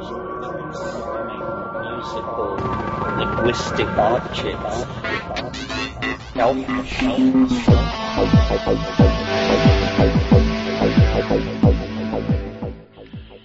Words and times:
musical 0.00 0.16
linguistic 3.18 3.86
objects. 3.86 4.86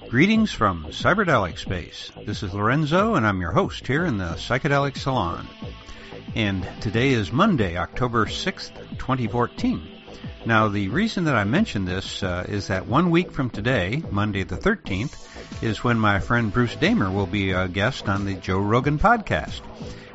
Greetings 0.09 0.53
from 0.53 0.85
Cyberdelic 0.85 1.57
Space. 1.57 2.13
This 2.25 2.41
is 2.41 2.53
Lorenzo, 2.53 3.15
and 3.15 3.27
I'm 3.27 3.41
your 3.41 3.51
host 3.51 3.85
here 3.85 4.05
in 4.05 4.17
the 4.17 4.35
Psychedelic 4.35 4.95
Salon. 4.97 5.49
And 6.35 6.65
today 6.79 7.09
is 7.09 7.33
Monday, 7.33 7.75
October 7.75 8.27
6th, 8.27 8.71
2014. 8.97 9.85
Now, 10.45 10.69
the 10.69 10.87
reason 10.87 11.25
that 11.25 11.35
I 11.35 11.43
mention 11.43 11.83
this 11.83 12.23
uh, 12.23 12.45
is 12.47 12.67
that 12.67 12.87
one 12.87 13.09
week 13.09 13.31
from 13.31 13.49
today, 13.49 14.01
Monday 14.09 14.43
the 14.43 14.55
13th, 14.55 15.34
is 15.61 15.83
when 15.83 15.99
my 15.99 16.19
friend 16.19 16.51
Bruce 16.51 16.75
Damer 16.75 17.11
will 17.11 17.25
be 17.25 17.51
a 17.51 17.67
guest 17.67 18.07
on 18.07 18.25
the 18.25 18.35
Joe 18.35 18.59
Rogan 18.59 18.99
podcast. 18.99 19.61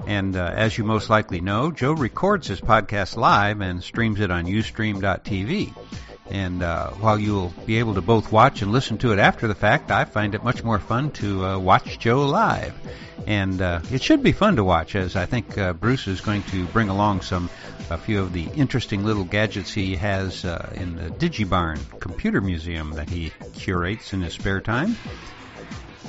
And 0.06 0.36
uh, 0.36 0.52
as 0.54 0.78
you 0.78 0.84
most 0.84 1.10
likely 1.10 1.40
know, 1.40 1.70
Joe 1.70 1.92
records 1.92 2.46
his 2.46 2.60
podcast 2.60 3.16
live 3.16 3.60
and 3.60 3.82
streams 3.82 4.20
it 4.20 4.30
on 4.30 4.46
ustream.tv. 4.46 5.74
And 6.30 6.62
uh, 6.62 6.90
while 6.92 7.18
you'll 7.18 7.52
be 7.66 7.78
able 7.78 7.94
to 7.94 8.00
both 8.00 8.30
watch 8.30 8.62
and 8.62 8.70
listen 8.70 8.98
to 8.98 9.12
it 9.12 9.18
after 9.18 9.48
the 9.48 9.54
fact, 9.54 9.90
I 9.90 10.04
find 10.04 10.34
it 10.34 10.44
much 10.44 10.62
more 10.62 10.78
fun 10.78 11.10
to 11.12 11.44
uh, 11.44 11.58
watch 11.58 11.98
Joe 11.98 12.26
live. 12.26 12.74
And 13.26 13.60
uh, 13.60 13.80
it 13.90 14.02
should 14.02 14.22
be 14.22 14.32
fun 14.32 14.56
to 14.56 14.64
watch, 14.64 14.94
as 14.94 15.16
I 15.16 15.26
think 15.26 15.58
uh, 15.58 15.72
Bruce 15.72 16.06
is 16.06 16.20
going 16.20 16.42
to 16.44 16.66
bring 16.66 16.88
along 16.88 17.22
some 17.22 17.50
a 17.90 17.98
few 17.98 18.20
of 18.20 18.32
the 18.32 18.44
interesting 18.54 19.04
little 19.04 19.24
gadgets 19.24 19.72
he 19.72 19.96
has 19.96 20.44
uh, 20.44 20.70
in 20.74 20.94
the 20.96 21.10
DigiBarn 21.10 22.00
computer 22.00 22.40
museum 22.40 22.92
that 22.92 23.10
he 23.10 23.32
curates 23.54 24.12
in 24.12 24.22
his 24.22 24.32
spare 24.34 24.60
time. 24.60 24.96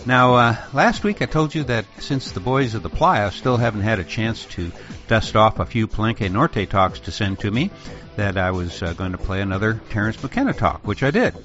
Now, 0.06 0.36
uh, 0.36 0.56
last 0.74 1.04
week 1.04 1.22
I 1.22 1.26
told 1.26 1.54
you 1.54 1.64
that 1.66 1.86
since 2.00 2.32
the 2.32 2.40
boys 2.40 2.74
of 2.74 2.82
the 2.82 2.90
Playa 2.90 3.32
still 3.32 3.58
haven't 3.58 3.82
had 3.82 4.00
a 4.00 4.04
chance 4.04 4.46
to 4.46 4.72
dust 5.08 5.36
off 5.36 5.60
a 5.60 5.66
few 5.66 5.88
Palenque 5.88 6.32
Norte 6.32 6.68
talks 6.68 7.02
to 7.02 7.12
send 7.12 7.40
to 7.40 7.52
me, 7.52 7.70
that 8.16 8.38
I 8.38 8.52
was 8.52 8.82
uh, 8.84 8.94
going 8.94 9.14
to 9.14 9.18
play 9.18 9.42
another 9.42 9.80
Terence 9.90 10.22
McKenna 10.22 10.54
talk, 10.54 10.86
which 10.86 11.04
I 11.04 11.12
did. 11.12 11.36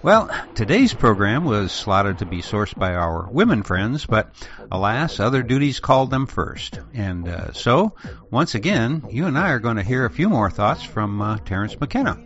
Well, 0.00 0.30
today's 0.54 0.94
program 0.94 1.44
was 1.44 1.72
slotted 1.72 2.18
to 2.18 2.26
be 2.26 2.40
sourced 2.40 2.76
by 2.78 2.94
our 2.94 3.28
women 3.28 3.64
friends, 3.64 4.06
but 4.06 4.30
alas, 4.70 5.18
other 5.18 5.42
duties 5.42 5.80
called 5.80 6.10
them 6.10 6.26
first. 6.26 6.78
And 6.94 7.26
uh, 7.26 7.52
so, 7.52 7.94
once 8.30 8.54
again, 8.54 9.04
you 9.10 9.26
and 9.26 9.36
I 9.36 9.50
are 9.50 9.58
going 9.58 9.76
to 9.76 9.82
hear 9.82 10.04
a 10.04 10.10
few 10.10 10.28
more 10.28 10.50
thoughts 10.50 10.84
from 10.84 11.20
uh, 11.20 11.38
Terence 11.38 11.78
McKenna. 11.80 12.16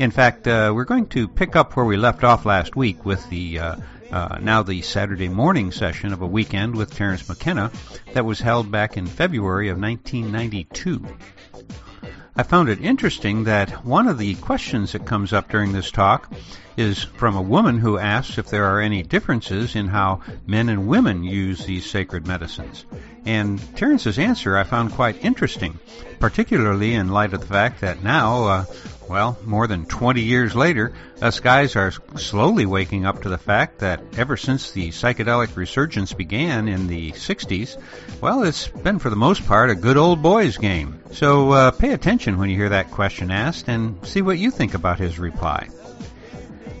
In 0.00 0.10
fact, 0.10 0.48
uh, 0.48 0.72
we're 0.74 0.84
going 0.84 1.06
to 1.08 1.28
pick 1.28 1.54
up 1.54 1.76
where 1.76 1.84
we 1.86 1.96
left 1.96 2.24
off 2.24 2.44
last 2.44 2.74
week 2.74 3.04
with 3.04 3.30
the 3.30 3.60
uh, 3.60 3.76
uh, 4.10 4.38
now 4.40 4.62
the 4.62 4.82
Saturday 4.82 5.28
morning 5.28 5.72
session 5.72 6.12
of 6.12 6.22
a 6.22 6.26
weekend 6.26 6.76
with 6.76 6.94
Terence 6.94 7.28
McKenna 7.28 7.70
that 8.12 8.24
was 8.24 8.38
held 8.38 8.70
back 8.70 8.96
in 8.96 9.06
February 9.06 9.68
of 9.68 9.80
1992. 9.80 11.04
I 12.36 12.42
found 12.42 12.68
it 12.68 12.80
interesting 12.80 13.44
that 13.44 13.84
one 13.84 14.08
of 14.08 14.18
the 14.18 14.34
questions 14.34 14.90
that 14.90 15.06
comes 15.06 15.32
up 15.32 15.48
during 15.48 15.72
this 15.72 15.92
talk 15.92 16.28
is 16.76 17.04
from 17.04 17.36
a 17.36 17.42
woman 17.42 17.78
who 17.78 17.96
asks 17.96 18.38
if 18.38 18.48
there 18.48 18.64
are 18.64 18.80
any 18.80 19.04
differences 19.04 19.76
in 19.76 19.86
how 19.86 20.20
men 20.44 20.68
and 20.68 20.88
women 20.88 21.22
use 21.22 21.64
these 21.64 21.88
sacred 21.88 22.26
medicines. 22.26 22.86
And 23.24 23.60
Terence's 23.76 24.18
answer 24.18 24.56
I 24.56 24.64
found 24.64 24.92
quite 24.92 25.24
interesting, 25.24 25.78
particularly 26.18 26.94
in 26.94 27.10
light 27.10 27.34
of 27.34 27.40
the 27.40 27.46
fact 27.46 27.82
that 27.82 28.02
now, 28.02 28.44
uh, 28.48 28.64
well, 29.08 29.38
more 29.44 29.66
than 29.66 29.86
20 29.86 30.22
years 30.22 30.54
later, 30.54 30.92
us 31.20 31.40
guys 31.40 31.76
are 31.76 31.92
slowly 32.16 32.66
waking 32.66 33.06
up 33.06 33.22
to 33.22 33.28
the 33.28 33.38
fact 33.38 33.78
that 33.80 34.02
ever 34.16 34.36
since 34.36 34.70
the 34.70 34.90
psychedelic 34.90 35.56
resurgence 35.56 36.12
began 36.12 36.68
in 36.68 36.86
the 36.86 37.12
60s, 37.12 37.80
well, 38.20 38.42
it's 38.42 38.68
been 38.68 38.98
for 38.98 39.10
the 39.10 39.16
most 39.16 39.46
part 39.46 39.70
a 39.70 39.74
good 39.74 39.96
old 39.96 40.22
boys 40.22 40.56
game. 40.56 41.00
So 41.12 41.50
uh, 41.52 41.70
pay 41.70 41.92
attention 41.92 42.38
when 42.38 42.50
you 42.50 42.56
hear 42.56 42.70
that 42.70 42.90
question 42.90 43.30
asked 43.30 43.68
and 43.68 44.04
see 44.06 44.22
what 44.22 44.38
you 44.38 44.50
think 44.50 44.74
about 44.74 44.98
his 44.98 45.18
reply. 45.18 45.68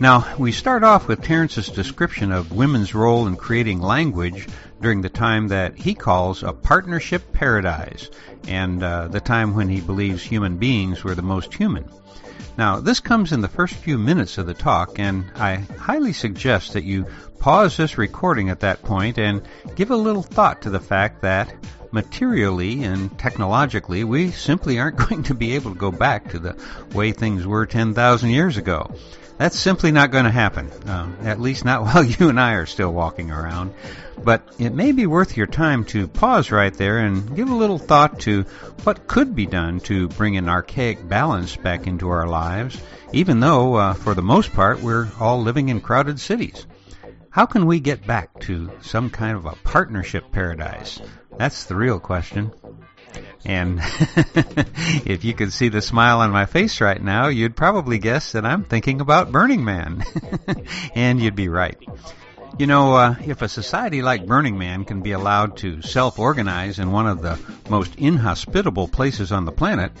Now, 0.00 0.34
we 0.38 0.50
start 0.50 0.82
off 0.82 1.06
with 1.06 1.22
Terence's 1.22 1.68
description 1.68 2.32
of 2.32 2.52
women's 2.52 2.94
role 2.94 3.28
in 3.28 3.36
creating 3.36 3.80
language 3.80 4.48
during 4.80 5.02
the 5.02 5.08
time 5.08 5.48
that 5.48 5.76
he 5.76 5.94
calls 5.94 6.42
a 6.42 6.52
partnership 6.52 7.32
paradise, 7.32 8.10
and 8.48 8.82
uh, 8.82 9.08
the 9.08 9.20
time 9.20 9.54
when 9.54 9.68
he 9.68 9.80
believes 9.80 10.22
human 10.22 10.56
beings 10.56 11.04
were 11.04 11.14
the 11.14 11.22
most 11.22 11.54
human. 11.54 11.88
Now, 12.56 12.78
this 12.78 13.00
comes 13.00 13.32
in 13.32 13.40
the 13.40 13.48
first 13.48 13.74
few 13.74 13.98
minutes 13.98 14.38
of 14.38 14.46
the 14.46 14.54
talk, 14.54 14.98
and 14.98 15.24
I 15.34 15.56
highly 15.76 16.12
suggest 16.12 16.74
that 16.74 16.84
you 16.84 17.06
pause 17.40 17.76
this 17.76 17.98
recording 17.98 18.48
at 18.48 18.60
that 18.60 18.82
point 18.82 19.18
and 19.18 19.42
give 19.74 19.90
a 19.90 19.96
little 19.96 20.22
thought 20.22 20.62
to 20.62 20.70
the 20.70 20.80
fact 20.80 21.22
that 21.22 21.52
materially 21.90 22.84
and 22.84 23.16
technologically, 23.18 24.04
we 24.04 24.30
simply 24.30 24.78
aren't 24.78 24.96
going 25.08 25.24
to 25.24 25.34
be 25.34 25.56
able 25.56 25.72
to 25.72 25.78
go 25.78 25.90
back 25.90 26.30
to 26.30 26.38
the 26.38 26.56
way 26.92 27.10
things 27.10 27.44
were 27.46 27.66
10,000 27.66 28.30
years 28.30 28.56
ago. 28.56 28.94
That's 29.36 29.58
simply 29.58 29.90
not 29.90 30.12
going 30.12 30.26
to 30.26 30.30
happen, 30.30 30.70
uh, 30.86 31.10
at 31.24 31.40
least 31.40 31.64
not 31.64 31.82
while 31.84 32.04
you 32.04 32.28
and 32.28 32.38
I 32.38 32.52
are 32.54 32.66
still 32.66 32.92
walking 32.92 33.30
around. 33.30 33.74
But 34.22 34.42
it 34.58 34.72
may 34.72 34.92
be 34.92 35.06
worth 35.06 35.36
your 35.36 35.48
time 35.48 35.84
to 35.86 36.06
pause 36.06 36.50
right 36.50 36.72
there 36.72 36.98
and 36.98 37.34
give 37.34 37.50
a 37.50 37.54
little 37.54 37.78
thought 37.78 38.20
to 38.20 38.42
what 38.84 39.06
could 39.06 39.34
be 39.34 39.46
done 39.46 39.80
to 39.80 40.08
bring 40.08 40.36
an 40.36 40.48
archaic 40.48 41.06
balance 41.06 41.56
back 41.56 41.86
into 41.86 42.08
our 42.08 42.28
lives, 42.28 42.80
even 43.12 43.40
though, 43.40 43.74
uh, 43.74 43.94
for 43.94 44.14
the 44.14 44.22
most 44.22 44.52
part, 44.52 44.80
we're 44.80 45.08
all 45.18 45.42
living 45.42 45.68
in 45.68 45.80
crowded 45.80 46.20
cities. 46.20 46.66
How 47.30 47.46
can 47.46 47.66
we 47.66 47.80
get 47.80 48.06
back 48.06 48.38
to 48.42 48.70
some 48.82 49.10
kind 49.10 49.36
of 49.36 49.46
a 49.46 49.56
partnership 49.64 50.30
paradise? 50.30 51.00
That's 51.36 51.64
the 51.64 51.74
real 51.74 51.98
question. 51.98 52.52
And 53.44 53.80
if 55.04 55.24
you 55.24 55.34
could 55.34 55.52
see 55.52 55.68
the 55.68 55.82
smile 55.82 56.20
on 56.20 56.30
my 56.30 56.46
face 56.46 56.80
right 56.80 57.02
now, 57.02 57.28
you'd 57.28 57.56
probably 57.56 57.98
guess 57.98 58.32
that 58.32 58.44
I'm 58.44 58.64
thinking 58.64 59.00
about 59.00 59.32
Burning 59.32 59.64
Man. 59.64 60.02
and 60.94 61.20
you'd 61.20 61.36
be 61.36 61.48
right. 61.48 61.76
You 62.58 62.66
know, 62.66 62.94
uh, 62.94 63.16
if 63.26 63.42
a 63.42 63.48
society 63.48 64.00
like 64.00 64.26
Burning 64.26 64.56
Man 64.56 64.84
can 64.84 65.02
be 65.02 65.12
allowed 65.12 65.56
to 65.58 65.82
self-organize 65.82 66.78
in 66.78 66.92
one 66.92 67.06
of 67.06 67.20
the 67.20 67.38
most 67.68 67.96
inhospitable 67.96 68.88
places 68.88 69.32
on 69.32 69.44
the 69.44 69.52
planet, 69.52 69.92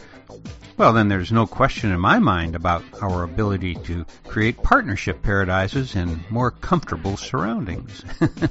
well, 0.76 0.92
then 0.92 1.08
there's 1.08 1.32
no 1.32 1.46
question 1.46 1.92
in 1.92 2.00
my 2.00 2.18
mind 2.18 2.56
about 2.56 2.82
our 3.00 3.22
ability 3.22 3.74
to 3.74 4.04
create 4.26 4.62
partnership 4.62 5.22
paradises 5.22 5.94
in 5.94 6.24
more 6.30 6.50
comfortable 6.50 7.16
surroundings. 7.16 8.04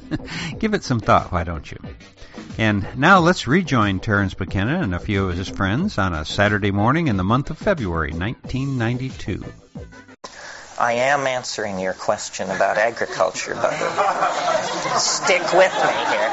Give 0.59 0.73
it 0.73 0.83
some 0.83 0.99
thought, 0.99 1.31
why 1.31 1.43
don't 1.43 1.69
you? 1.69 1.77
And 2.57 2.87
now 2.95 3.19
let's 3.19 3.47
rejoin 3.47 3.99
Terence 3.99 4.39
McKenna 4.39 4.81
and 4.81 4.95
a 4.95 4.99
few 4.99 5.27
of 5.27 5.35
his 5.35 5.49
friends 5.49 5.97
on 5.97 6.13
a 6.13 6.23
Saturday 6.23 6.71
morning 6.71 7.07
in 7.07 7.17
the 7.17 7.23
month 7.23 7.49
of 7.49 7.57
February 7.57 8.11
1992. 8.11 9.43
I 10.79 10.93
am 10.93 11.27
answering 11.27 11.79
your 11.79 11.93
question 11.93 12.49
about 12.49 12.77
agriculture, 12.77 13.55
but 13.55 13.73
stick 14.97 15.41
with 15.53 15.73
me 15.73 15.93
here. 16.11 16.29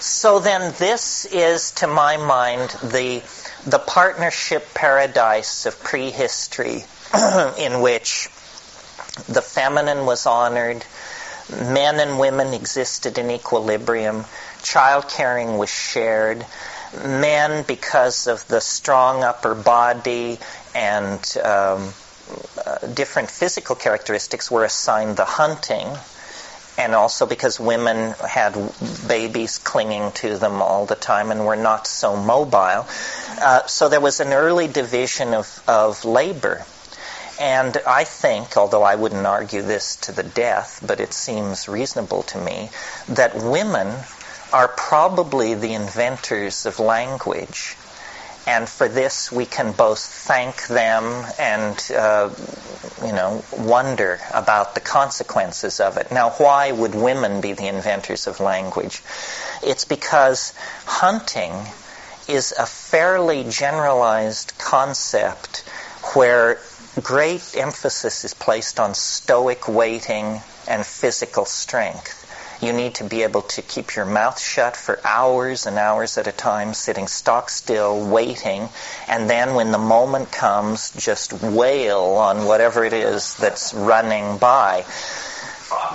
So 0.00 0.38
then 0.38 0.72
this 0.78 1.26
is, 1.26 1.72
to 1.72 1.86
my 1.86 2.16
mind, 2.16 2.70
the, 2.82 3.22
the 3.66 3.78
partnership 3.78 4.72
paradise 4.72 5.66
of 5.66 5.78
prehistory 5.82 6.84
in 7.58 7.82
which 7.82 8.30
the 9.28 9.42
feminine 9.42 10.06
was 10.06 10.24
honored, 10.24 10.86
men 11.50 12.00
and 12.00 12.18
women 12.18 12.54
existed 12.54 13.18
in 13.18 13.30
equilibrium, 13.30 14.24
child 14.62 15.06
caring 15.10 15.58
was 15.58 15.68
shared, 15.68 16.46
men, 17.04 17.62
because 17.64 18.26
of 18.26 18.48
the 18.48 18.62
strong 18.62 19.22
upper 19.22 19.54
body 19.54 20.38
and 20.74 21.36
um, 21.44 21.92
uh, 22.64 22.78
different 22.94 23.30
physical 23.30 23.76
characteristics, 23.76 24.50
were 24.50 24.64
assigned 24.64 25.18
the 25.18 25.26
hunting 25.26 25.94
and 26.80 26.94
also 26.94 27.26
because 27.26 27.60
women 27.60 28.14
had 28.26 28.54
babies 29.06 29.58
clinging 29.58 30.12
to 30.12 30.38
them 30.38 30.62
all 30.62 30.86
the 30.86 30.94
time 30.94 31.30
and 31.30 31.44
were 31.44 31.54
not 31.54 31.86
so 31.86 32.16
mobile. 32.16 32.86
Uh, 33.38 33.66
so 33.66 33.90
there 33.90 34.00
was 34.00 34.20
an 34.20 34.32
early 34.32 34.66
division 34.66 35.34
of, 35.34 35.62
of 35.68 36.06
labor. 36.06 36.64
And 37.38 37.76
I 37.86 38.04
think, 38.04 38.56
although 38.56 38.82
I 38.82 38.94
wouldn't 38.94 39.26
argue 39.26 39.60
this 39.60 39.96
to 39.96 40.12
the 40.12 40.22
death, 40.22 40.82
but 40.86 41.00
it 41.00 41.12
seems 41.12 41.68
reasonable 41.68 42.22
to 42.24 42.38
me, 42.38 42.70
that 43.08 43.34
women 43.34 43.94
are 44.50 44.68
probably 44.68 45.52
the 45.52 45.74
inventors 45.74 46.64
of 46.64 46.80
language 46.80 47.76
and 48.50 48.68
for 48.68 48.88
this 48.88 49.30
we 49.30 49.46
can 49.46 49.70
both 49.70 50.00
thank 50.00 50.66
them 50.66 51.04
and 51.38 51.76
uh, 51.96 52.28
you 53.04 53.12
know 53.12 53.44
wonder 53.56 54.18
about 54.34 54.74
the 54.74 54.80
consequences 54.80 55.78
of 55.78 55.96
it. 55.96 56.10
Now, 56.10 56.30
why 56.30 56.72
would 56.72 56.96
women 56.96 57.40
be 57.40 57.52
the 57.52 57.68
inventors 57.68 58.26
of 58.26 58.40
language? 58.40 59.02
It's 59.62 59.84
because 59.84 60.52
hunting 60.84 61.52
is 62.28 62.52
a 62.58 62.66
fairly 62.66 63.44
generalized 63.48 64.58
concept 64.58 65.60
where 66.14 66.60
great 67.00 67.54
emphasis 67.56 68.24
is 68.24 68.34
placed 68.34 68.80
on 68.80 68.94
stoic 68.94 69.68
waiting 69.68 70.40
and 70.66 70.84
physical 70.84 71.44
strength. 71.44 72.19
You 72.60 72.72
need 72.74 72.96
to 72.96 73.04
be 73.04 73.22
able 73.22 73.42
to 73.42 73.62
keep 73.62 73.96
your 73.96 74.04
mouth 74.04 74.38
shut 74.38 74.76
for 74.76 75.00
hours 75.04 75.66
and 75.66 75.78
hours 75.78 76.18
at 76.18 76.26
a 76.26 76.32
time, 76.32 76.74
sitting 76.74 77.06
stock 77.06 77.48
still, 77.48 78.06
waiting, 78.06 78.68
and 79.08 79.30
then 79.30 79.54
when 79.54 79.72
the 79.72 79.78
moment 79.78 80.30
comes, 80.30 80.90
just 80.90 81.32
wail 81.42 82.00
on 82.00 82.44
whatever 82.44 82.84
it 82.84 82.92
is 82.92 83.34
that's 83.36 83.72
running 83.72 84.36
by. 84.36 84.84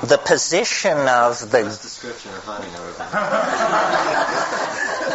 The 0.04 0.18
position 0.18 0.98
of 0.98 1.40
the 1.52 1.64
description 1.64 2.34
of 2.34 2.44
hunting 2.46 2.72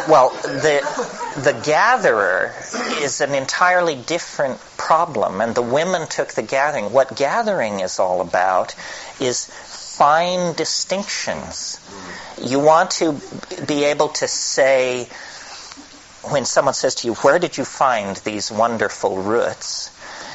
well, 0.07 0.29
the 0.29 0.81
the 1.41 1.59
gatherer 1.63 2.53
is 2.99 3.21
an 3.21 3.33
entirely 3.33 3.95
different 3.95 4.59
problem, 4.77 5.41
and 5.41 5.55
the 5.55 5.61
women 5.61 6.07
took 6.07 6.29
the 6.29 6.43
gathering. 6.43 6.91
What 6.93 7.15
gathering 7.15 7.79
is 7.79 7.99
all 7.99 8.21
about 8.21 8.75
is 9.19 9.49
fine 10.01 10.53
distinctions. 10.53 11.79
You 12.41 12.59
want 12.59 12.89
to 13.01 13.21
be 13.67 13.83
able 13.83 14.07
to 14.07 14.27
say, 14.27 15.07
when 16.23 16.45
someone 16.45 16.73
says 16.73 16.95
to 16.95 17.07
you, 17.07 17.13
Where 17.13 17.37
did 17.37 17.55
you 17.55 17.65
find 17.65 18.15
these 18.15 18.51
wonderful 18.51 19.21
roots? 19.21 19.91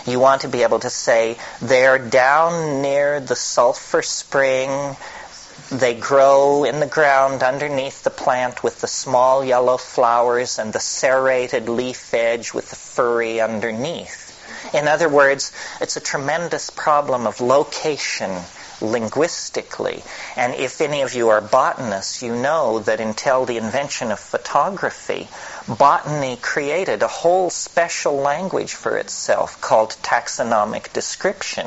You 0.06 0.20
want 0.20 0.42
to 0.42 0.48
be 0.48 0.62
able 0.62 0.78
to 0.78 0.88
say, 0.88 1.36
They're 1.60 1.98
down 1.98 2.80
near 2.80 3.18
the 3.18 3.34
sulfur 3.34 4.02
spring. 4.02 4.96
They 5.72 5.94
grow 5.94 6.62
in 6.62 6.78
the 6.78 6.86
ground 6.86 7.42
underneath 7.42 8.04
the 8.04 8.10
plant 8.10 8.62
with 8.62 8.80
the 8.80 8.86
small 8.86 9.44
yellow 9.44 9.78
flowers 9.78 10.60
and 10.60 10.72
the 10.72 10.78
serrated 10.78 11.68
leaf 11.68 12.14
edge 12.14 12.54
with 12.54 12.70
the 12.70 12.76
furry 12.76 13.40
underneath. 13.40 14.22
In 14.72 14.86
other 14.86 15.08
words, 15.08 15.50
it's 15.80 15.96
a 15.96 16.00
tremendous 16.00 16.70
problem 16.70 17.26
of 17.26 17.40
location 17.40 18.30
linguistically. 18.80 20.02
And 20.36 20.54
if 20.54 20.80
any 20.80 21.02
of 21.02 21.14
you 21.14 21.30
are 21.30 21.40
botanists, 21.40 22.22
you 22.22 22.34
know 22.34 22.78
that 22.80 23.00
until 23.00 23.44
the 23.44 23.56
invention 23.56 24.12
of 24.12 24.20
photography, 24.20 25.28
botany 25.66 26.36
created 26.36 27.02
a 27.02 27.08
whole 27.08 27.50
special 27.50 28.16
language 28.16 28.74
for 28.74 28.96
itself 28.96 29.60
called 29.60 29.90
taxonomic 30.02 30.92
description, 30.92 31.66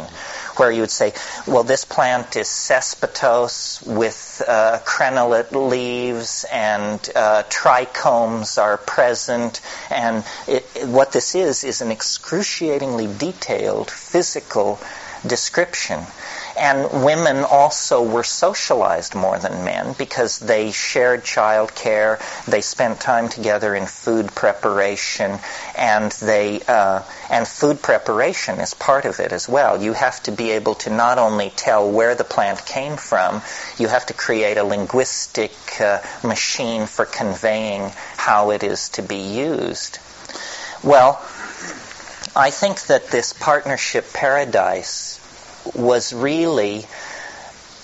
where 0.58 0.72
you 0.72 0.82
would 0.82 0.92
say, 0.92 1.14
well, 1.48 1.64
this 1.64 1.86
plant 1.86 2.36
is 2.36 2.48
cespitose 2.48 3.82
with 3.86 4.42
uh, 4.48 4.80
crenellate 4.86 5.52
leaves 5.52 6.46
and 6.52 7.10
uh, 7.16 7.44
trichomes 7.50 8.62
are 8.62 8.78
present. 8.78 9.62
And 9.90 10.24
it, 10.48 10.64
what 10.88 11.12
this 11.12 11.36
is, 11.36 11.64
is 11.64 11.82
an 11.82 11.92
excruciatingly 11.92 13.08
detailed 13.18 13.92
physical 13.92 14.80
description. 15.26 16.02
And 16.60 17.06
women 17.06 17.46
also 17.46 18.04
were 18.04 18.24
socialized 18.24 19.16
more 19.16 19.40
than 19.40 19.64
men 19.64 19.96
because 19.98 20.40
they 20.40 20.72
shared 20.72 21.24
child 21.24 21.74
care, 21.74 22.20
they 22.50 22.60
spent 22.60 23.00
time 23.00 23.30
together 23.30 23.74
in 23.76 23.86
food 23.86 24.36
preparation, 24.36 25.40
and 25.78 26.12
they 26.12 26.62
uh, 26.68 27.04
and 27.30 27.48
food 27.48 27.82
preparation 27.82 28.60
is 28.60 28.74
part 28.74 29.06
of 29.06 29.22
it 29.22 29.32
as 29.32 29.48
well. 29.48 29.82
You 29.82 29.94
have 29.94 30.22
to 30.24 30.32
be 30.34 30.52
able 30.52 30.76
to 30.76 30.90
not 30.90 31.18
only 31.18 31.50
tell 31.50 31.90
where 31.90 32.14
the 32.14 32.26
plant 32.26 32.66
came 32.66 32.98
from, 32.98 33.42
you 33.78 33.88
have 33.88 34.06
to 34.08 34.14
create 34.14 34.58
a 34.58 34.64
linguistic 34.66 35.54
uh, 35.80 36.00
machine 36.24 36.88
for 36.88 37.06
conveying 37.06 37.90
how 38.18 38.52
it 38.52 38.64
is 38.64 38.90
to 38.90 39.02
be 39.02 39.16
used. 39.16 40.00
Well, 40.84 41.22
I 42.36 42.52
think 42.52 42.82
that 42.88 43.08
this 43.08 43.34
partnership 43.34 44.12
paradise 44.14 45.19
was 45.74 46.14
really 46.14 46.86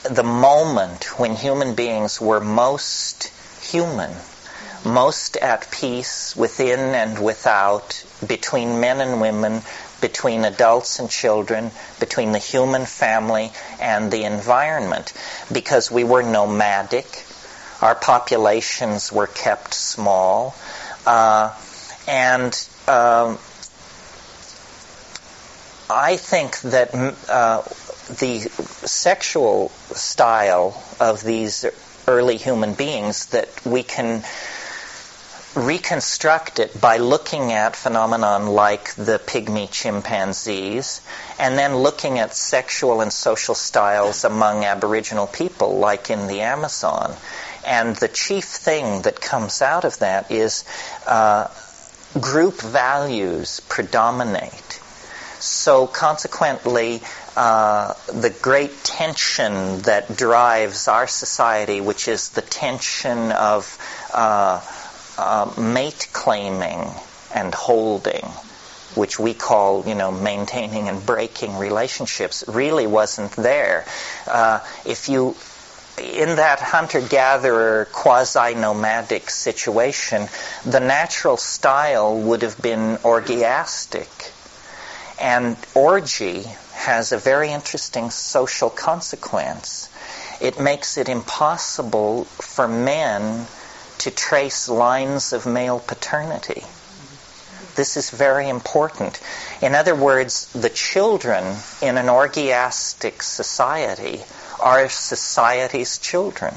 the 0.04 0.24
moment 0.24 1.20
when 1.20 1.36
human 1.36 1.76
beings 1.76 2.22
were 2.22 2.40
most 2.40 3.32
human, 3.62 4.12
most 4.84 5.38
at 5.38 5.70
peace 5.72 6.36
within 6.36 6.80
and 6.80 7.24
without, 7.24 8.04
between 8.26 8.80
men 8.80 9.02
and 9.02 9.20
women, 9.20 9.62
between 10.02 10.46
adults 10.46 11.00
and 11.00 11.10
children, 11.10 11.72
between 12.00 12.32
the 12.32 12.40
human 12.40 12.86
family 12.86 13.52
and 13.80 14.12
the 14.12 14.24
environment, 14.24 15.14
because 15.52 15.90
we 15.90 16.04
were 16.04 16.22
nomadic, 16.22 17.26
our 17.82 17.96
populations 17.96 19.12
were 19.12 19.28
kept 19.28 19.74
small, 19.74 20.56
uh, 21.06 21.52
and 22.08 22.68
um, 22.88 23.40
I 25.90 26.18
think 26.18 26.60
that 26.62 26.96
uh, 27.30 27.62
the 28.20 28.40
sexual 28.40 29.70
style 29.70 30.84
of 31.00 31.24
these 31.24 31.66
early 32.08 32.38
human 32.38 32.74
beings 32.74 33.28
that 33.28 33.50
we 33.66 33.84
can 33.84 34.24
reconstruct 35.56 36.60
it 36.60 36.80
by 36.82 36.98
looking 36.98 37.52
at 37.52 37.76
phenomenon 37.76 38.48
like 38.48 38.94
the 38.96 39.20
pygmy 39.20 39.72
chimpanzees 39.72 41.02
and 41.40 41.58
then 41.58 41.78
looking 41.78 42.20
at 42.20 42.36
sexual 42.36 43.02
and 43.02 43.14
social 43.14 43.56
styles 43.56 44.24
among 44.26 44.66
aboriginal 44.66 45.28
people 45.28 45.78
like 45.78 46.10
in 46.10 46.28
the 46.28 46.42
Amazon. 46.42 47.16
And 47.66 47.96
the 47.96 48.08
chief 48.08 48.46
thing 48.46 49.04
that 49.04 49.22
comes 49.22 49.62
out 49.62 49.86
of 49.86 50.00
that 50.00 50.30
is 50.30 50.66
uh, 51.08 51.48
group 52.20 52.60
values 52.60 53.62
predominate 53.70 54.80
so 55.46 55.88
consequently, 55.88 57.02
uh, 57.36 57.94
the 58.08 58.30
great 58.30 58.84
tension 58.84 59.82
that 59.82 60.16
drives 60.16 60.88
our 60.88 61.08
society, 61.08 61.82
which 61.82 62.08
is 62.08 62.30
the 62.30 62.42
tension 62.42 63.32
of 63.32 63.78
uh, 64.14 64.62
uh, 65.18 65.54
mate 65.60 66.08
claiming 66.14 66.90
and 67.34 67.54
holding, 67.54 68.26
which 68.96 69.20
we 69.20 69.34
call, 69.34 69.88
you 69.88 69.96
know, 69.96 70.12
maintaining 70.12 70.90
and 70.90 71.06
breaking 71.06 71.58
relationships, 71.58 72.44
really 72.48 72.88
wasn't 72.88 73.32
there. 73.34 73.86
Uh, 74.28 74.60
if 74.86 75.10
you 75.10 75.36
in 75.98 76.36
that 76.36 76.60
hunter-gatherer 76.60 77.88
quasi-nomadic 77.94 79.30
situation, 79.30 80.28
the 80.66 80.82
natural 80.82 81.38
style 81.38 82.20
would 82.20 82.42
have 82.42 82.62
been 82.62 82.98
orgiastic 82.98 84.34
and 85.20 85.58
orgy 85.74 86.44
has 86.74 87.12
a 87.12 87.18
very 87.18 87.52
interesting 87.52 88.10
social 88.10 88.70
consequence. 88.70 89.90
It 90.42 90.60
makes 90.60 90.98
it 90.98 91.10
impossible 91.10 92.26
for 92.26 92.68
men 92.68 93.48
to 94.00 94.12
trace 94.12 94.68
lines 94.70 95.34
of 95.34 95.46
male 95.46 95.80
paternity. 95.80 96.64
This 97.76 97.98
is 97.98 98.10
very 98.10 98.48
important. 98.48 99.20
In 99.62 99.76
other 99.76 99.96
words, 99.96 100.52
the 100.54 100.70
children 100.70 101.44
in 101.82 101.98
an 101.98 102.08
orgiastic 102.08 103.22
society 103.22 104.24
are 104.60 104.88
society's 104.90 105.98
children. 105.98 106.54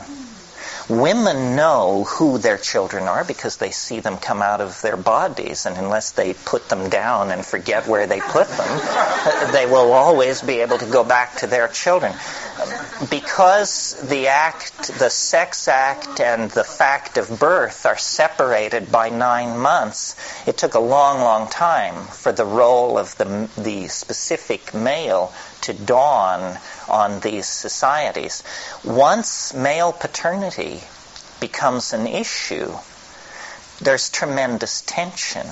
Women 0.89 1.55
know 1.55 2.05
who 2.05 2.39
their 2.39 2.57
children 2.57 3.09
are 3.09 3.23
because 3.23 3.59
they 3.59 3.73
see 3.73 4.01
them 4.01 4.17
come 4.17 4.41
out 4.41 4.63
of 4.63 4.81
their 4.81 4.97
bodies, 4.97 5.67
and 5.67 5.77
unless 5.77 6.13
they 6.13 6.33
put 6.33 6.71
them 6.71 6.89
down 6.89 7.31
and 7.31 7.45
forget 7.45 7.87
where 7.87 8.07
they 8.07 8.21
put 8.21 8.49
them, 8.49 9.53
they 9.53 9.67
will 9.67 9.93
always 9.93 10.41
be 10.41 10.61
able 10.61 10.79
to 10.79 10.87
go 10.87 11.05
back 11.05 11.37
to 11.37 11.47
their 11.47 11.69
children. 11.69 12.15
Because 13.11 14.01
the 14.09 14.29
act, 14.29 14.99
the 14.99 15.11
sex 15.11 15.69
act, 15.69 16.21
and 16.21 16.51
the 16.53 16.65
fact 16.65 17.19
of 17.19 17.39
birth 17.39 17.85
are 17.85 17.99
separated 17.99 18.91
by 18.91 19.11
nine 19.11 19.59
months, 19.59 20.17
it 20.47 20.57
took 20.57 20.73
a 20.73 20.81
long, 20.81 21.21
long 21.21 21.49
time 21.49 22.07
for 22.07 22.33
the 22.33 22.47
role 22.47 22.97
of 22.97 23.15
the, 23.19 23.51
the 23.59 23.89
specific 23.89 24.73
male 24.73 25.35
to 25.61 25.75
dawn 25.75 26.57
on 26.89 27.21
these 27.21 27.47
societies. 27.47 28.43
Once 28.85 29.55
male 29.55 29.93
paternity 29.93 30.83
becomes 31.41 31.93
an 31.93 32.07
issue, 32.07 32.73
there's 33.81 34.11
tremendous 34.11 34.83
tension 34.83 35.47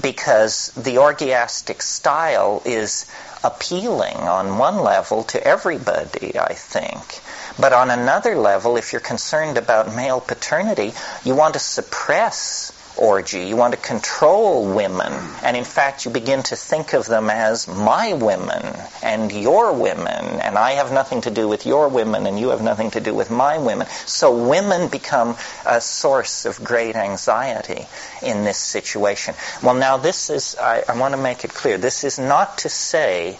because 0.00 0.68
the 0.72 0.98
orgiastic 0.98 1.80
style 1.80 2.62
is 2.64 3.06
appealing 3.42 4.16
on 4.16 4.58
one 4.58 4.78
level 4.78 5.22
to 5.24 5.42
everybody, 5.46 6.38
I 6.38 6.54
think. 6.54 7.20
But 7.58 7.72
on 7.72 7.90
another 7.90 8.36
level, 8.36 8.76
if 8.76 8.92
you're 8.92 9.00
concerned 9.00 9.56
about 9.56 9.94
male 9.94 10.20
paternity, 10.20 10.92
you 11.24 11.34
want 11.34 11.54
to 11.54 11.60
suppress 11.60 12.72
orgy. 12.96 13.44
You 13.46 13.56
want 13.56 13.74
to 13.74 13.80
control 13.80 14.66
women. 14.74 15.12
And 15.42 15.56
in 15.56 15.64
fact, 15.64 16.04
you 16.04 16.10
begin 16.10 16.42
to 16.44 16.56
think 16.56 16.92
of 16.92 17.06
them 17.06 17.30
as 17.30 17.68
my 17.68 18.14
women 18.14 18.62
and 19.02 19.30
your 19.32 19.72
women. 19.72 20.40
And 20.40 20.56
I 20.56 20.72
have 20.72 20.92
nothing 20.92 21.20
to 21.22 21.30
do 21.30 21.48
with 21.48 21.66
your 21.66 21.88
women 21.88 22.26
and 22.26 22.38
you 22.38 22.50
have 22.50 22.62
nothing 22.62 22.90
to 22.92 23.00
do 23.00 23.14
with 23.14 23.30
my 23.30 23.58
women. 23.58 23.86
So 24.06 24.48
women 24.48 24.88
become 24.88 25.36
a 25.64 25.80
source 25.80 26.44
of 26.46 26.62
great 26.62 26.96
anxiety 26.96 27.86
in 28.22 28.44
this 28.44 28.58
situation. 28.58 29.34
Well, 29.62 29.74
now 29.74 29.96
this 29.96 30.30
is, 30.30 30.56
I, 30.60 30.84
I 30.88 30.98
want 30.98 31.14
to 31.14 31.20
make 31.20 31.44
it 31.44 31.52
clear, 31.52 31.78
this 31.78 32.04
is 32.04 32.18
not 32.18 32.58
to 32.58 32.68
say 32.68 33.38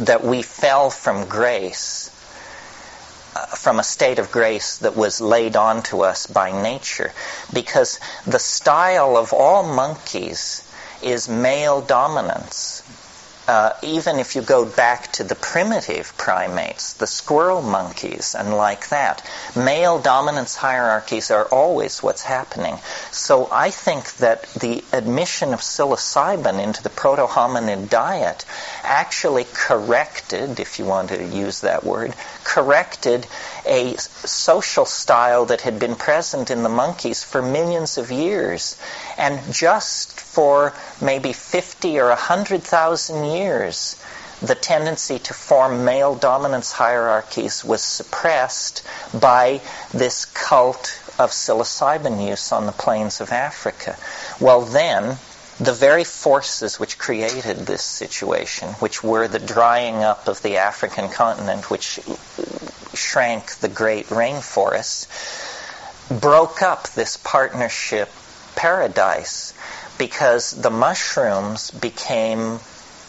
that 0.00 0.24
we 0.24 0.42
fell 0.42 0.90
from 0.90 1.26
grace 1.26 2.09
from 3.56 3.78
a 3.78 3.84
state 3.84 4.18
of 4.18 4.32
grace 4.32 4.78
that 4.78 4.96
was 4.96 5.20
laid 5.20 5.56
on 5.56 5.82
to 5.84 6.02
us 6.02 6.26
by 6.26 6.50
nature. 6.62 7.12
Because 7.52 7.98
the 8.26 8.38
style 8.38 9.16
of 9.16 9.32
all 9.32 9.62
monkeys 9.62 10.66
is 11.02 11.28
male 11.28 11.80
dominance. 11.80 12.79
Uh, 13.50 13.74
even 13.82 14.20
if 14.20 14.36
you 14.36 14.42
go 14.42 14.64
back 14.64 15.10
to 15.10 15.24
the 15.24 15.34
primitive 15.34 16.16
primates, 16.16 16.92
the 16.92 17.06
squirrel 17.08 17.60
monkeys 17.60 18.36
and 18.36 18.54
like 18.56 18.90
that, 18.90 19.28
male 19.56 19.98
dominance 19.98 20.54
hierarchies 20.54 21.32
are 21.32 21.46
always 21.46 22.00
what's 22.00 22.22
happening. 22.22 22.78
So 23.10 23.48
I 23.50 23.70
think 23.70 24.04
that 24.18 24.44
the 24.54 24.84
admission 24.92 25.52
of 25.52 25.62
psilocybin 25.62 26.62
into 26.62 26.80
the 26.80 26.90
proto-hominid 26.90 27.88
diet 27.88 28.44
actually 28.84 29.46
corrected, 29.52 30.60
if 30.60 30.78
you 30.78 30.84
want 30.84 31.08
to 31.08 31.20
use 31.20 31.62
that 31.62 31.82
word, 31.82 32.14
corrected 32.44 33.26
a 33.66 33.96
social 33.96 34.84
style 34.84 35.46
that 35.46 35.62
had 35.62 35.80
been 35.80 35.96
present 35.96 36.52
in 36.52 36.62
the 36.62 36.68
monkeys 36.68 37.24
for 37.24 37.42
millions 37.42 37.98
of 37.98 38.12
years. 38.12 38.80
And 39.18 39.40
just 39.52 40.20
for 40.32 40.72
maybe 41.00 41.32
50 41.32 41.98
or 41.98 42.08
100,000 42.08 43.24
years, 43.24 43.96
the 44.40 44.54
tendency 44.54 45.18
to 45.18 45.34
form 45.34 45.84
male 45.84 46.14
dominance 46.14 46.72
hierarchies 46.72 47.64
was 47.64 47.82
suppressed 47.82 48.82
by 49.12 49.60
this 49.92 50.24
cult 50.24 50.98
of 51.18 51.30
psilocybin 51.30 52.26
use 52.26 52.52
on 52.52 52.66
the 52.66 52.72
plains 52.72 53.20
of 53.20 53.32
Africa. 53.32 53.96
Well, 54.40 54.62
then, 54.62 55.18
the 55.58 55.74
very 55.74 56.04
forces 56.04 56.80
which 56.80 56.96
created 56.96 57.66
this 57.66 57.82
situation, 57.82 58.68
which 58.74 59.02
were 59.04 59.28
the 59.28 59.38
drying 59.38 60.02
up 60.02 60.26
of 60.28 60.40
the 60.42 60.56
African 60.56 61.10
continent, 61.10 61.68
which 61.70 62.00
shrank 62.94 63.56
the 63.56 63.68
great 63.68 64.06
rainforests, 64.06 65.06
broke 66.20 66.62
up 66.62 66.88
this 66.90 67.18
partnership 67.18 68.08
paradise 68.56 69.52
because 70.00 70.52
the 70.52 70.70
mushrooms 70.70 71.70
became, 71.72 72.58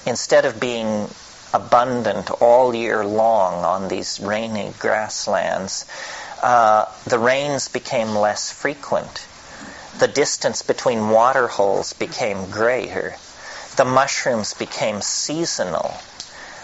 instead 0.06 0.44
of 0.44 0.60
being 0.60 1.08
abundant 1.54 2.30
all 2.42 2.76
year 2.76 3.06
long 3.06 3.64
on 3.64 3.88
these 3.88 4.20
rainy 4.20 4.74
grasslands, 4.78 5.86
uh, 6.44 6.84
the 7.08 7.18
rains 7.18 7.70
became 7.70 8.14
less 8.14 8.52
frequent. 8.52 9.26
The 10.00 10.10
distance 10.10 10.64
between 10.64 11.12
water 11.12 11.48
holes 11.48 11.94
became 11.94 12.52
greater. 12.52 13.16
The 13.78 13.86
mushrooms 13.86 14.54
became 14.54 15.00
seasonal. 15.00 15.94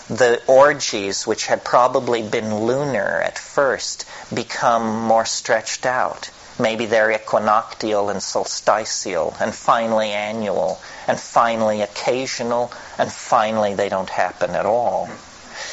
The 0.09 0.41
orgies, 0.45 1.25
which 1.25 1.45
had 1.45 1.63
probably 1.63 2.21
been 2.21 2.65
lunar 2.65 3.21
at 3.21 3.39
first, 3.39 4.03
become 4.33 5.03
more 5.03 5.25
stretched 5.25 5.85
out. 5.85 6.29
Maybe 6.59 6.87
they're 6.87 7.11
equinoctial 7.11 8.09
and 8.09 8.21
solstitial, 8.21 9.35
and 9.39 9.53
finally 9.53 10.09
annual, 10.09 10.79
and 11.07 11.19
finally 11.19 11.81
occasional, 11.81 12.71
and 12.97 13.11
finally 13.11 13.75
they 13.75 13.89
don't 13.89 14.09
happen 14.09 14.51
at 14.51 14.65
all. 14.65 15.09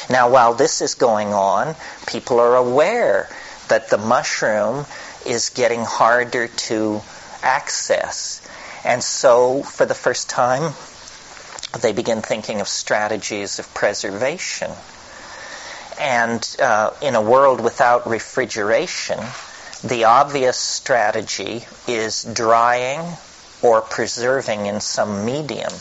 Now, 0.09 0.29
while 0.29 0.53
this 0.53 0.81
is 0.81 0.93
going 0.93 1.33
on, 1.33 1.75
people 2.05 2.39
are 2.39 2.55
aware 2.55 3.29
that 3.67 3.89
the 3.89 3.97
mushroom 3.97 4.85
is 5.25 5.49
getting 5.49 5.83
harder 5.83 6.47
to 6.47 7.01
access. 7.41 8.47
And 8.83 9.03
so, 9.03 9.63
for 9.63 9.85
the 9.85 9.95
first 9.95 10.29
time, 10.29 10.73
they 11.81 11.93
begin 11.93 12.21
thinking 12.21 12.61
of 12.61 12.67
strategies 12.67 13.59
of 13.59 13.73
preservation. 13.73 14.71
And 15.99 16.55
uh, 16.61 16.91
in 17.01 17.15
a 17.15 17.21
world 17.21 17.61
without 17.61 18.07
refrigeration, 18.07 19.19
the 19.85 20.05
obvious 20.05 20.57
strategy 20.57 21.63
is 21.87 22.23
drying 22.23 23.01
or 23.61 23.81
preserving 23.81 24.65
in 24.65 24.81
some 24.81 25.25
medium. 25.25 25.71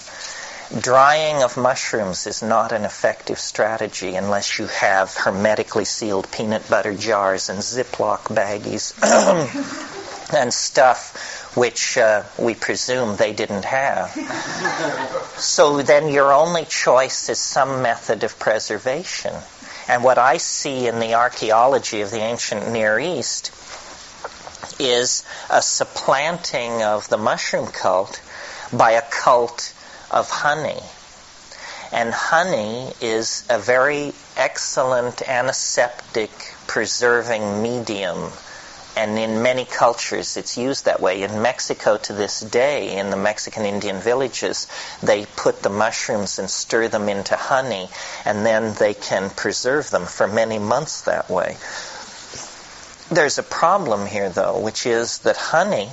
Drying 0.79 1.43
of 1.43 1.57
mushrooms 1.57 2.27
is 2.27 2.43
not 2.43 2.73
an 2.73 2.85
effective 2.85 3.39
strategy 3.39 4.15
unless 4.15 4.59
you 4.59 4.67
have 4.67 5.15
hermetically 5.15 5.87
sealed 5.87 6.31
peanut 6.31 6.69
butter 6.69 6.95
jars 6.95 7.49
and 7.49 7.61
Ziploc 7.61 8.25
baggies 8.35 8.93
and 10.35 10.53
stuff 10.53 11.57
which 11.57 11.97
uh, 11.97 12.25
we 12.39 12.55
presume 12.55 13.17
they 13.17 13.33
didn't 13.33 13.65
have. 13.65 14.11
so 15.39 15.81
then 15.81 16.09
your 16.09 16.31
only 16.33 16.67
choice 16.67 17.31
is 17.31 17.39
some 17.39 17.81
method 17.81 18.23
of 18.23 18.39
preservation. 18.39 19.35
And 19.89 20.05
what 20.05 20.19
I 20.19 20.39
see 20.39 20.89
in 20.89 20.99
the 20.99 21.15
archaeology 21.15 22.03
of 22.03 22.11
the 22.11 22.21
ancient 22.21 22.71
Near 22.71 22.99
East 22.99 23.53
is 24.79 25.25
a 25.51 25.63
supplanting 25.63 26.83
of 26.83 27.09
the 27.09 27.19
mushroom 27.19 27.67
cult 27.67 28.21
by 28.73 28.93
a 28.93 29.03
cult 29.03 29.73
of 30.11 30.31
honey. 30.31 30.81
And 31.93 32.13
honey 32.13 32.93
is 33.01 33.45
a 33.49 33.59
very 33.59 34.13
excellent 34.37 35.23
antiseptic 35.29 36.31
preserving 36.67 37.63
medium. 37.63 38.31
And 38.97 39.19
in 39.19 39.43
many 39.43 39.65
cultures, 39.65 40.37
it's 40.37 40.57
used 40.57 40.85
that 40.85 41.01
way. 41.01 41.23
In 41.23 41.43
Mexico 41.43 41.97
to 41.97 42.13
this 42.13 42.41
day, 42.41 42.97
in 42.97 43.11
the 43.11 43.17
Mexican 43.17 43.65
Indian 43.65 43.99
villages, 43.99 44.69
they 45.03 45.27
put 45.37 45.63
the 45.63 45.71
mushrooms 45.71 46.39
and 46.39 46.49
stir 46.49 46.87
them 46.89 47.09
into 47.09 47.37
honey, 47.37 47.89
and 48.25 48.47
then 48.47 48.75
they 48.75 48.95
can 48.95 49.31
preserve 49.31 49.91
them 49.91 50.07
for 50.07 50.29
many 50.29 50.61
months 50.61 51.03
that 51.03 51.29
way. 51.29 51.57
There's 53.11 53.39
a 53.39 53.43
problem 53.43 54.07
here, 54.07 54.31
though, 54.31 54.59
which 54.59 54.87
is 54.87 55.19
that 55.19 55.37
honey 55.37 55.91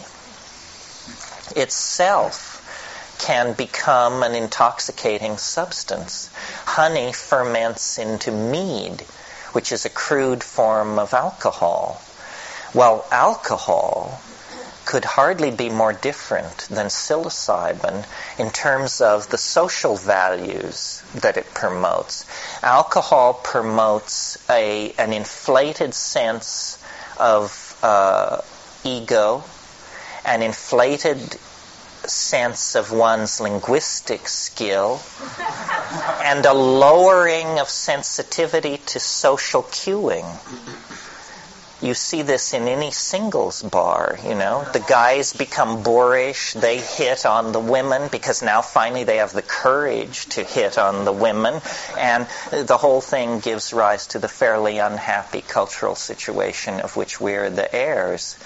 itself 1.56 2.58
can 3.20 3.53
become 3.53 4.24
an 4.24 4.34
intoxicating 4.34 5.38
substance. 5.38 6.30
Honey 6.65 7.12
ferments 7.12 7.98
into 7.98 8.32
mead, 8.32 9.01
which 9.51 9.72
is 9.72 9.86
a 9.86 9.89
crude 9.89 10.44
form 10.44 10.98
of 10.98 11.13
alcohol. 11.13 12.01
Well, 12.74 13.06
alcohol 13.12 14.22
could 14.86 15.06
hardly 15.06 15.51
be 15.51 15.70
more 15.70 15.94
different 15.94 16.60
than 16.70 16.88
psilocybin 16.88 18.06
in 18.39 18.50
terms 18.50 19.01
of 19.01 19.30
the 19.30 19.38
social 19.38 19.96
values 19.96 21.03
that 21.15 21.38
it 21.38 21.53
promotes. 21.53 22.25
Alcohol 22.63 23.34
promotes 23.34 24.38
a, 24.50 24.94
an 24.98 25.13
inflated 25.13 25.94
sense 25.94 26.77
of 27.22 27.78
uh, 27.84 28.42
ego, 28.84 29.44
an 30.25 30.42
inflated 30.42 31.20
sense 32.06 32.75
of 32.75 32.92
one's 32.92 33.40
linguistic 33.40 34.28
skill, 34.28 35.00
and 36.24 36.46
a 36.46 36.54
lowering 36.54 37.60
of 37.60 37.70
sensitivity 37.70 38.78
to 38.78 39.00
social 39.00 39.62
cueing. 39.62 40.25
You 41.82 41.96
see 41.96 42.22
this 42.22 42.54
in 42.54 42.68
any 42.68 42.92
singles 42.92 43.64
bar, 43.64 44.20
you 44.24 44.36
know. 44.36 44.64
The 44.72 44.86
guys 44.88 45.34
become 45.34 45.82
boorish, 45.82 46.54
they 46.54 46.78
hit 46.78 47.26
on 47.26 47.54
the 47.54 47.60
women 47.60 48.08
because 48.12 48.44
now 48.44 48.62
finally 48.62 49.04
they 49.04 49.18
have 49.18 49.34
the 49.34 49.42
courage 49.42 50.28
to 50.28 50.44
hit 50.44 50.78
on 50.78 51.06
the 51.06 51.12
women, 51.12 51.60
and 51.98 52.28
the 52.52 52.78
whole 52.78 53.02
thing 53.02 53.40
gives 53.40 53.74
rise 53.74 54.08
to 54.08 54.20
the 54.20 54.28
fairly 54.28 54.78
unhappy 54.78 55.42
cultural 55.42 55.96
situation 55.96 56.82
of 56.82 56.96
which 56.96 57.20
we're 57.20 57.50
the 57.50 57.74
heirs. 57.76 58.38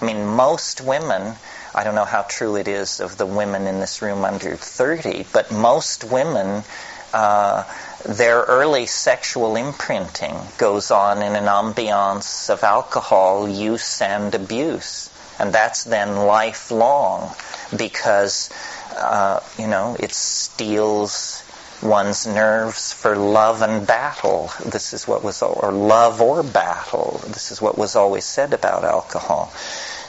I 0.00 0.04
mean, 0.04 0.26
most 0.26 0.80
women, 0.80 1.36
I 1.74 1.84
don't 1.84 1.94
know 1.94 2.04
how 2.04 2.22
true 2.22 2.56
it 2.56 2.66
is 2.66 2.98
of 2.98 3.16
the 3.16 3.26
women 3.26 3.68
in 3.68 3.78
this 3.78 4.02
room 4.02 4.24
under 4.24 4.56
30, 4.56 5.26
but 5.32 5.52
most 5.52 6.02
women 6.02 6.64
uh, 7.12 7.64
their 8.04 8.40
early 8.40 8.86
sexual 8.86 9.56
imprinting 9.56 10.36
goes 10.58 10.90
on 10.90 11.22
in 11.22 11.34
an 11.36 11.44
ambiance 11.44 12.50
of 12.50 12.62
alcohol 12.62 13.48
use 13.48 14.00
and 14.00 14.34
abuse. 14.34 15.10
And 15.38 15.52
that's 15.52 15.84
then 15.84 16.16
lifelong 16.16 17.34
because, 17.76 18.50
uh, 18.96 19.40
you 19.58 19.66
know, 19.66 19.96
it 19.98 20.12
steels 20.12 21.42
one's 21.82 22.26
nerves 22.26 22.92
for 22.92 23.16
love 23.16 23.62
and 23.62 23.86
battle. 23.86 24.50
This 24.64 24.92
is 24.92 25.08
what 25.08 25.24
was, 25.24 25.42
or 25.42 25.72
love 25.72 26.20
or 26.20 26.42
battle. 26.42 27.20
This 27.26 27.50
is 27.50 27.62
what 27.62 27.78
was 27.78 27.96
always 27.96 28.24
said 28.24 28.52
about 28.52 28.84
alcohol. 28.84 29.50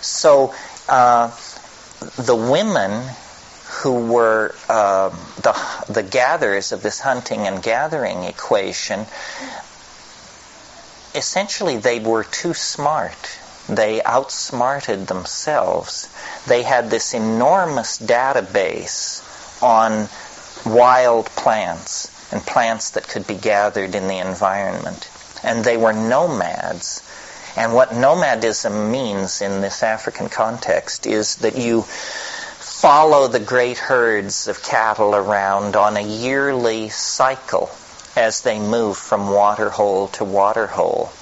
So, 0.01 0.53
uh, 0.89 1.31
the 2.17 2.36
women 2.36 3.08
who 3.82 4.12
were 4.14 4.54
uh, 4.70 5.10
the, 5.42 5.92
the 5.92 6.04
gatherers 6.04 6.72
of 6.72 6.84
this 6.84 7.00
hunting 7.00 7.48
and 7.48 7.64
gathering 7.64 8.24
equation, 8.24 9.00
essentially 11.16 11.78
they 11.78 12.00
were 12.00 12.24
too 12.24 12.54
smart. 12.54 13.40
They 13.68 14.02
outsmarted 14.04 15.08
themselves. 15.08 16.14
They 16.48 16.62
had 16.62 16.90
this 16.90 17.14
enormous 17.14 18.00
database 18.00 19.24
on 19.64 20.10
wild 20.66 21.26
plants 21.28 22.10
and 22.32 22.42
plants 22.42 22.92
that 22.92 23.08
could 23.08 23.26
be 23.26 23.36
gathered 23.36 23.96
in 23.96 24.08
the 24.08 24.20
environment. 24.20 25.10
And 25.44 25.64
they 25.64 25.78
were 25.78 25.94
nomads. 25.94 27.08
And 27.58 27.74
what 27.74 27.96
nomadism 27.96 28.92
means 28.92 29.42
in 29.42 29.62
this 29.62 29.82
African 29.82 30.30
context 30.30 31.08
is 31.08 31.38
that 31.38 31.58
you 31.58 31.86
follow 32.82 33.28
the 33.28 33.40
great 33.40 33.78
herds 33.78 34.48
of 34.48 34.64
cattle 34.64 35.14
around 35.14 35.76
on 35.76 35.96
a 35.96 36.02
yearly 36.02 36.90
cycle 36.90 37.70
as 38.16 38.42
they 38.42 38.58
move 38.58 38.98
from 38.98 39.30
waterhole 39.30 40.08
to 40.08 40.26
waterhole. 40.26 41.14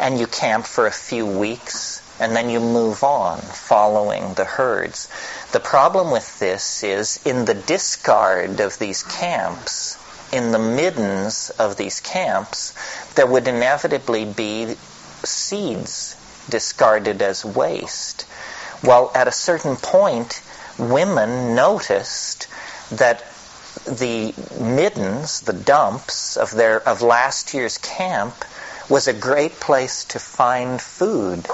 And 0.00 0.18
you 0.18 0.26
camp 0.26 0.64
for 0.64 0.86
a 0.86 0.90
few 0.90 1.26
weeks 1.26 2.00
and 2.18 2.34
then 2.34 2.48
you 2.48 2.60
move 2.60 3.04
on 3.04 3.42
following 3.42 4.32
the 4.32 4.46
herds. 4.46 5.10
The 5.52 5.60
problem 5.60 6.10
with 6.10 6.38
this 6.38 6.82
is 6.82 7.20
in 7.26 7.44
the 7.44 7.52
discard 7.52 8.60
of 8.60 8.78
these 8.78 9.02
camps, 9.02 9.98
in 10.32 10.50
the 10.50 10.58
middens 10.58 11.50
of 11.58 11.76
these 11.76 12.00
camps, 12.00 12.72
there 13.16 13.26
would 13.26 13.46
inevitably 13.46 14.24
be 14.24 14.76
seeds 15.24 16.16
discarded 16.48 17.20
as 17.20 17.44
waste. 17.44 18.24
Well, 18.82 19.12
at 19.14 19.28
a 19.28 19.32
certain 19.32 19.76
point, 19.76 20.40
women 20.78 21.54
noticed 21.54 22.48
that 22.90 23.24
the 23.86 24.34
middens, 24.60 25.40
the 25.40 25.52
dumps 25.52 26.36
of 26.36 26.50
their 26.52 26.86
of 26.88 27.02
last 27.02 27.54
year's 27.54 27.78
camp, 27.78 28.34
was 28.88 29.08
a 29.08 29.12
great 29.12 29.58
place 29.60 30.04
to 30.04 30.18
find 30.18 30.80
food 30.80 31.46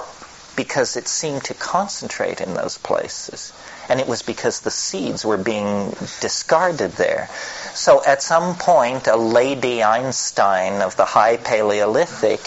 because 0.56 0.96
it 0.96 1.06
seemed 1.06 1.44
to 1.44 1.54
concentrate 1.54 2.40
in 2.40 2.54
those 2.54 2.78
places. 2.78 3.52
And 3.88 4.00
it 4.00 4.08
was 4.08 4.22
because 4.22 4.60
the 4.60 4.72
seeds 4.72 5.24
were 5.24 5.38
being 5.38 5.90
discarded 6.20 6.92
there. 6.92 7.28
So 7.74 8.04
at 8.04 8.22
some 8.22 8.56
point, 8.56 9.06
a 9.06 9.16
Lady 9.16 9.82
Einstein 9.82 10.82
of 10.82 10.96
the 10.96 11.04
High 11.04 11.36
Paleolithic 11.36 12.40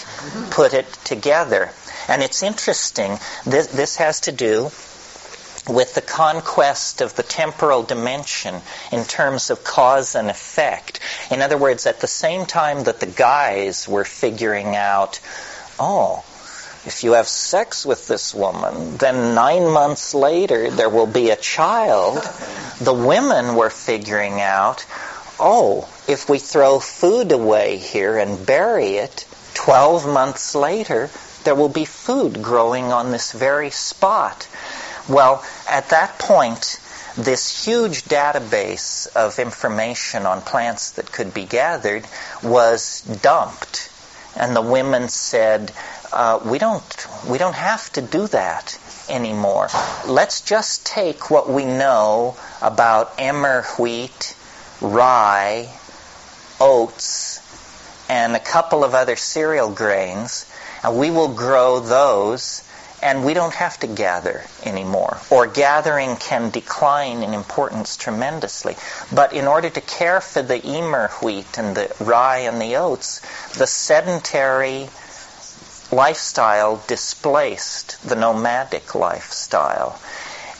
put 0.50 0.74
it 0.74 0.92
together. 1.04 1.70
And 2.06 2.22
it's 2.22 2.42
interesting, 2.42 3.18
this, 3.46 3.68
this 3.68 3.96
has 3.96 4.20
to 4.20 4.32
do 4.32 4.70
with 5.68 5.94
the 5.94 6.00
conquest 6.00 7.00
of 7.00 7.14
the 7.14 7.22
temporal 7.22 7.82
dimension 7.82 8.60
in 8.90 9.04
terms 9.04 9.50
of 9.50 9.62
cause 9.62 10.14
and 10.14 10.28
effect. 10.28 10.98
In 11.30 11.40
other 11.40 11.56
words, 11.56 11.86
at 11.86 12.00
the 12.00 12.06
same 12.06 12.46
time 12.46 12.84
that 12.84 13.00
the 13.00 13.06
guys 13.06 13.86
were 13.86 14.04
figuring 14.04 14.74
out, 14.74 15.20
oh, 15.78 16.24
if 16.84 17.04
you 17.04 17.12
have 17.12 17.28
sex 17.28 17.86
with 17.86 18.08
this 18.08 18.34
woman, 18.34 18.96
then 18.96 19.36
nine 19.36 19.68
months 19.68 20.14
later 20.14 20.68
there 20.68 20.90
will 20.90 21.06
be 21.06 21.30
a 21.30 21.36
child. 21.36 22.28
The 22.80 22.92
women 22.92 23.54
were 23.54 23.70
figuring 23.70 24.40
out, 24.40 24.84
oh, 25.38 25.88
if 26.08 26.28
we 26.28 26.38
throw 26.38 26.80
food 26.80 27.30
away 27.30 27.76
here 27.76 28.18
and 28.18 28.44
bury 28.44 28.96
it, 28.96 29.26
12 29.54 30.08
months 30.08 30.56
later 30.56 31.08
there 31.44 31.54
will 31.54 31.68
be 31.68 31.84
food 31.84 32.42
growing 32.42 32.92
on 32.92 33.12
this 33.12 33.30
very 33.30 33.70
spot. 33.70 34.48
Well, 35.08 35.44
at 35.68 35.88
that 35.90 36.18
point, 36.18 36.78
this 37.16 37.64
huge 37.64 38.04
database 38.04 39.06
of 39.14 39.38
information 39.38 40.26
on 40.26 40.40
plants 40.40 40.92
that 40.92 41.12
could 41.12 41.34
be 41.34 41.44
gathered 41.44 42.06
was 42.42 43.02
dumped. 43.02 43.90
And 44.36 44.56
the 44.56 44.62
women 44.62 45.08
said, 45.08 45.72
uh, 46.12 46.40
we 46.44 46.58
don't 46.58 47.06
we 47.28 47.38
don't 47.38 47.54
have 47.54 47.90
to 47.92 48.02
do 48.02 48.26
that 48.28 48.78
anymore. 49.08 49.68
Let's 50.06 50.40
just 50.40 50.86
take 50.86 51.30
what 51.30 51.50
we 51.50 51.64
know 51.64 52.36
about 52.60 53.14
emmer 53.18 53.62
wheat, 53.78 54.36
rye, 54.80 55.68
oats, 56.60 57.40
and 58.08 58.36
a 58.36 58.40
couple 58.40 58.84
of 58.84 58.94
other 58.94 59.16
cereal 59.16 59.70
grains, 59.70 60.50
and 60.84 60.98
we 60.98 61.10
will 61.10 61.32
grow 61.34 61.80
those 61.80 62.62
and 63.02 63.24
we 63.24 63.34
don't 63.34 63.54
have 63.54 63.78
to 63.80 63.86
gather 63.88 64.44
anymore. 64.64 65.18
Or 65.28 65.46
gathering 65.48 66.16
can 66.16 66.50
decline 66.50 67.22
in 67.22 67.34
importance 67.34 67.96
tremendously. 67.96 68.76
But 69.12 69.32
in 69.32 69.46
order 69.46 69.68
to 69.70 69.80
care 69.80 70.20
for 70.20 70.40
the 70.42 70.64
emmer 70.64 71.08
wheat 71.20 71.58
and 71.58 71.76
the 71.76 71.94
rye 72.00 72.38
and 72.38 72.60
the 72.60 72.76
oats, 72.76 73.20
the 73.58 73.66
sedentary 73.66 74.88
lifestyle 75.90 76.82
displaced 76.86 78.00
the 78.08 78.16
nomadic 78.16 78.94
lifestyle. 78.94 80.00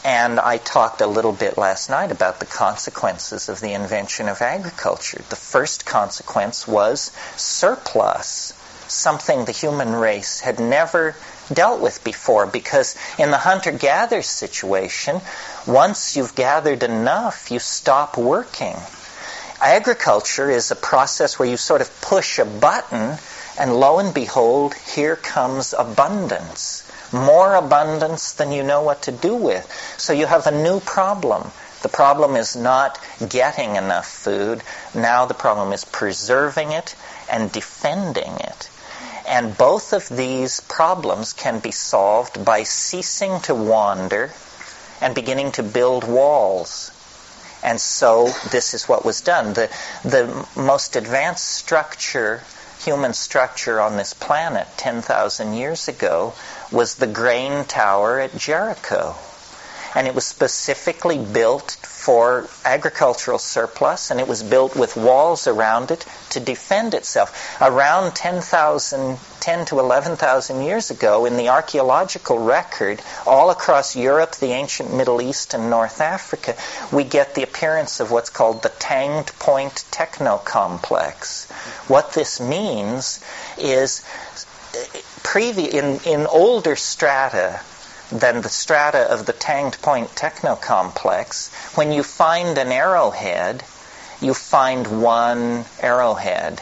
And 0.05 0.37
I 0.37 0.57
talked 0.57 0.99
a 0.99 1.07
little 1.07 1.31
bit 1.31 1.57
last 1.57 1.89
night 1.89 2.11
about 2.11 2.41
the 2.41 2.45
consequences 2.45 3.47
of 3.47 3.61
the 3.61 3.71
invention 3.71 4.27
of 4.27 4.41
agriculture. 4.41 5.21
The 5.29 5.37
first 5.37 5.85
consequence 5.85 6.67
was 6.67 7.11
surplus, 7.37 8.53
something 8.89 9.45
the 9.45 9.53
human 9.53 9.93
race 9.93 10.41
had 10.41 10.59
never 10.59 11.15
dealt 11.51 11.81
with 11.81 12.03
before 12.03 12.45
because 12.45 12.95
in 13.17 13.31
the 13.31 13.37
hunter-gatherer 13.37 14.21
situation, 14.21 15.21
once 15.65 16.15
you've 16.15 16.35
gathered 16.35 16.83
enough, 16.83 17.51
you 17.51 17.59
stop 17.59 18.17
working. 18.17 18.75
Agriculture 19.61 20.49
is 20.49 20.71
a 20.71 20.75
process 20.75 21.39
where 21.39 21.47
you 21.47 21.57
sort 21.57 21.81
of 21.81 22.01
push 22.01 22.39
a 22.39 22.45
button 22.45 23.17
and 23.57 23.79
lo 23.79 23.99
and 23.99 24.13
behold, 24.13 24.73
here 24.73 25.15
comes 25.15 25.73
abundance. 25.77 26.89
More 27.13 27.53
abundance 27.53 28.33
than 28.33 28.51
you 28.51 28.63
know 28.63 28.81
what 28.81 29.03
to 29.03 29.11
do 29.11 29.35
with. 29.35 29.71
So 29.97 30.13
you 30.13 30.25
have 30.25 30.47
a 30.47 30.63
new 30.63 30.79
problem. 30.79 31.51
The 31.83 31.89
problem 31.89 32.35
is 32.35 32.55
not 32.55 32.99
getting 33.29 33.75
enough 33.75 34.07
food. 34.07 34.63
Now 34.95 35.25
the 35.25 35.35
problem 35.35 35.71
is 35.73 35.85
preserving 35.85 36.71
it 36.71 36.95
and 37.29 37.51
defending 37.51 38.33
it. 38.37 38.69
And 39.27 39.57
both 39.57 39.93
of 39.93 40.09
these 40.09 40.59
problems 40.61 41.33
can 41.33 41.59
be 41.59 41.71
solved 41.71 42.43
by 42.43 42.63
ceasing 42.63 43.39
to 43.41 43.55
wander 43.55 44.31
and 45.01 45.15
beginning 45.15 45.51
to 45.53 45.63
build 45.63 46.03
walls. 46.03 46.91
And 47.63 47.79
so 47.79 48.27
this 48.51 48.73
is 48.73 48.89
what 48.89 49.05
was 49.05 49.21
done. 49.21 49.53
The, 49.53 49.69
the 50.03 50.45
most 50.55 50.95
advanced 50.95 51.45
structure, 51.45 52.43
human 52.83 53.13
structure 53.13 53.79
on 53.79 53.95
this 53.95 54.13
planet 54.13 54.67
10,000 54.77 55.53
years 55.53 55.87
ago 55.87 56.33
was 56.71 56.95
the 56.95 57.07
grain 57.07 57.63
tower 57.65 58.19
at 58.19 58.37
Jericho. 58.37 59.15
And 59.95 60.07
it 60.07 60.15
was 60.15 60.25
specifically 60.25 61.17
built 61.17 61.77
for 62.03 62.49
agricultural 62.65 63.39
surplus, 63.39 64.11
and 64.11 64.19
it 64.19 64.27
was 64.27 64.43
built 64.43 64.75
with 64.75 64.97
walls 64.97 65.47
around 65.47 65.89
it 65.89 66.05
to 66.31 66.41
defend 66.41 66.93
itself. 66.93 67.57
Around 67.61 68.13
10,000, 68.13 69.17
10 69.39 69.65
to 69.67 69.79
11,000 69.79 70.63
years 70.63 70.91
ago, 70.91 71.25
in 71.25 71.37
the 71.37 71.47
archaeological 71.47 72.39
record, 72.39 73.01
all 73.25 73.51
across 73.51 73.95
Europe, 73.95 74.35
the 74.35 74.51
ancient 74.51 74.93
Middle 74.93 75.21
East, 75.21 75.53
and 75.53 75.69
North 75.69 76.01
Africa, 76.01 76.55
we 76.91 77.05
get 77.05 77.35
the 77.35 77.43
appearance 77.43 78.01
of 78.01 78.11
what's 78.11 78.29
called 78.29 78.63
the 78.63 78.73
Tanged 78.79 79.31
Point 79.39 79.85
Technocomplex. 79.91 81.49
What 81.87 82.11
this 82.11 82.41
means 82.41 83.23
is, 83.57 84.03
eh, 84.75 85.01
previ- 85.23 85.69
in, 85.69 85.99
in 86.05 86.27
older 86.27 86.75
strata, 86.75 87.61
than 88.11 88.41
the 88.41 88.49
strata 88.49 89.11
of 89.11 89.25
the 89.25 89.33
Tanged 89.33 89.81
Point 89.81 90.09
Technocomplex, 90.09 91.53
when 91.75 91.91
you 91.91 92.03
find 92.03 92.57
an 92.57 92.71
arrowhead, 92.71 93.63
you 94.21 94.33
find 94.33 95.01
one 95.01 95.65
arrowhead. 95.81 96.61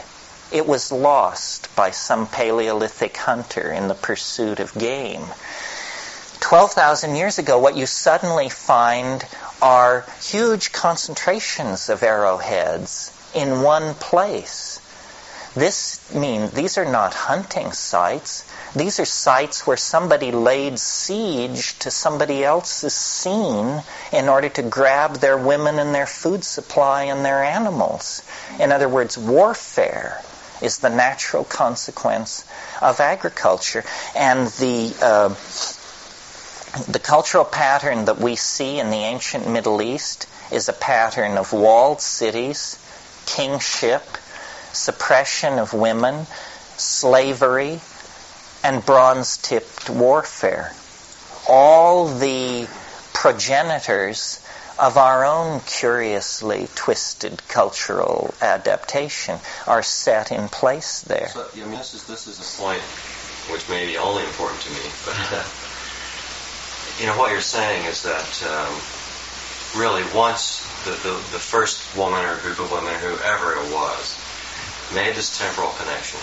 It 0.50 0.66
was 0.66 0.92
lost 0.92 1.74
by 1.74 1.90
some 1.90 2.26
Paleolithic 2.26 3.16
hunter 3.16 3.72
in 3.72 3.88
the 3.88 3.94
pursuit 3.94 4.60
of 4.60 4.74
game. 4.74 5.24
12,000 6.40 7.16
years 7.16 7.38
ago, 7.38 7.58
what 7.58 7.76
you 7.76 7.86
suddenly 7.86 8.48
find 8.48 9.24
are 9.62 10.06
huge 10.20 10.72
concentrations 10.72 11.88
of 11.88 12.02
arrowheads 12.02 13.12
in 13.34 13.62
one 13.62 13.94
place. 13.94 14.80
This 15.54 16.12
means 16.12 16.50
these 16.50 16.78
are 16.78 16.84
not 16.84 17.14
hunting 17.14 17.72
sites. 17.72 18.44
These 18.74 19.00
are 19.00 19.04
sites 19.04 19.66
where 19.66 19.76
somebody 19.76 20.32
laid 20.32 20.78
siege 20.78 21.78
to 21.80 21.90
somebody 21.90 22.42
else's 22.42 22.94
scene 22.94 23.82
in 24.12 24.28
order 24.28 24.48
to 24.48 24.62
grab 24.62 25.16
their 25.16 25.36
women 25.36 25.78
and 25.78 25.94
their 25.94 26.06
food 26.06 26.42
supply 26.42 27.04
and 27.04 27.24
their 27.24 27.44
animals. 27.44 28.22
In 28.58 28.72
other 28.72 28.88
words, 28.88 29.18
warfare 29.18 30.22
is 30.62 30.78
the 30.78 30.88
natural 30.88 31.44
consequence 31.44 32.44
of 32.80 33.00
agriculture. 33.00 33.84
And 34.16 34.46
the 34.46 34.94
uh, 35.02 35.34
the 36.88 36.98
cultural 36.98 37.44
pattern 37.44 38.06
that 38.06 38.18
we 38.18 38.36
see 38.36 38.78
in 38.78 38.88
the 38.88 38.96
ancient 38.96 39.46
Middle 39.46 39.82
East 39.82 40.26
is 40.50 40.70
a 40.70 40.72
pattern 40.72 41.36
of 41.36 41.52
walled 41.52 42.00
cities, 42.00 42.78
kingship, 43.26 44.02
suppression 44.72 45.58
of 45.58 45.74
women, 45.74 46.26
slavery, 46.78 47.80
and 48.62 48.84
bronze-tipped 48.84 49.90
warfare. 49.90 50.72
All 51.48 52.06
the 52.06 52.68
progenitors 53.12 54.40
of 54.78 54.96
our 54.96 55.24
own 55.24 55.60
curiously 55.60 56.68
twisted 56.74 57.46
cultural 57.48 58.34
adaptation 58.40 59.38
are 59.66 59.82
set 59.82 60.32
in 60.32 60.48
place 60.48 61.02
there. 61.02 61.28
So, 61.28 61.46
I 61.52 61.56
mean, 61.56 61.70
this 61.70 61.94
is, 61.94 62.06
this 62.06 62.26
is 62.26 62.38
a 62.38 62.62
point 62.62 62.80
which 63.50 63.68
may 63.68 63.86
be 63.86 63.96
only 63.98 64.24
important 64.24 64.60
to 64.62 64.70
me, 64.70 64.80
but 65.04 65.16
uh, 65.32 65.44
you 67.00 67.06
know 67.06 67.18
what 67.18 67.32
you're 67.32 67.40
saying 67.40 67.84
is 67.86 68.02
that 68.02 68.42
um, 68.46 69.80
really 69.80 70.04
once 70.14 70.66
the, 70.84 70.90
the, 71.02 71.14
the 71.32 71.42
first 71.42 71.96
woman 71.96 72.24
or 72.24 72.38
group 72.38 72.60
of 72.60 72.70
women, 72.70 72.94
whoever 73.00 73.52
it 73.52 73.72
was, 73.72 74.18
made 74.94 75.14
this 75.14 75.38
temporal 75.38 75.70
connection 75.78 76.20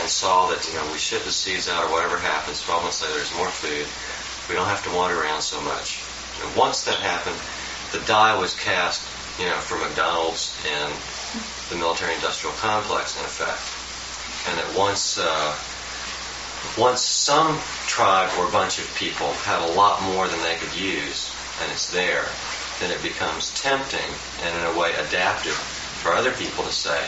and 0.00 0.08
saw 0.08 0.48
that 0.48 0.66
you 0.66 0.74
know 0.74 0.84
we 0.90 0.98
ship 0.98 1.22
the 1.22 1.32
seeds 1.32 1.68
out 1.68 1.84
or 1.84 1.92
whatever 1.92 2.18
happens, 2.18 2.62
12 2.62 2.82
months 2.82 3.02
later 3.02 3.14
there's 3.14 3.34
more 3.36 3.48
food. 3.48 3.86
We 4.48 4.56
don't 4.56 4.68
have 4.68 4.82
to 4.84 4.90
wander 4.96 5.20
around 5.20 5.42
so 5.42 5.60
much. 5.60 6.02
And 6.42 6.56
once 6.56 6.84
that 6.84 6.98
happened, 6.98 7.36
the 7.92 8.04
die 8.06 8.38
was 8.38 8.58
cast, 8.58 9.04
you 9.38 9.46
know, 9.46 9.60
for 9.60 9.78
McDonald's 9.78 10.56
and 10.66 10.92
the 11.70 11.76
military-industrial 11.76 12.56
complex, 12.56 13.18
in 13.18 13.24
effect, 13.24 13.62
and 14.48 14.58
that 14.58 14.76
once 14.76 15.18
uh, 15.20 15.54
once 16.76 17.02
some 17.02 17.58
tribe 17.86 18.30
or 18.38 18.50
bunch 18.50 18.78
of 18.78 18.86
people 18.96 19.32
have 19.44 19.62
a 19.62 19.72
lot 19.72 20.02
more 20.02 20.28
than 20.28 20.40
they 20.42 20.56
could 20.56 20.74
use, 20.74 21.32
and 21.62 21.70
it's 21.72 21.90
there, 21.92 22.24
then 22.80 22.90
it 22.90 23.02
becomes 23.02 23.52
tempting 23.60 24.10
and 24.42 24.56
in 24.56 24.64
a 24.74 24.78
way 24.78 24.94
adaptive 24.94 25.56
for 26.00 26.12
other 26.14 26.32
people 26.32 26.64
to 26.64 26.72
say, 26.72 27.04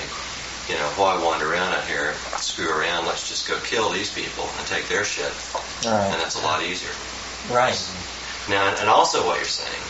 you 0.68 0.75
know, 0.75 0.87
why 0.96 1.18
wander 1.22 1.51
around 1.53 1.75
out 1.75 1.85
here, 1.85 2.14
screw 2.38 2.70
around, 2.70 3.07
let's 3.07 3.29
just 3.29 3.48
go 3.48 3.59
kill 3.61 3.90
these 3.90 4.12
people 4.12 4.48
and 4.59 4.66
take 4.66 4.88
their 4.88 5.05
shit. 5.05 5.33
Right. 5.85 6.11
And 6.12 6.20
that's 6.20 6.40
a 6.40 6.44
lot 6.44 6.62
easier. 6.62 6.92
Right. 7.51 7.79
Now, 8.48 8.75
and 8.79 8.88
also 8.88 9.27
what 9.27 9.37
you're 9.37 9.44
saying 9.44 9.83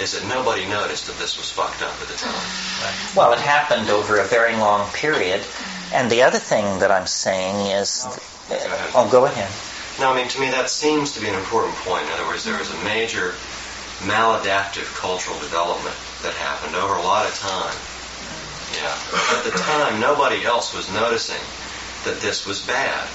is 0.00 0.12
that 0.12 0.26
nobody 0.28 0.66
noticed 0.66 1.06
that 1.06 1.18
this 1.18 1.36
was 1.36 1.50
fucked 1.50 1.82
up 1.82 1.94
at 2.00 2.08
the 2.08 2.14
time. 2.14 3.16
Well, 3.16 3.32
it 3.32 3.40
happened 3.40 3.90
over 3.90 4.20
a 4.20 4.24
very 4.24 4.54
long 4.54 4.88
period. 4.92 5.42
And 5.92 6.10
the 6.10 6.22
other 6.22 6.38
thing 6.38 6.78
that 6.80 6.90
I'm 6.90 7.06
saying 7.06 7.72
is, 7.72 8.04
ahead. 8.50 8.90
oh, 8.94 9.08
go 9.10 9.24
ahead. 9.24 9.50
No, 9.98 10.12
I 10.12 10.16
mean, 10.16 10.28
to 10.28 10.40
me, 10.40 10.50
that 10.50 10.70
seems 10.70 11.12
to 11.14 11.20
be 11.20 11.28
an 11.28 11.34
important 11.34 11.74
point. 11.82 12.06
In 12.06 12.12
other 12.12 12.26
words, 12.26 12.44
there 12.44 12.56
was 12.56 12.70
a 12.70 12.84
major 12.84 13.34
maladaptive 14.06 14.86
cultural 14.94 15.36
development 15.40 15.96
that 16.22 16.34
happened 16.34 16.76
over 16.76 16.94
a 16.94 17.02
lot 17.02 17.26
of 17.26 17.34
time. 17.34 17.74
Yeah. 18.74 18.96
At 19.36 19.44
the 19.44 19.50
time, 19.50 20.00
nobody 20.00 20.44
else 20.44 20.74
was 20.74 20.92
noticing 20.92 21.40
that 22.04 22.20
this 22.20 22.46
was 22.46 22.60
bad. 22.66 23.08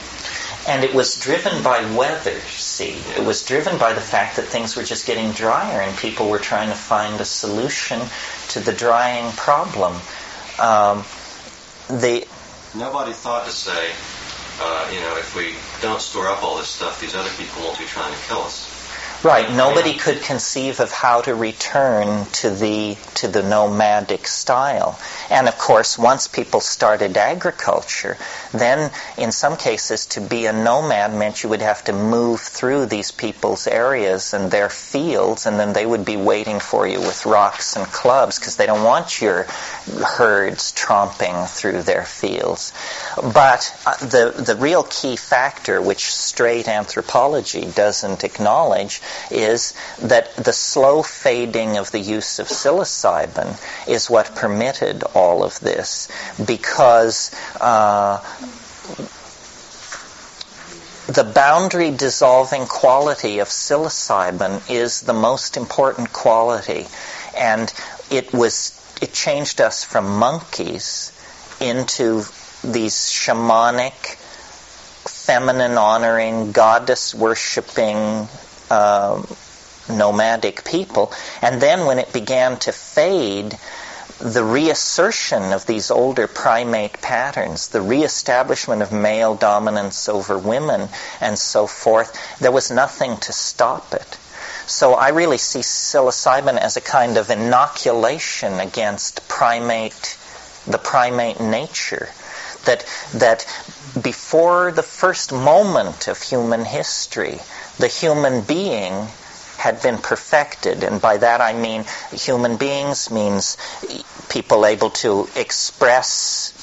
And 0.68 0.84
it 0.84 0.94
was 0.94 1.20
driven 1.20 1.62
by 1.62 1.84
weather, 1.94 2.39
see. 2.42 2.96
It 3.18 3.26
was 3.26 3.44
driven 3.44 3.78
by 3.78 3.94
the 3.94 4.02
fact 4.02 4.38
that 4.38 4.46
things 4.46 4.76
were 4.78 4.84
just 4.84 5.06
getting 5.06 5.32
drier 5.32 5.82
and 5.82 5.98
people 5.98 6.30
were 6.30 6.39
trying 6.39 6.70
to 6.70 6.76
find 6.76 7.20
a 7.20 7.26
solution 7.26 8.00
to 8.50 8.60
the 8.62 8.72
drying 8.72 9.30
problem. 9.34 9.94
Um, 10.60 11.04
the, 11.89 12.26
Nobody 12.76 13.12
thought 13.12 13.46
to 13.46 13.52
say, 13.52 13.92
uh, 14.62 14.89
you 14.94 15.00
know, 15.02 15.18
if 15.18 15.36
we 15.36 15.56
don't 15.82 16.02
store 16.02 16.30
up 16.30 16.44
all 16.44 16.58
this 16.58 16.70
stuff, 16.70 17.02
these 17.02 17.13
other 17.13 17.30
people 17.38 17.62
won't 17.63 17.78
be 17.78 17.86
trying 17.86 18.13
to 18.13 18.20
kill 18.28 18.44
us. 18.44 18.73
Right. 19.24 19.50
Nobody 19.50 19.94
could 19.94 20.22
conceive 20.22 20.82
of 20.82 20.92
how 20.92 21.22
to 21.22 21.34
return 21.34 22.26
to 22.42 22.50
the 22.50 22.98
to 23.16 23.30
the 23.30 23.42
nomadic 23.42 24.28
style. 24.28 25.00
And 25.30 25.48
of 25.48 25.58
course, 25.58 25.98
once 25.98 26.28
people 26.28 26.60
started 26.60 27.16
agriculture, 27.16 28.18
then 28.52 28.92
in 29.18 29.32
some 29.32 29.56
cases 29.56 30.08
to 30.08 30.20
be 30.20 30.46
a 30.46 30.52
nomad 30.52 31.14
meant 31.14 31.42
you 31.42 31.48
would 31.48 31.62
have 31.62 31.86
to 31.86 31.94
move 31.94 32.42
through 32.42 32.88
these 32.88 33.12
people's 33.12 33.66
areas 33.66 34.34
and 34.34 34.52
their 34.52 34.68
fields, 34.68 35.46
and 35.46 35.58
then 35.58 35.72
they 35.72 35.86
would 35.86 36.04
be 36.04 36.18
waiting 36.18 36.60
for 36.60 36.86
you 36.86 37.00
with 37.00 37.26
rocks 37.26 37.78
and 37.78 37.86
clubs 37.86 38.38
because 38.38 38.58
they 38.58 38.66
don't 38.66 38.84
want 38.84 39.22
your 39.22 39.44
herds 40.04 40.74
tromping 40.74 41.48
through 41.48 41.84
their 41.84 42.04
fields. 42.04 42.74
But 43.16 43.74
uh, 43.86 43.96
the 44.06 44.34
the 44.36 44.58
real 44.60 44.84
key 44.84 45.16
factor, 45.16 45.82
which 45.82 46.14
straight 46.14 46.68
anthropology 46.68 47.64
doesn't 47.64 48.26
acknowledge, 48.26 49.02
is 49.32 49.73
that 49.99 50.36
the 50.36 50.54
slow 50.54 51.04
fading 51.04 51.78
of 51.78 51.91
the 51.91 51.99
use 51.99 52.39
of 52.39 52.47
psilocybin 52.47 53.58
is 53.88 54.10
what 54.10 54.36
permitted 54.36 55.04
all 55.15 55.43
of 55.43 55.60
this 55.60 56.10
because 56.45 57.32
uh, 57.60 58.19
the 61.08 61.23
boundary 61.23 61.91
dissolving 61.91 62.65
quality 62.65 63.39
of 63.39 63.49
psilocybin 63.49 64.69
is 64.69 65.02
the 65.02 65.13
most 65.13 65.58
important 65.58 66.13
quality. 66.13 66.88
And 67.38 67.71
it 68.10 68.34
was 68.34 68.80
it 69.02 69.12
changed 69.12 69.60
us 69.60 69.84
from 69.84 70.17
monkeys 70.17 71.12
into 71.60 72.23
these 72.63 72.95
shamanic 72.95 74.15
feminine 75.10 75.78
honoring 75.78 76.52
goddess 76.54 77.13
worshipping 77.13 78.28
um, 78.74 79.28
nomadic 79.90 80.64
people. 80.64 81.12
And 81.42 81.62
then 81.62 81.86
when 81.86 82.00
it 82.00 82.14
began 82.14 82.58
to 82.60 82.72
fade, 82.72 83.58
the 84.20 84.44
reassertion 84.44 85.52
of 85.52 85.66
these 85.66 85.92
older 85.92 86.28
primate 86.28 87.02
patterns, 87.02 87.68
the 87.70 87.82
reestablishment 87.82 88.82
of 88.82 88.92
male 88.92 89.36
dominance 89.36 90.08
over 90.08 90.38
women, 90.38 90.88
and 91.20 91.38
so 91.38 91.68
forth, 91.68 92.40
there 92.40 92.52
was 92.52 92.72
nothing 92.72 93.18
to 93.18 93.34
stop 93.34 93.94
it. 93.94 94.18
So 94.66 94.94
I 94.94 95.10
really 95.10 95.38
see 95.38 95.60
psilocybin 95.60 96.58
as 96.58 96.78
a 96.78 96.82
kind 96.82 97.18
of 97.18 97.30
inoculation 97.30 98.62
against 98.62 99.28
primate, 99.28 100.18
the 100.66 100.78
primate 100.78 101.42
nature. 101.42 102.08
That, 102.66 102.86
that 103.16 103.46
before 104.02 104.72
the 104.72 104.84
first 104.84 105.34
moment 105.34 106.08
of 106.08 106.22
human 106.22 106.64
history, 106.64 107.42
the 107.80 107.88
human 107.88 108.42
being 108.42 109.08
had 109.58 109.82
been 109.82 109.98
perfected, 109.98 110.84
and 110.84 111.02
by 111.02 111.18
that 111.18 111.42
I 111.42 111.54
mean 111.54 111.86
human 112.12 112.58
beings 112.58 113.10
means 113.10 113.58
people 114.30 114.66
able 114.66 114.90
to 114.90 115.28
express 115.36 116.54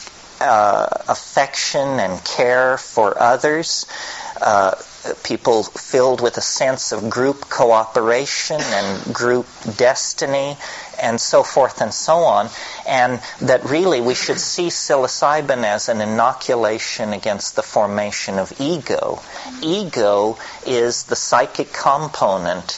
uh, 0.40 0.86
affection 1.08 2.00
and 2.00 2.22
care 2.24 2.76
for 2.78 3.18
others, 3.20 3.86
uh, 4.40 4.74
people 5.24 5.62
filled 5.62 6.20
with 6.20 6.36
a 6.36 6.42
sense 6.42 6.92
of 6.92 7.08
group 7.08 7.48
cooperation 7.48 8.60
and 8.60 9.14
group 9.14 9.46
destiny, 9.76 10.56
and 11.00 11.20
so 11.20 11.42
forth 11.42 11.80
and 11.80 11.92
so 11.94 12.16
on, 12.16 12.50
and 12.86 13.20
that 13.40 13.64
really 13.64 14.00
we 14.00 14.14
should 14.14 14.38
see 14.38 14.68
psilocybin 14.68 15.64
as 15.64 15.88
an 15.88 16.00
inoculation 16.00 17.12
against 17.12 17.56
the 17.56 17.62
formation 17.62 18.38
of 18.38 18.60
ego. 18.60 19.22
Ego 19.62 20.38
is 20.66 21.04
the 21.04 21.16
psychic 21.16 21.72
component 21.72 22.72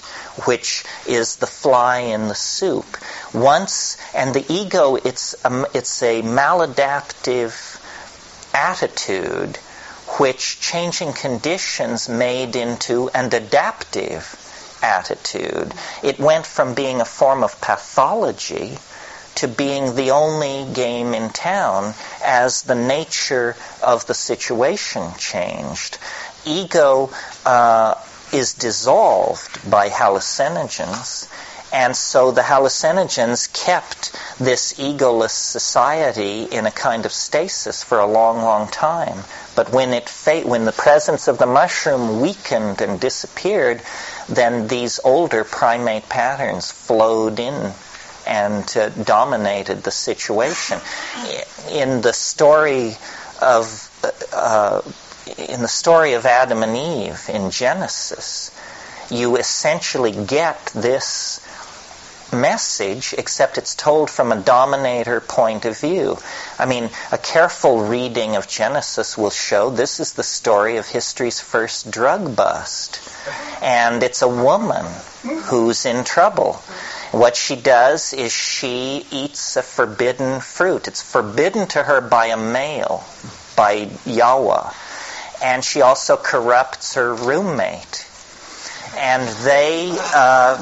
which 0.46 0.84
is 1.06 1.36
the 1.36 1.46
fly 1.46 1.98
in 1.98 2.28
the 2.28 2.34
soup. 2.34 2.86
Once, 3.34 3.96
and 4.14 4.34
the 4.34 4.44
ego, 4.50 4.96
it's 4.96 5.34
a, 5.44 5.66
it's 5.74 6.02
a 6.02 6.22
maladaptive 6.22 7.78
attitude 8.54 9.58
which 10.18 10.60
changing 10.60 11.12
conditions 11.12 12.08
made 12.08 12.56
into 12.56 13.08
an 13.10 13.32
adaptive 13.32 14.38
attitude. 14.82 15.72
It 16.02 16.18
went 16.18 16.46
from 16.46 16.74
being 16.74 17.00
a 17.00 17.04
form 17.04 17.42
of 17.42 17.60
pathology 17.60 18.78
to 19.36 19.48
being 19.48 19.94
the 19.94 20.10
only 20.10 20.72
game 20.72 21.14
in 21.14 21.30
town 21.30 21.94
as 22.22 22.62
the 22.62 22.74
nature 22.74 23.56
of 23.82 24.06
the 24.06 24.14
situation 24.14 25.14
changed. 25.18 25.98
Ego 26.44 27.10
uh, 27.46 27.94
is 28.32 28.54
dissolved 28.54 29.70
by 29.70 29.88
hallucinogens. 29.88 31.28
And 31.72 31.96
so 31.96 32.30
the 32.30 32.42
hallucinogens 32.42 33.50
kept 33.52 34.12
this 34.38 34.74
egoless 34.74 35.30
society 35.30 36.44
in 36.44 36.66
a 36.66 36.70
kind 36.70 37.06
of 37.06 37.12
stasis 37.12 37.82
for 37.82 37.98
a 37.98 38.06
long, 38.06 38.42
long 38.42 38.68
time. 38.68 39.24
But 39.56 39.72
when 39.72 39.94
it 39.94 40.08
fa- 40.08 40.46
when 40.46 40.66
the 40.66 40.72
presence 40.72 41.28
of 41.28 41.38
the 41.38 41.46
mushroom 41.46 42.20
weakened 42.20 42.82
and 42.82 43.00
disappeared, 43.00 43.82
then 44.28 44.68
these 44.68 45.00
older 45.02 45.44
primate 45.44 46.08
patterns 46.08 46.70
flowed 46.70 47.38
in 47.38 47.72
and 48.26 48.76
uh, 48.76 48.90
dominated 48.90 49.82
the 49.82 49.90
situation. 49.90 50.78
In 51.70 52.02
the 52.02 52.12
story 52.12 52.96
of 53.40 53.88
uh, 54.32 54.82
in 55.38 55.62
the 55.62 55.68
story 55.68 56.14
of 56.14 56.26
Adam 56.26 56.62
and 56.62 56.76
Eve 56.76 57.28
in 57.28 57.50
Genesis, 57.50 58.50
you 59.10 59.36
essentially 59.36 60.12
get 60.12 60.66
this 60.74 61.41
message, 62.32 63.14
except 63.16 63.58
it's 63.58 63.74
told 63.74 64.10
from 64.10 64.32
a 64.32 64.40
dominator 64.40 65.20
point 65.20 65.64
of 65.64 65.78
view. 65.78 66.18
I 66.58 66.66
mean, 66.66 66.90
a 67.10 67.18
careful 67.18 67.84
reading 67.84 68.36
of 68.36 68.48
Genesis 68.48 69.18
will 69.18 69.30
show 69.30 69.70
this 69.70 70.00
is 70.00 70.12
the 70.12 70.22
story 70.22 70.76
of 70.76 70.86
history's 70.86 71.40
first 71.40 71.90
drug 71.90 72.34
bust. 72.34 73.00
And 73.62 74.02
it's 74.02 74.22
a 74.22 74.28
woman 74.28 74.86
who's 75.44 75.86
in 75.86 76.04
trouble. 76.04 76.54
What 77.12 77.36
she 77.36 77.56
does 77.56 78.14
is 78.14 78.32
she 78.32 79.06
eats 79.10 79.56
a 79.56 79.62
forbidden 79.62 80.40
fruit. 80.40 80.88
It's 80.88 81.02
forbidden 81.02 81.66
to 81.68 81.82
her 81.82 82.00
by 82.00 82.26
a 82.26 82.36
male, 82.38 83.04
by 83.54 83.90
Yahweh. 84.06 84.70
And 85.44 85.62
she 85.64 85.82
also 85.82 86.16
corrupts 86.16 86.94
her 86.94 87.14
roommate. 87.14 88.06
And 88.96 89.28
they, 89.44 89.94
uh, 90.14 90.56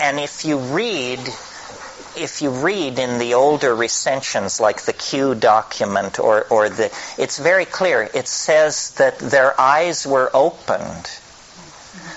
and 0.00 0.20
if 0.20 0.44
you 0.44 0.58
read, 0.58 1.20
if 2.16 2.42
you 2.42 2.50
read 2.50 2.98
in 2.98 3.18
the 3.18 3.34
older 3.34 3.74
recensions 3.74 4.60
like 4.60 4.82
the 4.82 4.92
Q 4.92 5.34
document 5.34 6.18
or, 6.18 6.44
or 6.50 6.68
the, 6.68 6.92
it's 7.18 7.38
very 7.38 7.64
clear. 7.64 8.08
It 8.14 8.28
says 8.28 8.90
that 8.92 9.18
their 9.18 9.58
eyes 9.60 10.06
were 10.06 10.30
opened. 10.34 11.10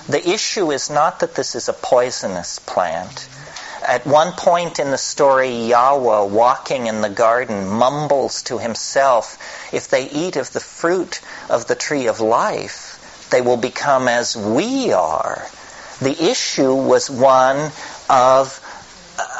The 0.08 0.28
issue 0.28 0.70
is 0.70 0.90
not 0.90 1.20
that 1.20 1.34
this 1.34 1.54
is 1.54 1.68
a 1.68 1.72
poisonous 1.72 2.58
plant. 2.60 3.28
At 3.86 4.06
one 4.06 4.32
point 4.32 4.78
in 4.78 4.90
the 4.90 4.98
story, 4.98 5.66
Yahweh, 5.66 6.24
walking 6.32 6.86
in 6.86 7.00
the 7.00 7.08
garden, 7.08 7.68
mumbles 7.68 8.42
to 8.44 8.58
himself, 8.58 9.38
If 9.72 9.88
they 9.88 10.10
eat 10.10 10.36
of 10.36 10.52
the 10.52 10.60
fruit 10.60 11.20
of 11.48 11.66
the 11.66 11.74
tree 11.74 12.06
of 12.06 12.20
life, 12.20 13.28
they 13.30 13.40
will 13.40 13.56
become 13.56 14.08
as 14.08 14.36
we 14.36 14.92
are. 14.92 15.46
The 16.00 16.30
issue 16.30 16.74
was 16.74 17.10
one 17.10 17.72
of 18.08 18.60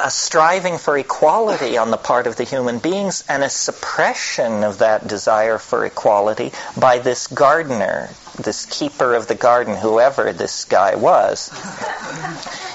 a 0.03 0.11
striving 0.11 0.77
for 0.77 0.97
equality 0.97 1.77
on 1.77 1.89
the 1.89 1.97
part 1.97 2.27
of 2.27 2.35
the 2.35 2.43
human 2.43 2.79
beings 2.79 3.23
and 3.29 3.43
a 3.43 3.49
suppression 3.49 4.63
of 4.63 4.79
that 4.79 5.07
desire 5.07 5.57
for 5.57 5.85
equality 5.85 6.51
by 6.77 6.99
this 6.99 7.27
gardener, 7.27 8.09
this 8.37 8.65
keeper 8.65 9.15
of 9.15 9.27
the 9.27 9.35
garden, 9.35 9.77
whoever 9.77 10.33
this 10.33 10.65
guy 10.65 10.95
was. 10.95 11.49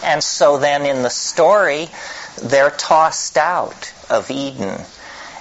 And 0.02 0.22
so 0.24 0.58
then 0.58 0.86
in 0.86 1.02
the 1.02 1.10
story, 1.10 1.88
they're 2.42 2.70
tossed 2.70 3.36
out 3.36 3.92
of 4.08 4.30
Eden. 4.30 4.80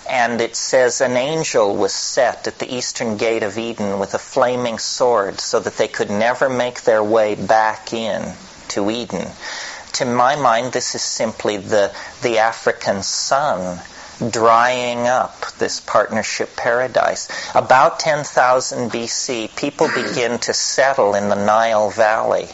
And 0.10 0.42
it 0.42 0.56
says 0.56 1.02
an 1.02 1.16
angel 1.16 1.76
was 1.76 1.94
set 1.94 2.48
at 2.48 2.60
the 2.60 2.76
eastern 2.76 3.18
gate 3.18 3.44
of 3.44 3.58
Eden 3.58 4.00
with 4.00 4.14
a 4.14 4.20
flaming 4.20 4.78
sword 4.78 5.40
so 5.40 5.60
that 5.60 5.78
they 5.78 5.88
could 5.88 6.10
never 6.10 6.50
make 6.50 6.82
their 6.82 7.04
way 7.04 7.36
back 7.36 7.94
in 7.94 8.34
to 8.70 8.92
Eden. 8.92 9.28
To 9.94 10.06
my 10.06 10.36
mind, 10.36 10.74
this 10.74 10.96
is 10.96 11.02
simply 11.02 11.58
the, 11.58 11.94
the 12.22 12.40
African 12.40 13.04
sun 13.04 13.80
drying 14.30 15.08
up 15.08 15.46
this 15.58 15.80
partnership 15.80 16.56
paradise. 16.56 17.30
About 17.56 18.00
10,000 18.00 18.92
BC, 18.92 19.56
people 19.56 19.88
begin 19.88 20.40
to 20.40 20.54
settle 20.54 21.16
in 21.16 21.30
the 21.30 21.36
Nile 21.36 21.90
Valley 21.90 22.50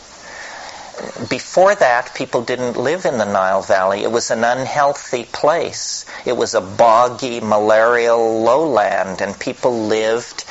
before 1.29 1.75
that, 1.75 2.13
people 2.13 2.41
didn't 2.41 2.75
live 2.75 3.05
in 3.05 3.17
the 3.17 3.25
Nile 3.25 3.61
Valley. 3.61 4.03
It 4.03 4.11
was 4.11 4.31
an 4.31 4.43
unhealthy 4.43 5.25
place. 5.25 6.05
It 6.25 6.35
was 6.35 6.53
a 6.53 6.61
boggy, 6.61 7.39
malarial 7.39 8.41
lowland, 8.43 9.21
and 9.21 9.39
people 9.39 9.87
lived 9.87 10.45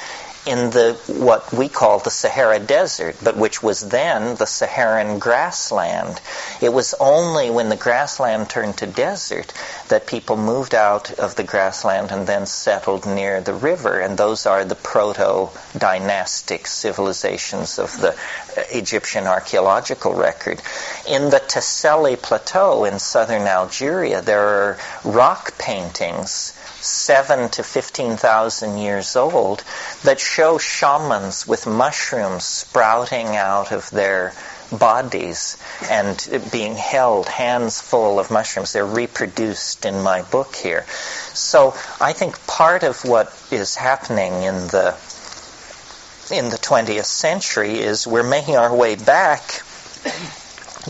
in 0.46 0.70
the 0.70 0.94
what 1.08 1.52
we 1.52 1.68
call 1.68 1.98
the 1.98 2.10
Sahara 2.10 2.58
Desert, 2.58 3.16
but 3.22 3.36
which 3.36 3.62
was 3.62 3.88
then 3.88 4.36
the 4.36 4.46
Saharan 4.46 5.18
grassland. 5.18 6.20
It 6.60 6.72
was 6.72 6.94
only 7.00 7.50
when 7.50 7.68
the 7.68 7.76
grassland 7.76 8.48
turned 8.48 8.78
to 8.78 8.86
desert 8.86 9.52
that 9.88 10.06
people 10.06 10.36
moved 10.36 10.74
out 10.74 11.12
of 11.18 11.34
the 11.36 11.44
grassland 11.44 12.10
and 12.10 12.26
then 12.26 12.46
settled 12.46 13.06
near 13.06 13.40
the 13.40 13.54
river, 13.54 14.00
and 14.00 14.16
those 14.16 14.46
are 14.46 14.64
the 14.64 14.74
proto-dynastic 14.74 16.66
civilizations 16.66 17.78
of 17.78 18.00
the 18.00 18.16
Egyptian 18.70 19.26
archaeological 19.26 20.14
record. 20.14 20.62
In 21.06 21.30
the 21.30 21.40
Tassili 21.40 22.16
Plateau 22.16 22.84
in 22.84 22.98
southern 22.98 23.42
Algeria, 23.42 24.22
there 24.22 24.40
are 24.40 24.78
rock 25.04 25.58
paintings 25.58 26.52
seven 26.80 27.48
to 27.50 27.62
15,000 27.62 28.78
years 28.78 29.16
old 29.16 29.64
that 30.04 30.20
show 30.20 30.58
shamans 30.58 31.46
with 31.46 31.66
mushrooms 31.66 32.44
sprouting 32.44 33.36
out 33.36 33.72
of 33.72 33.90
their 33.90 34.32
bodies 34.70 35.56
and 35.90 36.42
being 36.52 36.74
held 36.74 37.26
hands 37.26 37.80
full 37.80 38.18
of 38.18 38.30
mushrooms. 38.30 38.72
They're 38.72 38.86
reproduced 38.86 39.86
in 39.86 40.02
my 40.02 40.22
book 40.22 40.54
here. 40.54 40.84
So 41.34 41.74
I 42.00 42.12
think 42.12 42.46
part 42.46 42.82
of 42.82 43.04
what 43.04 43.34
is 43.50 43.74
happening 43.74 44.42
in 44.42 44.54
the 44.68 44.96
in 46.30 46.50
the 46.50 46.58
20th 46.58 47.06
century 47.06 47.78
is 47.78 48.06
we're 48.06 48.28
making 48.28 48.56
our 48.56 48.74
way 48.74 48.96
back 48.96 49.62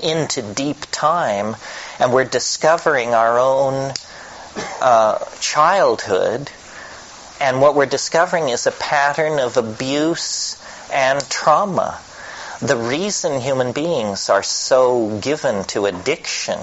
into 0.02 0.42
deep 0.42 0.78
time 0.90 1.54
and 2.00 2.12
we're 2.12 2.24
discovering 2.24 3.14
our 3.14 3.38
own 3.38 3.92
uh, 4.80 5.24
childhood, 5.40 6.50
and 7.40 7.60
what 7.60 7.74
we're 7.74 7.86
discovering 7.86 8.48
is 8.48 8.66
a 8.66 8.72
pattern 8.72 9.38
of 9.38 9.56
abuse 9.56 10.60
and 10.92 11.20
trauma. 11.30 12.00
The 12.60 12.76
reason 12.76 13.40
human 13.40 13.72
beings 13.72 14.28
are 14.30 14.42
so 14.42 15.18
given 15.20 15.64
to 15.64 15.86
addiction 15.86 16.58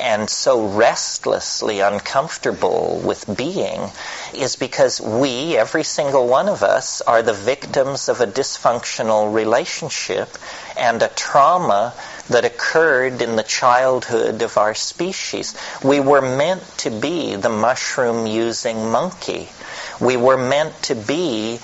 and 0.00 0.28
so 0.28 0.66
restlessly 0.66 1.80
uncomfortable 1.80 3.00
with 3.04 3.36
being 3.36 3.80
is 4.34 4.56
because 4.56 5.00
we, 5.00 5.56
every 5.56 5.84
single 5.84 6.26
one 6.26 6.48
of 6.48 6.62
us, 6.62 7.00
are 7.02 7.22
the 7.22 7.32
victims 7.32 8.08
of 8.08 8.20
a 8.20 8.26
dysfunctional 8.26 9.32
relationship 9.32 10.28
and 10.76 11.02
a 11.02 11.08
trauma 11.08 11.92
that 12.28 12.44
occurred 12.44 13.20
in 13.20 13.36
the 13.36 13.42
childhood 13.42 14.42
of 14.42 14.56
our 14.56 14.74
species. 14.74 15.54
We 15.82 16.00
were 16.00 16.22
meant 16.22 16.62
to 16.78 16.90
be 16.90 17.36
the 17.36 17.48
mushroom 17.48 18.26
using 18.26 18.90
monkey. 18.90 19.48
We 20.00 20.16
were 20.16 20.38
meant 20.38 20.82
to 20.84 20.94
be 20.94 21.58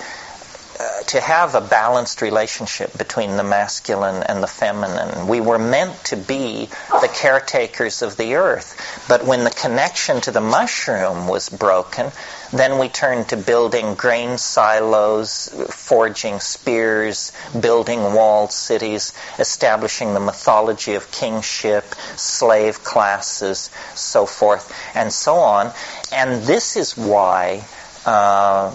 uh, 0.79 1.01
to 1.03 1.19
have 1.19 1.55
a 1.55 1.61
balanced 1.61 2.21
relationship 2.21 2.95
between 2.97 3.37
the 3.37 3.43
masculine 3.43 4.23
and 4.23 4.43
the 4.43 4.47
feminine. 4.47 5.27
We 5.27 5.41
were 5.41 5.57
meant 5.57 6.03
to 6.05 6.15
be 6.15 6.69
the 6.89 7.09
caretakers 7.13 8.01
of 8.01 8.17
the 8.17 8.35
earth. 8.35 8.75
But 9.07 9.25
when 9.25 9.43
the 9.43 9.49
connection 9.49 10.21
to 10.21 10.31
the 10.31 10.41
mushroom 10.41 11.27
was 11.27 11.49
broken, 11.49 12.11
then 12.53 12.77
we 12.79 12.89
turned 12.89 13.29
to 13.29 13.37
building 13.37 13.95
grain 13.95 14.37
silos, 14.37 15.49
forging 15.69 16.39
spears, 16.39 17.31
building 17.59 18.01
walled 18.13 18.51
cities, 18.51 19.13
establishing 19.39 20.13
the 20.13 20.19
mythology 20.19 20.95
of 20.95 21.11
kingship, 21.11 21.83
slave 22.15 22.83
classes, 22.83 23.69
so 23.95 24.25
forth, 24.25 24.73
and 24.95 25.11
so 25.11 25.35
on. 25.35 25.71
And 26.11 26.43
this 26.43 26.77
is 26.77 26.95
why 26.97 27.65
uh, 28.05 28.73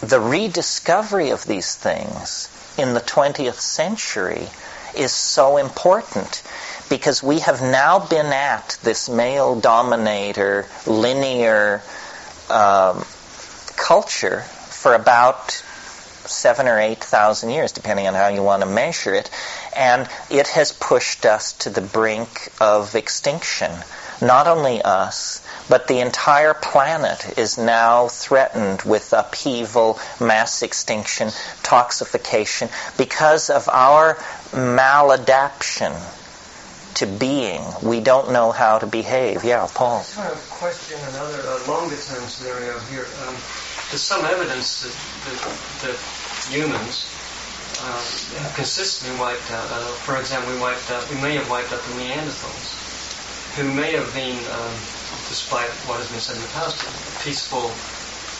the 0.00 0.20
rediscovery 0.20 1.30
of 1.30 1.44
these 1.44 1.74
things 1.74 2.48
in 2.78 2.94
the 2.94 3.00
20th 3.00 3.60
century 3.60 4.48
is 4.96 5.12
so 5.12 5.56
important 5.56 6.42
because 6.88 7.22
we 7.22 7.40
have 7.40 7.60
now 7.60 7.98
been 7.98 8.26
at 8.26 8.78
this 8.82 9.08
male 9.08 9.60
dominator 9.60 10.66
linear 10.86 11.82
um, 12.50 13.04
culture 13.76 14.40
for 14.40 14.94
about 14.94 15.50
seven 16.28 16.68
or 16.68 16.78
eight 16.78 17.02
thousand 17.02 17.50
years, 17.50 17.72
depending 17.72 18.06
on 18.06 18.14
how 18.14 18.28
you 18.28 18.42
want 18.42 18.62
to 18.62 18.68
measure 18.68 19.14
it, 19.14 19.30
and 19.76 20.08
it 20.30 20.46
has 20.48 20.72
pushed 20.72 21.26
us 21.26 21.54
to 21.54 21.70
the 21.70 21.80
brink 21.80 22.52
of 22.60 22.94
extinction. 22.94 23.70
Not 24.20 24.46
only 24.46 24.82
us, 24.82 25.44
but 25.68 25.86
the 25.86 26.00
entire 26.00 26.54
planet 26.54 27.38
is 27.38 27.58
now 27.58 28.08
threatened 28.08 28.82
with 28.82 29.12
upheaval, 29.12 29.98
mass 30.20 30.62
extinction, 30.62 31.28
toxification 31.62 32.70
because 32.96 33.50
of 33.50 33.68
our 33.68 34.14
maladaption 34.52 35.92
to 36.94 37.06
being. 37.06 37.62
We 37.82 38.00
don't 38.00 38.32
know 38.32 38.50
how 38.50 38.78
to 38.78 38.86
behave. 38.86 39.44
Yeah, 39.44 39.68
Paul. 39.72 39.98
I 39.98 40.02
just 40.02 40.18
want 40.18 40.34
to 40.34 40.40
question 40.50 40.98
another 41.10 41.42
uh, 41.46 41.68
longer 41.68 41.96
term 41.96 42.24
scenario 42.26 42.78
here. 42.90 43.06
Um, 43.26 43.34
there's 43.88 44.02
some 44.02 44.24
evidence 44.24 44.82
that, 44.82 44.92
that, 45.30 45.40
that 45.86 45.96
humans 46.50 47.06
uh, 47.80 48.02
have 48.42 48.52
consistently 48.56 49.18
wiped 49.20 49.50
out. 49.52 49.70
Uh, 49.70 49.84
for 50.02 50.18
example, 50.18 50.52
we 50.52 50.60
wiped 50.60 50.90
out. 50.90 51.08
We 51.10 51.20
may 51.20 51.36
have 51.36 51.48
wiped 51.48 51.72
out 51.72 51.80
the 51.82 51.94
Neanderthals, 52.02 53.54
who 53.56 53.72
may 53.72 53.92
have 53.92 54.12
been 54.12 54.36
um, 54.50 54.74
despite 55.28 55.70
what 55.86 56.00
has 56.00 56.10
been 56.10 56.20
said 56.20 56.36
in 56.36 56.42
the 56.42 56.48
past, 56.56 56.80
peaceful, 57.22 57.70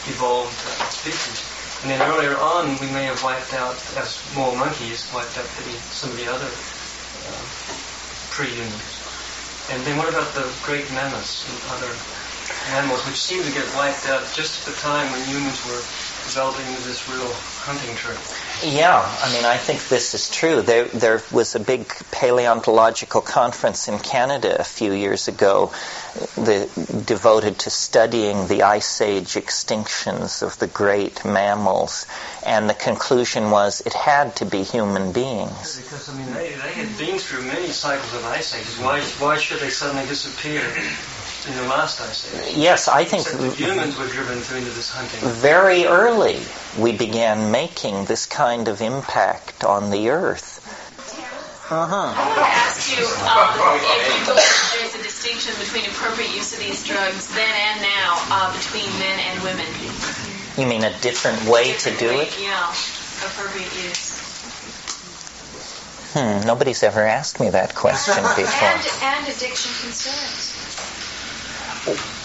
evolved 0.08 0.56
species. 0.90 1.44
And 1.82 1.90
then 1.92 2.02
earlier 2.02 2.36
on, 2.36 2.78
we 2.80 2.90
may 2.90 3.04
have 3.04 3.22
wiped 3.22 3.54
out, 3.54 3.76
as 3.96 4.18
more 4.34 4.56
monkeys, 4.56 5.06
wiped 5.14 5.38
out 5.38 5.44
the, 5.44 5.70
some 5.92 6.10
of 6.10 6.16
the 6.16 6.26
other 6.26 6.48
uh, 6.48 7.44
pre-humans. 8.32 8.98
And 9.70 9.84
then 9.84 9.96
what 9.96 10.08
about 10.08 10.32
the 10.34 10.48
great 10.64 10.90
mammoths 10.90 11.44
and 11.46 11.58
other 11.76 11.92
animals 12.72 13.04
which 13.06 13.20
seem 13.20 13.44
to 13.44 13.52
get 13.52 13.68
wiped 13.76 14.08
out 14.08 14.24
just 14.32 14.66
at 14.66 14.74
the 14.74 14.80
time 14.80 15.12
when 15.12 15.22
humans 15.28 15.60
were 15.68 15.80
developing 16.28 16.66
this 16.84 17.08
real 17.08 17.32
hunting 17.64 17.94
trip? 17.96 18.18
Yeah, 18.62 19.00
I 19.22 19.32
mean, 19.32 19.44
I 19.44 19.56
think 19.56 19.88
this 19.88 20.14
is 20.14 20.30
true. 20.30 20.62
There, 20.62 20.84
there 20.84 21.22
was 21.32 21.54
a 21.54 21.60
big 21.60 21.88
paleontological 22.10 23.20
conference 23.20 23.88
in 23.88 23.98
Canada 23.98 24.60
a 24.60 24.64
few 24.64 24.92
years 24.92 25.28
ago 25.28 25.72
the, 26.36 26.68
devoted 27.06 27.60
to 27.60 27.70
studying 27.70 28.46
the 28.48 28.62
Ice 28.62 29.00
Age 29.00 29.34
extinctions 29.34 30.42
of 30.42 30.58
the 30.58 30.66
great 30.66 31.24
mammals, 31.24 32.06
and 32.44 32.68
the 32.68 32.74
conclusion 32.74 33.50
was 33.50 33.80
it 33.86 33.94
had 33.94 34.36
to 34.36 34.44
be 34.44 34.62
human 34.62 35.12
beings. 35.12 35.80
Because, 35.80 36.08
I 36.08 36.18
mean, 36.18 36.32
they, 36.34 36.50
they 36.50 36.72
had 36.72 36.98
been 36.98 37.18
through 37.18 37.42
many 37.42 37.68
cycles 37.68 38.12
of 38.14 38.24
ice 38.26 38.54
ages. 38.54 38.78
Why, 38.78 39.00
why 39.18 39.38
should 39.38 39.60
they 39.60 39.70
suddenly 39.70 40.06
disappear? 40.06 40.62
In 41.48 41.56
the 41.56 41.68
last 41.68 42.00
ice 42.00 42.34
age. 42.34 42.56
Yes, 42.56 42.88
I 42.88 43.04
think 43.04 43.26
humans 43.56 43.98
were 43.98 44.06
driven 44.06 44.38
into 44.38 44.70
this 44.76 44.90
hunting. 44.90 45.28
Very 45.40 45.86
early, 45.86 46.40
we 46.78 46.92
began 46.92 47.50
making 47.50 48.04
this 48.04 48.26
kind 48.26 48.68
of 48.68 48.80
impact 48.80 49.64
on 49.64 49.90
the 49.90 50.10
earth. 50.10 50.64
Uh-huh. 51.68 51.84
I 51.84 52.16
want 52.16 52.40
to 52.40 52.48
ask 52.48 52.96
you 52.96 53.04
um, 53.04 53.52
if 53.76 54.08
you 54.08 54.24
believe 54.24 54.56
there's 54.80 54.96
a 54.96 55.04
distinction 55.04 55.52
between 55.60 55.84
appropriate 55.84 56.32
use 56.32 56.56
of 56.56 56.60
these 56.64 56.80
drugs 56.80 57.28
then 57.36 57.44
and 57.44 57.82
now 57.84 58.16
uh, 58.32 58.48
between 58.56 58.88
men 58.96 59.20
and 59.20 59.36
women. 59.44 59.68
You 60.56 60.64
mean 60.64 60.82
a 60.84 60.96
different 61.04 61.44
way 61.44 61.76
different 61.76 62.00
to 62.00 62.08
do 62.08 62.16
way, 62.16 62.24
it? 62.24 62.40
Yeah, 62.40 62.72
appropriate 63.20 63.68
use. 63.84 64.16
Hmm, 66.16 66.40
nobody's 66.46 66.82
ever 66.82 67.04
asked 67.04 67.38
me 67.38 67.50
that 67.50 67.74
question 67.74 68.16
before. 68.36 68.48
And, 68.48 68.88
and 69.04 69.28
addiction 69.28 69.72
concerns. 69.84 70.47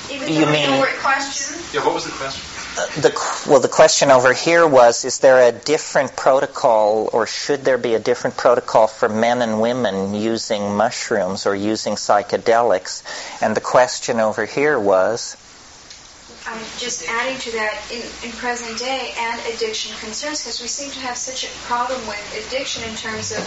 Even 0.10 0.28
You 0.28 0.46
mean- 0.46 0.70
we 0.70 0.76
know 0.76 0.80
what 0.80 0.96
question? 1.00 1.60
Yeah, 1.74 1.86
what 1.86 1.94
was 1.94 2.06
the 2.06 2.12
question? 2.12 2.42
Uh, 2.76 2.88
the, 3.02 3.12
well, 3.48 3.60
the 3.60 3.68
question 3.68 4.10
over 4.10 4.34
here 4.34 4.66
was, 4.66 5.06
is 5.06 5.20
there 5.20 5.48
a 5.48 5.52
different 5.52 6.16
protocol 6.16 7.08
or 7.14 7.28
should 7.28 7.64
there 7.64 7.78
be 7.78 7.94
a 7.94 8.00
different 8.00 8.36
protocol 8.36 8.88
for 8.88 9.08
men 9.08 9.44
and 9.44 9.62
women 9.62 10.16
using 10.16 10.76
mushrooms 10.76 11.46
or 11.46 11.56
using 11.56 11.94
psychedelics? 11.94 13.04
And 13.44 13.56
the 13.56 13.62
question 13.62 14.20
over 14.20 14.46
here 14.46 14.80
was, 14.80 15.38
I'm 16.46 16.60
just 16.78 17.08
adding 17.08 17.38
to 17.40 17.52
that 17.52 17.78
in, 17.92 18.02
in 18.26 18.32
present 18.36 18.78
day 18.78 19.14
and 19.18 19.40
addiction 19.54 19.96
concerns 20.00 20.44
because 20.44 20.60
we 20.62 20.68
seem 20.68 20.92
to 20.92 21.00
have 21.00 21.16
such 21.16 21.46
a 21.46 21.52
problem 21.64 22.06
with 22.08 22.20
addiction 22.48 22.84
in 22.84 22.96
terms 22.96 23.32
of, 23.32 23.40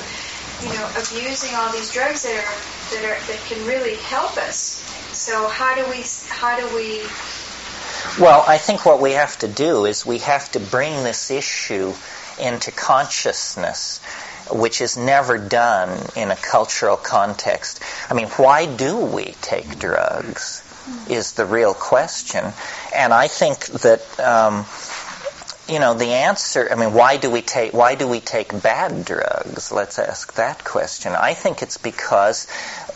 you 0.63 0.73
know, 0.73 0.87
abusing 0.97 1.55
all 1.57 1.71
these 1.73 1.93
drugs 1.93 2.23
that 2.23 2.33
are 2.33 2.57
that 2.95 3.05
are 3.05 3.21
that 3.27 3.41
can 3.49 3.61
really 3.67 3.97
help 4.09 4.39
us. 4.39 4.81
So 5.27 5.49
how 5.49 5.75
do 5.75 5.83
we 5.91 6.05
how 6.29 6.57
do 6.57 6.73
we 6.73 7.03
well, 8.21 8.45
I 8.47 8.59
think 8.59 8.87
what 8.87 9.01
we 9.01 9.11
have 9.15 9.37
to 9.41 9.49
do 9.49 9.85
is 9.85 10.07
we 10.07 10.19
have 10.19 10.53
to 10.53 10.61
bring 10.61 11.03
this 11.03 11.33
issue 11.33 11.95
into 12.39 12.71
consciousness, 12.71 13.99
which 14.53 14.81
is 14.81 14.97
never 14.97 15.37
done 15.37 15.99
in 16.15 16.31
a 16.31 16.37
cultural 16.37 16.97
context. 16.97 17.83
I 18.09 18.15
mean, 18.15 18.29
why 18.37 18.67
do 18.67 18.99
we 18.99 19.35
take 19.43 19.81
drugs? 19.81 20.63
Is 21.11 21.33
the 21.33 21.45
real 21.45 21.75
question. 21.75 22.45
And 22.95 23.13
I 23.13 23.27
think 23.27 23.67
that, 23.83 24.21
um, 24.21 24.65
you 25.69 25.81
know, 25.81 25.95
the 25.95 26.07
answer, 26.07 26.69
I 26.71 26.77
mean, 26.77 26.93
why 26.93 27.17
do 27.17 27.31
we 27.31 27.43
take, 27.43 27.73
why 27.73 27.95
do 27.97 28.07
we 28.07 28.21
take 28.21 28.63
bad 28.63 29.05
drugs? 29.05 29.73
Let's 29.73 29.99
ask 29.99 30.35
that 30.35 30.65
question. 30.65 31.13
I 31.13 31.35
think 31.35 31.63
it's 31.63 31.79
because 31.79 32.47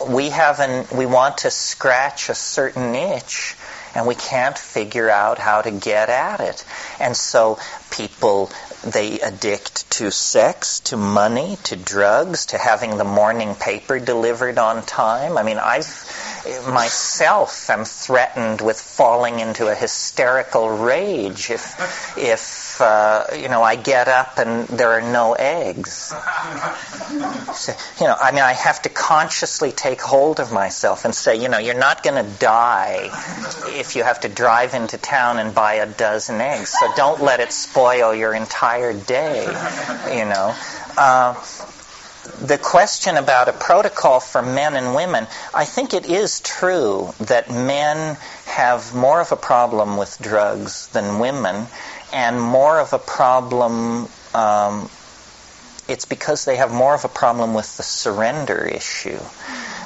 we 0.08 0.30
haven't, 0.30 0.92
we 0.92 1.06
want 1.06 1.38
to 1.38 1.50
scratch 1.50 2.28
a 2.28 2.34
certain 2.34 2.94
itch 2.94 3.56
and 3.94 4.06
we 4.06 4.14
can't 4.14 4.56
figure 4.56 5.10
out 5.10 5.38
how 5.38 5.62
to 5.62 5.70
get 5.70 6.08
at 6.08 6.40
it. 6.40 6.64
And 7.00 7.16
so 7.16 7.58
people, 7.90 8.50
they 8.84 9.20
addict 9.20 9.90
to 9.92 10.10
sex, 10.12 10.80
to 10.80 10.96
money, 10.96 11.58
to 11.64 11.76
drugs, 11.76 12.46
to 12.46 12.58
having 12.58 12.98
the 12.98 13.04
morning 13.04 13.56
paper 13.56 13.98
delivered 13.98 14.58
on 14.58 14.82
time. 14.84 15.36
I 15.36 15.42
mean, 15.42 15.58
I've 15.58 15.86
myself 16.68 17.68
am 17.70 17.84
threatened 17.84 18.60
with 18.60 18.80
falling 18.80 19.40
into 19.40 19.68
a 19.68 19.74
hysterical 19.74 20.68
rage 20.70 21.50
if, 21.50 22.16
if 22.16 22.80
uh, 22.80 23.24
you 23.36 23.48
know, 23.48 23.62
I 23.62 23.76
get 23.76 24.08
up 24.08 24.38
and 24.38 24.66
there 24.68 24.92
are 24.92 25.12
no 25.12 25.34
eggs. 25.34 26.14
So, 27.54 27.72
you 28.00 28.06
know, 28.06 28.16
I 28.18 28.30
mean, 28.32 28.42
I 28.42 28.52
have 28.52 28.82
to 28.82 28.88
consciously 28.88 29.72
take 29.72 30.00
hold 30.00 30.40
of 30.40 30.52
myself 30.52 31.04
and 31.04 31.14
say, 31.14 31.36
you 31.36 31.48
know, 31.48 31.58
you're 31.58 31.74
not 31.74 32.02
going 32.02 32.24
to 32.24 32.38
die 32.38 33.10
if 33.66 33.96
you 33.96 34.02
have 34.02 34.20
to 34.20 34.28
drive 34.28 34.74
into 34.74 34.98
town 34.98 35.38
and 35.38 35.54
buy 35.54 35.74
a 35.74 35.86
dozen 35.86 36.40
eggs. 36.40 36.72
So 36.78 36.92
don't 36.96 37.22
let 37.22 37.40
it 37.40 37.52
spoil 37.52 38.14
your 38.14 38.34
entire 38.34 38.92
day, 38.92 39.44
you 40.16 40.24
know. 40.24 40.54
Uh, 40.96 41.34
the 42.40 42.58
question 42.58 43.16
about 43.16 43.48
a 43.48 43.52
protocol 43.52 44.20
for 44.20 44.42
men 44.42 44.74
and 44.74 44.94
women, 44.94 45.26
I 45.54 45.64
think 45.64 45.94
it 45.94 46.06
is 46.06 46.40
true 46.40 47.12
that 47.20 47.50
men 47.50 48.16
have 48.46 48.94
more 48.94 49.20
of 49.20 49.32
a 49.32 49.36
problem 49.36 49.96
with 49.96 50.18
drugs 50.20 50.88
than 50.88 51.18
women, 51.18 51.66
and 52.12 52.40
more 52.40 52.78
of 52.78 52.92
a 52.92 52.98
problem. 52.98 54.08
Um, 54.34 54.90
it's 55.88 56.04
because 56.04 56.44
they 56.44 56.56
have 56.56 56.72
more 56.72 56.94
of 56.94 57.04
a 57.04 57.08
problem 57.08 57.54
with 57.54 57.76
the 57.76 57.82
surrender 57.82 58.64
issue. 58.64 59.18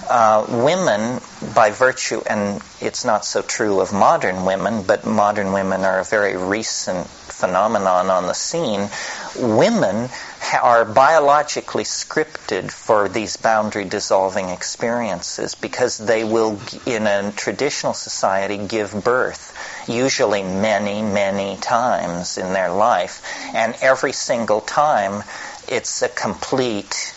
Uh, 0.08 0.44
women, 0.64 1.20
by 1.54 1.70
virtue, 1.70 2.20
and 2.28 2.60
it's 2.80 3.04
not 3.06 3.24
so 3.24 3.40
true 3.40 3.80
of 3.80 3.92
modern 3.92 4.44
women, 4.44 4.82
but 4.82 5.06
modern 5.06 5.52
women 5.52 5.82
are 5.82 6.00
a 6.00 6.04
very 6.04 6.36
recent 6.36 7.06
phenomenon 7.06 8.10
on 8.10 8.26
the 8.26 8.34
scene. 8.34 8.88
Women 9.36 10.10
are 10.52 10.84
biologically 10.84 11.84
scripted 11.84 12.70
for 12.70 13.08
these 13.08 13.36
boundary 13.36 13.84
dissolving 13.84 14.50
experiences 14.50 15.54
because 15.54 15.98
they 15.98 16.24
will, 16.24 16.60
in 16.86 17.06
a 17.06 17.32
traditional 17.32 17.94
society, 17.94 18.58
give 18.58 18.92
birth, 19.04 19.56
usually 19.88 20.42
many, 20.42 21.02
many 21.02 21.56
times 21.56 22.38
in 22.38 22.52
their 22.52 22.70
life. 22.70 23.22
And 23.54 23.74
every 23.80 24.12
single 24.12 24.60
time, 24.60 25.22
it's 25.68 26.02
a 26.02 26.08
complete 26.08 27.13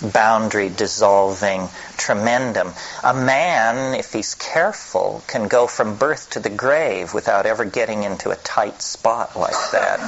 boundary 0.00 0.68
dissolving 0.68 1.68
tremendum. 1.96 2.72
A 3.02 3.14
man, 3.14 3.94
if 3.94 4.12
he's 4.12 4.34
careful, 4.34 5.22
can 5.26 5.48
go 5.48 5.66
from 5.66 5.96
birth 5.96 6.30
to 6.30 6.40
the 6.40 6.50
grave 6.50 7.14
without 7.14 7.46
ever 7.46 7.64
getting 7.64 8.04
into 8.04 8.30
a 8.30 8.36
tight 8.36 8.80
spot 8.82 9.36
like 9.36 9.70
that. 9.72 10.00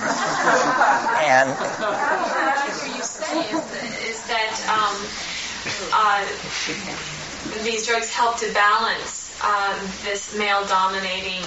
and 1.22 1.50
What 1.50 1.88
I 1.90 2.70
hear 2.84 2.96
you 2.96 3.02
say 3.02 3.40
is 3.40 3.70
that, 3.70 3.84
is 4.08 4.26
that 4.28 4.54
um, 4.68 4.96
uh, 5.92 6.26
these 7.64 7.86
drugs 7.86 8.12
help 8.12 8.38
to 8.38 8.52
balance 8.52 9.36
uh, 9.42 9.78
this 10.04 10.36
male-dominating 10.36 11.44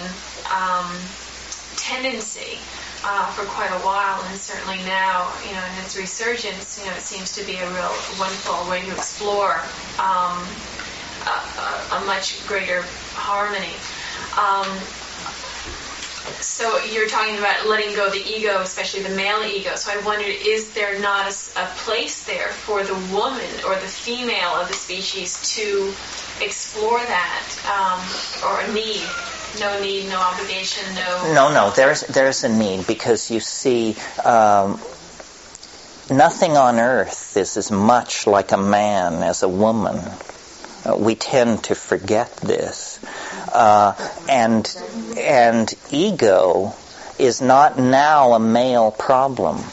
um, 0.51 0.99
tendency 1.77 2.59
uh, 3.03 3.31
for 3.31 3.45
quite 3.45 3.71
a 3.71 3.79
while, 3.85 4.21
and 4.23 4.39
certainly 4.39 4.77
now, 4.85 5.31
you 5.45 5.51
know, 5.53 5.63
in 5.63 5.83
its 5.83 5.97
resurgence, 5.97 6.79
you 6.79 6.85
know, 6.85 6.95
it 6.95 7.01
seems 7.01 7.35
to 7.35 7.43
be 7.43 7.57
a 7.57 7.69
real 7.69 7.93
wonderful 8.19 8.69
way 8.69 8.81
to 8.81 8.91
explore 8.91 9.59
um, 9.99 10.47
a, 11.27 11.35
a, 11.59 11.97
a 11.97 12.03
much 12.05 12.45
greater 12.47 12.83
harmony. 13.13 13.75
Um, 14.39 14.67
so 16.39 16.81
you're 16.85 17.09
talking 17.09 17.37
about 17.37 17.67
letting 17.67 17.93
go 17.95 18.07
of 18.07 18.13
the 18.13 18.23
ego, 18.23 18.61
especially 18.61 19.03
the 19.03 19.15
male 19.15 19.43
ego. 19.43 19.75
So 19.75 19.91
I 19.91 20.01
wondered, 20.03 20.27
is 20.27 20.73
there 20.73 20.97
not 20.99 21.27
a 21.27 21.65
place 21.83 22.23
there 22.23 22.49
for 22.49 22.83
the 22.83 22.95
woman 23.13 23.49
or 23.65 23.75
the 23.75 23.87
female 23.87 24.55
of 24.55 24.67
the 24.69 24.73
species 24.73 25.41
to 25.55 25.93
explore 26.41 26.99
that, 26.99 27.43
um, 27.67 27.99
or 28.49 28.61
a 28.61 28.73
need? 28.73 29.07
No 29.59 29.79
need, 29.81 30.09
no 30.09 30.19
obligation, 30.19 30.83
no. 30.95 31.33
no, 31.33 31.53
no, 31.53 31.71
there's 31.71 32.01
there's 32.01 32.43
a 32.43 32.49
need 32.49 32.87
because 32.87 33.31
you 33.31 33.39
see. 33.39 33.95
Um, 34.23 34.79
Nothing 36.09 36.57
on 36.57 36.79
earth 36.79 37.37
is 37.37 37.55
as 37.55 37.71
much 37.71 38.27
like 38.27 38.51
a 38.51 38.57
man 38.57 39.23
as 39.23 39.41
a 39.41 39.47
woman. 39.47 39.97
Uh, 40.85 40.97
we 40.97 41.15
tend 41.15 41.63
to 41.65 41.75
forget 41.75 42.35
this. 42.37 42.99
Uh, 43.51 43.93
and, 44.29 44.67
and 45.17 45.73
ego 45.91 46.75
is 47.17 47.41
not 47.41 47.79
now 47.79 48.33
a 48.33 48.39
male 48.39 48.91
problem. 48.91 49.63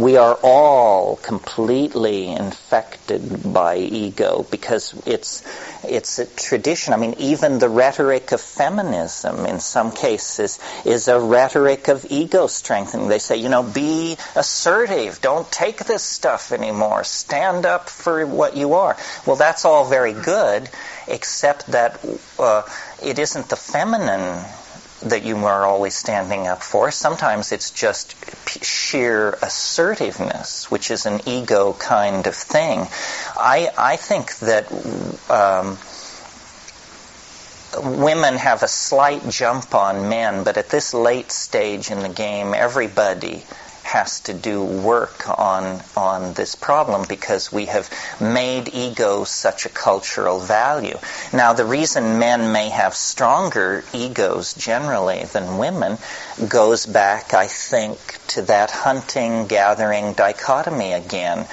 We 0.00 0.16
are 0.16 0.38
all 0.42 1.16
completely 1.16 2.28
infected 2.28 3.52
by 3.52 3.76
ego 3.76 4.46
because 4.50 4.94
it's 5.06 5.42
it's 5.84 6.18
a 6.18 6.26
tradition. 6.26 6.92
I 6.92 6.96
mean, 6.96 7.14
even 7.18 7.58
the 7.58 7.68
rhetoric 7.68 8.32
of 8.32 8.40
feminism, 8.40 9.46
in 9.46 9.60
some 9.60 9.92
cases, 9.92 10.58
is 10.84 11.08
a 11.08 11.18
rhetoric 11.18 11.88
of 11.88 12.06
ego 12.10 12.46
strengthening. 12.46 13.08
They 13.08 13.18
say, 13.18 13.36
you 13.36 13.48
know, 13.48 13.62
be 13.62 14.16
assertive. 14.36 15.20
Don't 15.20 15.50
take 15.50 15.84
this 15.84 16.02
stuff 16.02 16.52
anymore. 16.52 17.04
Stand 17.04 17.66
up 17.66 17.88
for 17.88 18.26
what 18.26 18.56
you 18.56 18.74
are. 18.74 18.96
Well, 19.26 19.36
that's 19.36 19.64
all 19.64 19.88
very 19.88 20.12
good, 20.12 20.68
except 21.08 21.66
that 21.68 22.00
uh, 22.38 22.62
it 23.02 23.18
isn't 23.18 23.48
the 23.48 23.56
feminine 23.56 24.44
that 25.02 25.24
you 25.24 25.36
are 25.46 25.66
always 25.66 25.96
standing 25.96 26.46
up 26.46 26.62
for. 26.62 26.90
Sometimes 26.90 27.52
it's 27.52 27.70
just 27.70 28.14
sheer 28.62 29.38
assertiveness, 29.42 30.70
which 30.70 30.90
is 30.90 31.06
an 31.06 31.20
ego 31.26 31.72
kind 31.74 32.26
of 32.26 32.34
thing. 32.34 32.86
I, 33.36 33.70
I 33.78 33.96
think 33.96 34.38
that 34.40 34.70
um, 35.30 35.78
women 38.00 38.34
have 38.34 38.62
a 38.62 38.68
slight 38.68 39.28
jump 39.28 39.74
on 39.74 40.08
men, 40.08 40.44
but 40.44 40.56
at 40.56 40.68
this 40.68 40.92
late 40.92 41.32
stage 41.32 41.90
in 41.90 42.00
the 42.00 42.08
game, 42.08 42.52
everybody 42.54 43.44
has 43.90 44.20
to 44.20 44.32
do 44.32 44.62
work 44.62 45.28
on 45.28 45.82
on 45.96 46.32
this 46.34 46.54
problem 46.54 47.04
because 47.08 47.50
we 47.52 47.66
have 47.66 47.90
made 48.20 48.72
ego 48.72 49.24
such 49.24 49.66
a 49.66 49.68
cultural 49.68 50.38
value. 50.38 50.96
Now, 51.32 51.54
the 51.54 51.64
reason 51.64 52.20
men 52.20 52.52
may 52.52 52.68
have 52.68 52.94
stronger 52.94 53.84
egos 53.92 54.54
generally 54.54 55.24
than 55.24 55.58
women 55.58 55.98
goes 56.48 56.86
back, 56.86 57.34
I 57.34 57.48
think, 57.48 57.98
to 58.28 58.42
that 58.42 58.70
hunting 58.70 59.48
gathering 59.48 60.12
dichotomy 60.12 60.92
again. 60.92 61.48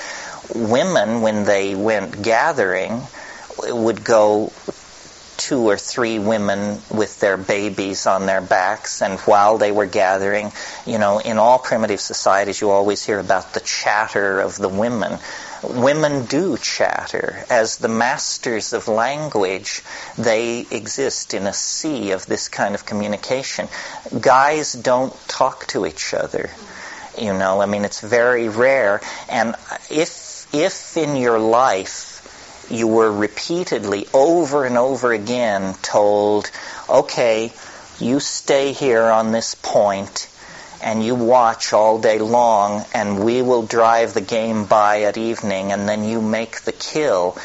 Women, 0.54 1.22
when 1.22 1.44
they 1.44 1.74
went 1.74 2.22
gathering, 2.22 3.02
would 3.58 4.04
go 4.04 4.54
two 5.38 5.62
or 5.62 5.78
three 5.78 6.20
women 6.20 6.82
with 6.92 7.20
their 7.20 7.38
babies 7.38 8.08
on 8.08 8.26
their 8.26 8.42
backs, 8.42 9.02
and 9.02 9.20
while 9.22 9.58
they 9.58 9.72
were 9.72 9.86
gathering, 9.86 10.52
you 10.86 10.98
know, 10.98 11.20
in 11.20 11.38
all 11.38 11.60
primitive 11.60 12.02
societies, 12.02 12.60
you 12.60 12.70
always 12.72 13.06
hear 13.06 13.20
about 13.20 13.54
the 13.54 13.60
chatter 13.60 14.40
of 14.40 14.58
the 14.58 14.70
women. 14.70 15.20
Women 15.64 16.26
do 16.26 16.58
chatter. 16.58 17.44
As 17.50 17.78
the 17.78 17.88
masters 17.88 18.74
of 18.74 18.88
language, 18.88 19.82
they 20.18 20.66
exist 20.70 21.34
in 21.34 21.48
a 21.48 21.54
sea 21.54 22.12
of 22.12 22.26
this 22.26 22.48
kind 22.48 22.76
of 22.76 22.86
communication. 22.86 23.68
Guys 24.20 24.74
don't 24.74 25.14
talk 25.28 25.66
to 25.68 25.86
each 25.86 26.14
other. 26.14 26.50
You 27.18 27.34
know, 27.34 27.62
I 27.62 27.66
mean, 27.66 27.86
it's 27.86 28.02
very 28.02 28.50
rare. 28.50 29.02
And 29.30 29.56
if, 29.90 30.48
if 30.54 30.96
in 30.96 31.16
your 31.16 31.40
life 31.40 32.16
you 32.70 32.88
were 32.88 33.11
repeatedly, 33.11 34.07
over 34.13 34.65
and 34.65 34.78
over 34.78 35.11
again, 35.13 35.74
told, 35.82 36.49
okay, 36.89 37.51
you 37.99 38.20
stay 38.20 38.74
here 38.74 39.03
on 39.03 39.32
this 39.32 39.55
point 39.55 40.30
and 40.82 41.03
you 41.03 41.15
watch 41.15 41.74
all 41.74 41.99
day 41.99 42.20
long 42.20 42.86
and 42.93 43.24
we 43.24 43.41
will 43.41 43.63
drive 43.63 44.13
the 44.13 44.22
game 44.22 44.65
by 44.65 45.03
at 45.03 45.18
evening 45.18 45.72
and 45.72 45.89
then 45.89 46.03
you 46.03 46.22
make 46.22 46.61
the 46.61 46.72
kill 46.72 47.36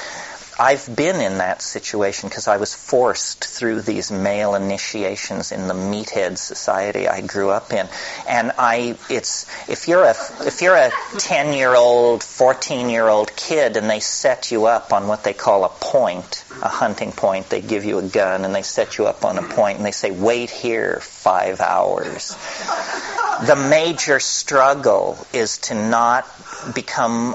I've 0.63 0.95
been 0.95 1.21
in 1.21 1.39
that 1.39 1.61
situation 1.61 2.29
because 2.29 2.47
I 2.47 2.57
was 2.57 2.73
forced 2.73 3.45
through 3.45 3.83
these 3.83 4.13
male 4.13 4.55
initiations 4.55 5.51
in 5.51 5.67
the 5.67 5.75
meathead 5.75 6.39
society 6.39 7.09
I 7.09 7.21
grew 7.21 7.51
up 7.51 7.73
in, 7.73 7.89
and 8.29 8.53
I 8.57 8.97
it's 9.11 9.45
if 9.69 9.89
you're 9.89 10.05
a 10.05 10.15
if 10.47 10.63
you're 10.63 10.77
a 10.77 10.93
ten 11.19 11.53
year 11.53 11.75
old, 11.75 12.23
fourteen 12.23 12.91
year 12.91 13.09
old 13.09 13.35
kid, 13.35 13.77
and 13.77 13.91
they 13.91 13.99
set 13.99 14.53
you 14.53 14.67
up 14.67 14.93
on 14.93 15.09
what 15.09 15.25
they 15.25 15.33
call 15.33 15.65
a 15.65 15.69
point, 15.69 16.45
a 16.63 16.69
hunting 16.69 17.11
point, 17.11 17.51
they 17.51 17.61
give 17.61 17.85
you 17.85 17.99
a 17.99 18.07
gun 18.07 18.45
and 18.45 18.55
they 18.55 18.63
set 18.63 18.99
you 18.99 19.07
up 19.09 19.25
on 19.25 19.39
a 19.39 19.43
point 19.43 19.79
and 19.79 19.85
they 19.85 19.91
say 19.91 20.13
wait 20.13 20.49
here 20.49 21.01
five 21.01 21.61
hours. 21.61 22.37
The 23.49 23.57
major 23.57 24.21
struggle 24.21 25.19
is 25.33 25.59
to 25.59 25.75
not 25.75 26.25
become 26.73 27.35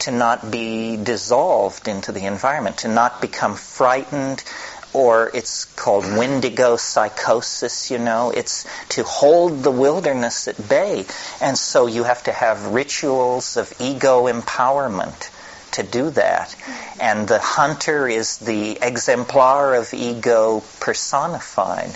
to, 0.00 0.10
not 0.10 0.50
be 0.50 0.96
dissolved 0.96 1.88
into 1.88 2.12
the 2.12 2.26
environment, 2.26 2.78
to 2.78 2.88
not 2.88 3.20
become 3.20 3.56
frightened 3.56 4.44
or 4.92 5.30
it's 5.34 5.64
called 5.64 6.04
Wendigo 6.04 6.76
psychosis, 6.76 7.90
you 7.90 7.98
know. 7.98 8.30
It's 8.30 8.64
to 8.90 9.02
hold 9.02 9.64
the 9.64 9.72
wilderness 9.72 10.46
at 10.46 10.68
bay. 10.68 11.04
And 11.40 11.58
so 11.58 11.86
you 11.86 12.04
have 12.04 12.22
to 12.24 12.32
have 12.32 12.66
rituals 12.68 13.56
of 13.56 13.72
ego 13.80 14.26
empowerment 14.26 15.30
to 15.72 15.82
do 15.82 16.10
that. 16.10 16.54
And 17.00 17.26
the 17.26 17.40
hunter 17.40 18.06
is 18.06 18.38
the 18.38 18.78
exemplar 18.80 19.74
of 19.74 19.92
ego 19.92 20.62
personified. 20.78 21.90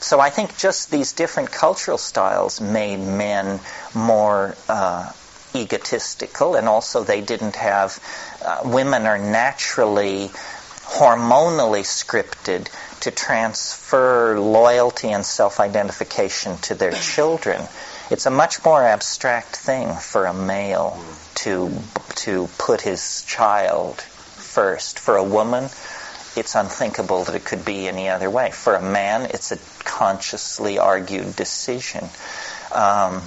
So 0.00 0.18
I 0.20 0.30
think 0.30 0.56
just 0.56 0.90
these 0.90 1.12
different 1.12 1.50
cultural 1.50 1.98
styles 1.98 2.60
made 2.60 3.00
men 3.00 3.60
more 3.94 4.56
uh, 4.68 5.12
egotistical, 5.62 6.54
and 6.54 6.68
also 6.68 7.04
they 7.04 7.20
didn't 7.20 7.56
have, 7.56 7.98
uh, 8.44 8.60
women 8.64 9.06
are 9.06 9.18
naturally 9.18 10.28
hormonally 10.88 11.84
scripted 11.84 12.68
to 13.00 13.10
transfer 13.10 14.40
loyalty 14.40 15.08
and 15.10 15.24
self 15.24 15.60
identification 15.60 16.56
to 16.58 16.74
their 16.74 16.92
children. 17.14 17.62
It's 18.10 18.26
a 18.26 18.30
much 18.30 18.64
more 18.64 18.82
abstract 18.82 19.56
thing 19.56 19.92
for 19.94 20.24
a 20.24 20.32
male 20.32 20.98
to, 21.36 21.70
to 22.16 22.48
put 22.58 22.80
his 22.80 23.22
child 23.24 24.00
first. 24.00 24.98
For 24.98 25.16
a 25.16 25.24
woman, 25.24 25.64
it's 26.34 26.54
unthinkable 26.54 27.24
that 27.24 27.34
it 27.34 27.44
could 27.44 27.64
be 27.64 27.86
any 27.86 28.08
other 28.08 28.30
way. 28.30 28.50
For 28.50 28.74
a 28.74 28.82
man, 28.82 29.26
it's 29.30 29.52
a 29.52 29.58
consciously 29.84 30.78
argued 30.78 31.36
decision. 31.36 32.08
Um, 32.72 33.22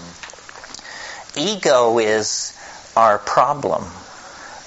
ego 1.36 2.00
is 2.00 2.54
our 2.96 3.18
problem. 3.20 3.86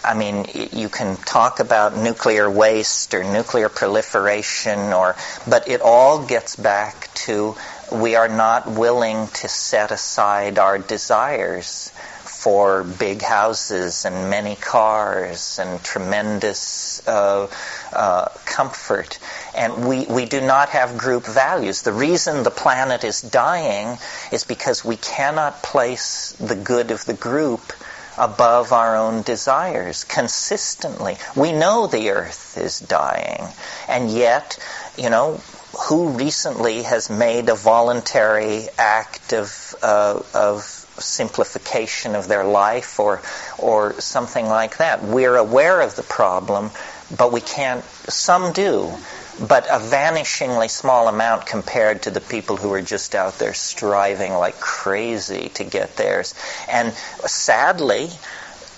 I 0.05 0.13
mean, 0.13 0.45
you 0.73 0.91
can 0.91 1.17
talk 1.17 1.61
about 1.61 1.97
nuclear 1.97 2.51
waste 2.51 3.15
or 3.15 3.25
nuclear 3.25 3.71
proliferation, 3.71 4.93
or 4.93 5.17
but 5.49 5.67
it 5.69 5.81
all 5.81 6.27
gets 6.27 6.57
back 6.57 7.13
to 7.27 7.57
we 7.91 8.15
are 8.15 8.29
not 8.29 8.71
willing 8.71 9.29
to 9.29 9.49
set 9.49 9.91
aside 9.93 10.59
our 10.59 10.79
desires 10.79 11.91
for 12.25 12.85
big 12.85 13.23
houses 13.23 14.05
and 14.05 14.29
many 14.29 14.57
cars 14.57 15.59
and 15.59 15.83
tremendous 15.83 16.94
uh, 17.07 17.49
uh, 17.93 18.29
comfort. 18.45 19.19
And 19.55 19.87
we, 19.87 20.07
we 20.07 20.27
do 20.27 20.41
not 20.41 20.71
have 20.71 20.99
group 20.99 21.25
values. 21.25 21.83
The 21.83 21.93
reason 21.93 22.43
the 22.43 22.51
planet 22.51 23.05
is 23.05 23.21
dying 23.21 23.99
is 24.33 24.45
because 24.45 24.85
we 24.85 24.97
cannot 24.97 25.63
place 25.63 26.33
the 26.41 26.57
good 26.57 26.91
of 26.91 27.05
the 27.05 27.15
group 27.15 27.73
above 28.17 28.73
our 28.73 28.97
own 28.97 29.23
desires 29.23 30.05
consistently. 30.05 31.17
We 31.35 31.53
know 31.53 31.87
the 31.87 32.11
earth 32.11 32.57
is 32.57 32.79
dying, 32.79 33.43
and 33.89 34.11
yet, 34.11 34.59
you 34.97 35.11
know, 35.11 35.41
who 35.89 36.11
recently 36.11 36.85
has 36.85 37.11
made 37.11 37.49
a 37.49 37.57
voluntary 37.57 38.69
act 38.79 39.33
of, 39.33 39.75
uh, 39.83 40.23
of 40.33 40.63
simplification 40.99 42.15
of 42.15 42.29
their 42.29 42.45
life 42.45 43.01
or 43.01 43.21
or 43.59 44.01
something 44.01 44.47
like 44.47 44.79
that. 44.79 45.03
We're 45.03 45.37
aware 45.37 45.81
of 45.81 45.97
the 45.97 46.03
problem, 46.03 46.71
but 47.17 47.33
we 47.33 47.41
can't. 47.41 47.85
Some 48.09 48.53
do, 48.53 48.93
but 49.41 49.67
a 49.67 49.79
vanishingly 49.79 50.71
small 50.71 51.09
amount 51.09 51.47
compared 51.47 52.03
to 52.03 52.11
the 52.11 52.21
people 52.21 52.57
who 52.57 52.73
are 52.73 52.83
just 52.83 53.15
out 53.15 53.39
there 53.39 53.55
striving 53.55 54.33
like 54.33 54.61
crazy 54.61 55.49
to 55.55 55.65
get 55.65 55.97
theirs. 55.97 56.35
And 56.69 56.93
sadly, 57.27 58.11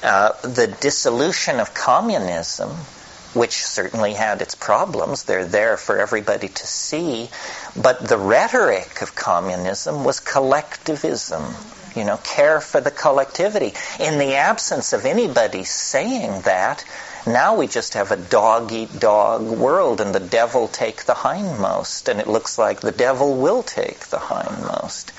uh, 0.02 0.32
the 0.42 0.74
dissolution 0.80 1.60
of 1.60 1.74
communism 1.74 2.70
which 3.36 3.66
certainly 3.66 4.14
had 4.14 4.40
its 4.40 4.54
problems. 4.54 5.24
They're 5.24 5.44
there 5.44 5.76
for 5.76 5.98
everybody 5.98 6.48
to 6.48 6.66
see. 6.66 7.28
But 7.76 8.08
the 8.08 8.16
rhetoric 8.16 9.02
of 9.02 9.14
communism 9.14 10.04
was 10.04 10.20
collectivism 10.20 11.42
you 11.97 12.05
know, 12.05 12.18
care 12.18 12.61
for 12.61 12.80
the 12.80 12.90
collectivity. 12.90 13.72
In 13.99 14.18
the 14.18 14.34
absence 14.34 14.92
of 14.92 15.05
anybody 15.05 15.64
saying 15.64 16.42
that, 16.42 16.84
now 17.26 17.57
we 17.57 17.66
just 17.66 17.94
have 17.94 18.12
a 18.12 18.16
dog 18.16 18.70
eat 18.70 19.01
dog 19.01 19.42
world 19.42 20.01
and 20.01 20.14
the 20.14 20.20
devil 20.20 20.68
take 20.68 21.05
the 21.05 21.14
hindmost. 21.14 22.09
And 22.09 22.20
it 22.20 22.28
looks 22.28 22.57
like 22.57 22.80
the 22.80 22.92
devil 22.92 23.36
will 23.36 23.64
take 23.64 24.07
the 24.07 24.18
hindmost. 24.18 25.11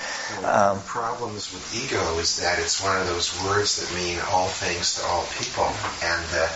Well, 0.42 0.72
um, 0.76 0.82
problems 0.84 1.52
with 1.52 1.84
ego 1.84 2.18
is 2.18 2.40
that 2.40 2.58
it's 2.58 2.82
one 2.82 2.98
of 2.98 3.06
those 3.08 3.28
words 3.44 3.76
that 3.76 3.94
mean 3.94 4.18
all 4.30 4.48
things 4.48 4.94
to 4.94 5.04
all 5.04 5.26
people. 5.38 5.68
And 6.02 6.24
uh, 6.32 6.48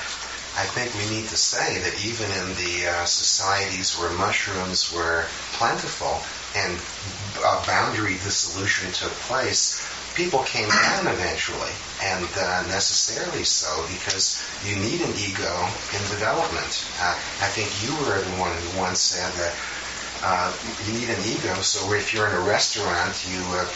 I 0.57 0.64
think 0.68 0.93
we 0.93 1.09
need 1.16 1.29
to 1.29 1.37
say 1.37 1.81
that 1.81 2.05
even 2.05 2.29
in 2.29 2.49
the 2.57 2.89
uh, 2.89 3.05
societies 3.05 3.99
where 3.99 4.11
mushrooms 4.16 4.93
were 4.93 5.25
plentiful 5.53 6.20
and 6.57 6.79
uh, 7.45 7.64
boundary 7.66 8.14
dissolution 8.14 8.93
took 8.93 9.12
place, 9.29 9.81
people 10.15 10.41
came 10.41 10.69
down 10.69 11.07
eventually, 11.07 11.73
and 12.03 12.25
uh, 12.37 12.63
necessarily 12.69 13.45
so 13.45 13.87
because 13.89 14.41
you 14.65 14.77
need 14.77 15.01
an 15.01 15.13
ego 15.17 15.67
in 15.95 16.03
development. 16.09 16.73
Uh, 17.01 17.15
I 17.41 17.49
think 17.49 17.69
you 17.83 17.95
were 17.97 18.21
the 18.21 18.37
one 18.37 18.57
who 18.59 18.79
once 18.79 19.01
said 19.01 19.33
that 19.35 19.55
uh, 20.23 20.53
you 20.87 20.93
need 20.93 21.09
an 21.09 21.23
ego, 21.27 21.61
so 21.63 21.93
if 21.93 22.15
you're 22.15 22.29
in 22.29 22.35
a 22.35 22.41
restaurant, 22.41 23.27
you 23.27 23.41
uh, 23.43 23.67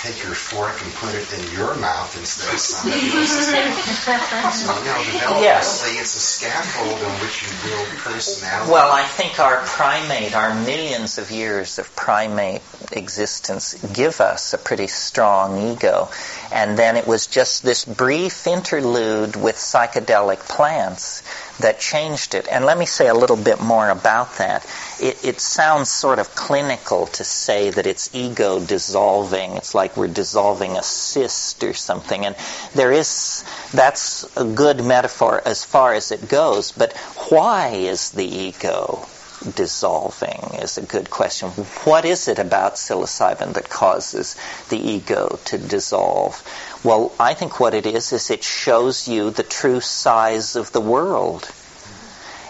take 0.00 0.22
your 0.24 0.32
fork 0.34 0.72
and 0.82 0.92
put 0.94 1.14
it 1.14 1.28
in 1.36 1.52
your 1.52 1.74
mouth 1.76 2.16
instead 2.16 2.54
of 2.54 2.58
somebody 2.60 3.06
else's. 3.12 3.52
so, 4.64 4.78
you 4.78 4.84
know, 4.84 4.96
developmentally, 5.04 5.42
Yes. 5.42 5.84
it's 6.00 6.16
a 6.16 6.18
scaffold 6.18 7.02
on 7.04 7.12
which 7.20 7.42
you 7.42 7.48
build 7.68 7.86
personality. 7.98 8.72
Well, 8.72 8.90
I 8.90 9.02
think 9.04 9.38
our 9.38 9.58
primate, 9.66 10.34
our 10.34 10.54
millions 10.54 11.18
of 11.18 11.30
years 11.30 11.78
of 11.78 11.94
primate 11.96 12.62
existence 12.92 13.74
give 13.92 14.22
us 14.22 14.54
a 14.54 14.58
pretty 14.58 14.86
strong 14.86 15.72
ego. 15.72 16.08
And 16.50 16.78
then 16.78 16.96
it 16.96 17.06
was 17.06 17.26
just 17.26 17.62
this 17.62 17.84
brief 17.84 18.46
interlude 18.46 19.36
with 19.36 19.56
psychedelic 19.56 20.38
plants 20.48 21.22
that 21.60 21.80
changed 21.80 22.34
it. 22.34 22.48
And 22.50 22.64
let 22.64 22.78
me 22.78 22.86
say 22.86 23.08
a 23.08 23.14
little 23.14 23.36
bit 23.36 23.60
more 23.60 23.88
about 23.88 24.36
that. 24.38 24.66
It, 25.00 25.24
it 25.24 25.40
sounds 25.40 25.90
sort 25.90 26.18
of 26.18 26.34
clinical 26.34 27.06
to 27.06 27.24
say 27.24 27.70
that 27.70 27.86
it's 27.86 28.14
ego 28.14 28.60
dissolving. 28.60 29.56
It's 29.56 29.74
like 29.74 29.96
we're 29.96 30.08
dissolving 30.08 30.76
a 30.76 30.82
cyst 30.82 31.62
or 31.64 31.72
something. 31.72 32.26
And 32.26 32.36
there 32.74 32.92
is, 32.92 33.44
that's 33.72 34.24
a 34.36 34.44
good 34.44 34.84
metaphor 34.84 35.42
as 35.44 35.64
far 35.64 35.94
as 35.94 36.12
it 36.12 36.28
goes. 36.28 36.72
But 36.72 36.96
why 37.28 37.68
is 37.68 38.10
the 38.10 38.26
ego 38.26 39.06
dissolving 39.54 40.60
is 40.60 40.76
a 40.76 40.82
good 40.82 41.08
question. 41.10 41.48
What 41.48 42.04
is 42.04 42.28
it 42.28 42.38
about 42.38 42.74
psilocybin 42.74 43.54
that 43.54 43.70
causes 43.70 44.36
the 44.68 44.78
ego 44.78 45.38
to 45.46 45.58
dissolve? 45.58 46.42
Well, 46.82 47.12
I 47.20 47.34
think 47.34 47.60
what 47.60 47.74
it 47.74 47.84
is 47.84 48.12
is 48.12 48.30
it 48.30 48.42
shows 48.42 49.06
you 49.06 49.30
the 49.30 49.42
true 49.42 49.80
size 49.80 50.56
of 50.56 50.72
the 50.72 50.80
world. 50.80 51.50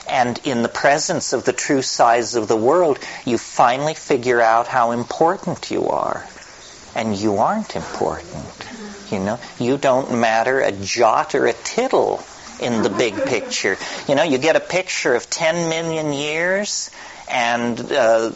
And 0.09 0.39
in 0.45 0.63
the 0.63 0.69
presence 0.69 1.33
of 1.33 1.45
the 1.45 1.53
true 1.53 1.83
size 1.83 2.37
of 2.37 2.47
the 2.47 2.57
world, 2.57 2.99
you 3.25 3.39
finally 3.39 3.95
figure 3.95 4.41
out 4.41 4.69
how 4.69 4.93
important 4.93 5.71
you 5.71 5.89
are. 5.89 6.27
And 6.95 7.17
you 7.17 7.39
aren't 7.39 7.75
important. 7.75 8.67
You 9.11 9.19
know, 9.19 9.41
you 9.59 9.79
don't 9.79 10.21
matter 10.21 10.61
a 10.61 10.73
jot 10.73 11.35
or 11.35 11.47
a 11.47 11.53
tittle 11.53 12.23
in 12.61 12.83
the 12.83 12.91
big 12.91 13.15
picture. 13.27 13.77
You 14.07 14.15
know, 14.15 14.23
you 14.23 14.39
get 14.39 14.55
a 14.55 14.61
picture 14.61 15.15
of 15.15 15.29
10 15.29 15.69
million 15.69 16.13
years 16.13 16.91
and 17.31 17.81
uh, 17.93 18.31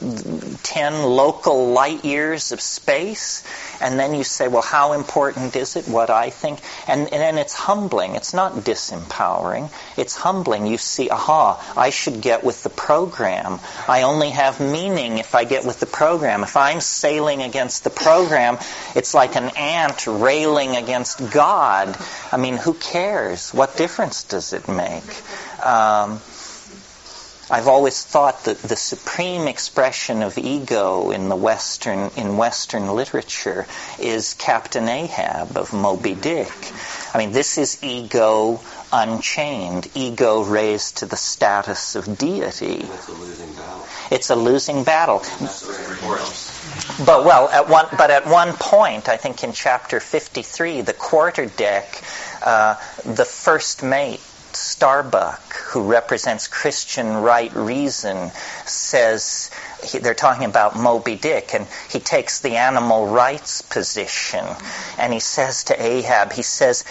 10 0.62 1.02
local 1.02 1.72
light 1.72 2.04
years 2.04 2.52
of 2.52 2.60
space, 2.60 3.42
and 3.80 3.98
then 3.98 4.14
you 4.14 4.24
say, 4.24 4.48
well, 4.48 4.62
how 4.62 4.92
important 4.92 5.56
is 5.56 5.76
it, 5.76 5.86
what 5.88 6.10
I 6.10 6.30
think? 6.30 6.60
And, 6.86 7.02
and 7.02 7.20
then 7.20 7.38
it's 7.38 7.54
humbling. 7.54 8.14
It's 8.14 8.32
not 8.32 8.52
disempowering. 8.52 9.70
It's 9.96 10.14
humbling. 10.14 10.66
You 10.66 10.78
see, 10.78 11.10
aha, 11.10 11.74
I 11.76 11.90
should 11.90 12.20
get 12.20 12.44
with 12.44 12.62
the 12.62 12.70
program. 12.70 13.60
I 13.88 14.02
only 14.02 14.30
have 14.30 14.60
meaning 14.60 15.18
if 15.18 15.34
I 15.34 15.44
get 15.44 15.64
with 15.64 15.80
the 15.80 15.86
program. 15.86 16.42
If 16.42 16.56
I'm 16.56 16.80
sailing 16.80 17.42
against 17.42 17.84
the 17.84 17.90
program, 17.90 18.58
it's 18.94 19.14
like 19.14 19.36
an 19.36 19.50
ant 19.56 20.06
railing 20.06 20.76
against 20.76 21.32
God. 21.32 21.96
I 22.32 22.36
mean, 22.36 22.56
who 22.56 22.74
cares? 22.74 23.52
What 23.52 23.76
difference 23.76 24.24
does 24.24 24.52
it 24.52 24.68
make? 24.68 25.04
Um, 25.64 26.20
I've 27.50 27.68
always 27.68 28.02
thought 28.02 28.44
that 28.44 28.58
the 28.58 28.76
supreme 28.76 29.48
expression 29.48 30.22
of 30.22 30.38
ego 30.38 31.10
in 31.10 31.28
the 31.28 31.36
Western 31.36 32.10
in 32.16 32.38
Western 32.38 32.88
literature 32.88 33.66
is 33.98 34.32
Captain 34.34 34.88
Ahab 34.88 35.56
of 35.58 35.74
Moby 35.74 36.14
Dick. 36.14 36.50
I 37.12 37.18
mean, 37.18 37.32
this 37.32 37.58
is 37.58 37.84
ego 37.84 38.60
unchained, 38.90 39.90
ego 39.94 40.42
raised 40.42 40.98
to 40.98 41.06
the 41.06 41.16
status 41.16 41.96
of 41.96 42.16
deity. 42.16 42.86
It's 42.86 43.08
a 43.08 43.12
losing 43.12 43.52
battle. 43.54 43.86
It's 44.10 44.30
a 44.30 44.36
losing 44.36 44.84
battle. 44.84 45.18
That's 45.18 45.66
what 45.66 45.80
everyone 45.80 46.18
else. 46.20 47.04
But 47.04 47.24
well, 47.26 47.48
at 47.50 47.68
one 47.68 47.88
but 47.98 48.10
at 48.10 48.26
one 48.26 48.54
point, 48.54 49.10
I 49.10 49.18
think 49.18 49.44
in 49.44 49.52
chapter 49.52 50.00
53, 50.00 50.80
the 50.80 50.94
quarter 50.94 51.44
deck, 51.44 52.02
uh, 52.42 52.76
the 53.04 53.26
first 53.26 53.82
mate 53.82 54.20
Starbuck, 54.56 55.54
who 55.54 55.82
represents 55.82 56.48
Christian 56.48 57.16
right 57.16 57.52
reason, 57.54 58.30
says 58.64 59.50
he, 59.82 59.98
they're 59.98 60.14
talking 60.14 60.44
about 60.44 60.76
Moby 60.76 61.16
Dick, 61.16 61.54
and 61.54 61.66
he 61.88 62.00
takes 62.00 62.40
the 62.40 62.56
animal 62.56 63.06
rights 63.06 63.62
position, 63.62 64.44
and 64.98 65.12
he 65.12 65.20
says 65.20 65.64
to 65.64 65.82
Ahab, 65.82 66.32
he 66.32 66.42
says, 66.42 66.84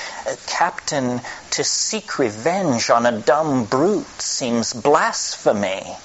"Captain, 0.48 1.22
to 1.52 1.64
seek 1.64 2.20
revenge 2.20 2.90
on 2.90 3.06
a 3.06 3.20
dumb 3.20 3.66
brute 3.66 4.22
seems 4.22 4.74
blasphemy." 4.74 5.98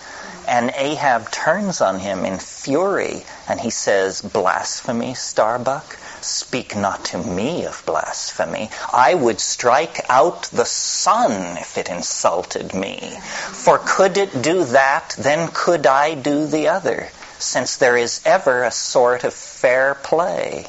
And 0.46 0.72
Ahab 0.76 1.30
turns 1.30 1.80
on 1.82 1.98
him 1.98 2.24
in 2.24 2.38
fury, 2.38 3.26
and 3.46 3.60
he 3.60 3.70
says, 3.70 4.22
"Blasphemy, 4.22 5.14
Starbuck." 5.14 5.98
Speak 6.20 6.74
not 6.74 7.04
to 7.06 7.18
me 7.18 7.64
of 7.64 7.82
blasphemy. 7.86 8.70
I 8.92 9.14
would 9.14 9.40
strike 9.40 10.04
out 10.08 10.42
the 10.44 10.64
sun 10.64 11.56
if 11.58 11.78
it 11.78 11.88
insulted 11.88 12.74
me. 12.74 13.18
For 13.22 13.78
could 13.78 14.16
it 14.16 14.42
do 14.42 14.64
that, 14.64 15.14
then 15.18 15.50
could 15.52 15.86
I 15.86 16.14
do 16.14 16.46
the 16.46 16.68
other, 16.68 17.10
since 17.38 17.76
there 17.76 17.96
is 17.96 18.20
ever 18.24 18.64
a 18.64 18.70
sort 18.70 19.24
of 19.24 19.32
fair 19.32 19.94
play. 19.94 20.66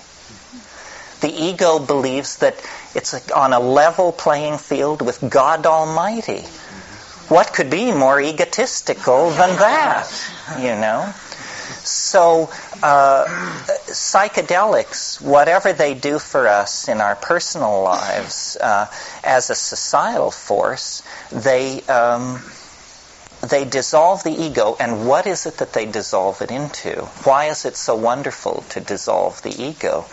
The 1.21 1.33
ego 1.33 1.79
believes 1.79 2.37
that 2.37 2.55
it's 2.95 3.29
on 3.31 3.53
a 3.53 3.59
level 3.59 4.11
playing 4.11 4.57
field 4.57 5.01
with 5.01 5.29
God 5.29 5.65
Almighty. 5.65 6.43
What 7.27 7.53
could 7.53 7.69
be 7.69 7.91
more 7.91 8.19
egotistical 8.21 9.29
than 9.31 9.57
that, 9.57 10.09
you 10.57 10.75
know? 10.75 11.13
So, 12.09 12.49
uh, 12.81 13.25
psychedelics, 13.85 15.21
whatever 15.21 15.73
they 15.73 15.93
do 15.93 16.17
for 16.17 16.47
us 16.47 16.87
in 16.87 17.01
our 17.01 17.15
personal 17.15 17.83
lives, 17.83 18.57
uh, 18.59 18.87
as 19.23 19.51
a 19.51 19.55
societal 19.55 20.31
force, 20.31 21.03
they 21.31 21.83
um, 21.83 22.41
they 23.47 23.63
dissolve 23.63 24.23
the 24.23 24.31
ego. 24.31 24.75
And 24.79 25.07
what 25.07 25.27
is 25.27 25.45
it 25.45 25.57
that 25.57 25.73
they 25.73 25.85
dissolve 25.85 26.41
it 26.41 26.49
into? 26.49 27.05
Why 27.25 27.45
is 27.45 27.65
it 27.65 27.75
so 27.75 27.95
wonderful 27.95 28.63
to 28.69 28.79
dissolve 28.79 29.43
the 29.43 29.51
ego? 29.51 30.05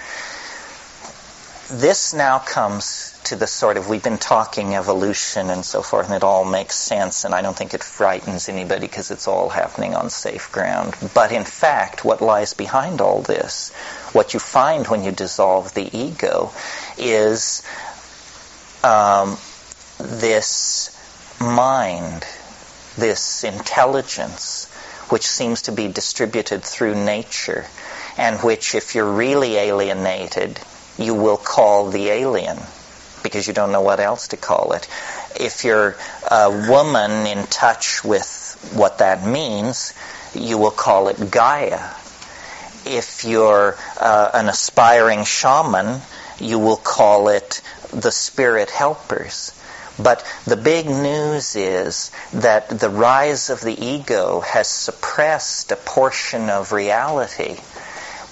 This 1.71 2.13
now 2.13 2.41
comes 2.41 3.06
to 3.27 3.37
the 3.37 3.47
sort 3.47 3.77
of 3.77 3.89
we've 3.89 4.05
been 4.05 4.19
talking 4.19 4.77
evolution 4.77 5.51
and 5.51 5.65
so 5.65 5.83
forth, 5.83 6.07
and 6.07 6.15
it 6.15 6.23
all 6.23 6.45
makes 6.45 6.77
sense, 6.77 7.25
and 7.25 7.35
I 7.35 7.43
don't 7.43 7.57
think 7.57 7.75
it 7.75 7.83
frightens 7.83 8.49
anybody 8.49 8.87
because 8.87 9.11
it's 9.11 9.27
all 9.27 9.49
happening 9.49 9.97
on 9.97 10.11
safe 10.11 10.53
ground. 10.53 10.95
But 11.13 11.33
in 11.33 11.43
fact, 11.43 12.05
what 12.05 12.21
lies 12.21 12.55
behind 12.55 13.01
all 13.01 13.23
this, 13.23 13.73
what 14.13 14.33
you 14.33 14.39
find 14.39 14.87
when 14.87 15.03
you 15.03 15.11
dissolve 15.11 15.75
the 15.75 15.89
ego, 15.97 16.53
is 16.99 17.65
um, 18.85 19.37
this 19.99 20.97
mind, 21.41 22.25
this 22.97 23.43
intelligence, 23.43 24.73
which 25.09 25.27
seems 25.27 25.63
to 25.63 25.73
be 25.73 25.89
distributed 25.89 26.63
through 26.63 26.95
nature, 26.95 27.67
and 28.17 28.39
which, 28.41 28.77
if 28.77 28.95
you're 28.95 29.13
really 29.13 29.57
alienated, 29.57 30.61
you 30.97 31.15
will 31.15 31.37
call 31.37 31.91
the 31.91 32.09
alien 32.09 32.59
because 33.27 33.49
you 33.49 33.53
don't 33.53 33.73
know 33.73 33.81
what 33.81 33.99
else 33.99 34.29
to 34.29 34.37
call 34.37 34.73
it. 34.73 34.89
If 35.39 35.65
you're 35.65 35.97
a 36.31 36.69
woman 36.71 37.27
in 37.27 37.47
touch 37.49 38.05
with 38.05 38.71
what 38.73 38.99
that 38.99 39.27
means, 39.27 39.95
you 40.33 40.59
will 40.59 40.71
call 40.71 41.09
it 41.09 41.31
Gaia. 41.31 41.91
If 42.87 43.25
you're 43.25 43.77
uh, 44.01 44.31
an 44.33 44.49
aspiring 44.49 45.25
shaman, 45.25 46.01
you 46.39 46.61
will 46.61 46.77
call 46.77 47.29
it 47.29 47.63
the 47.93 48.13
spirit 48.13 48.71
helpers. 48.71 49.53
But 49.99 50.25
the 50.45 50.57
big 50.57 50.87
news 50.87 51.57
is 51.57 52.13
that 52.33 52.69
the 52.69 52.91
rise 52.91 53.51
of 53.51 53.61
the 53.61 53.75
ego 53.75 54.41
has 54.41 54.69
suppressed 54.69 55.73
a 55.73 55.77
portion 55.77 56.49
of 56.49 56.71
reality 56.71 57.57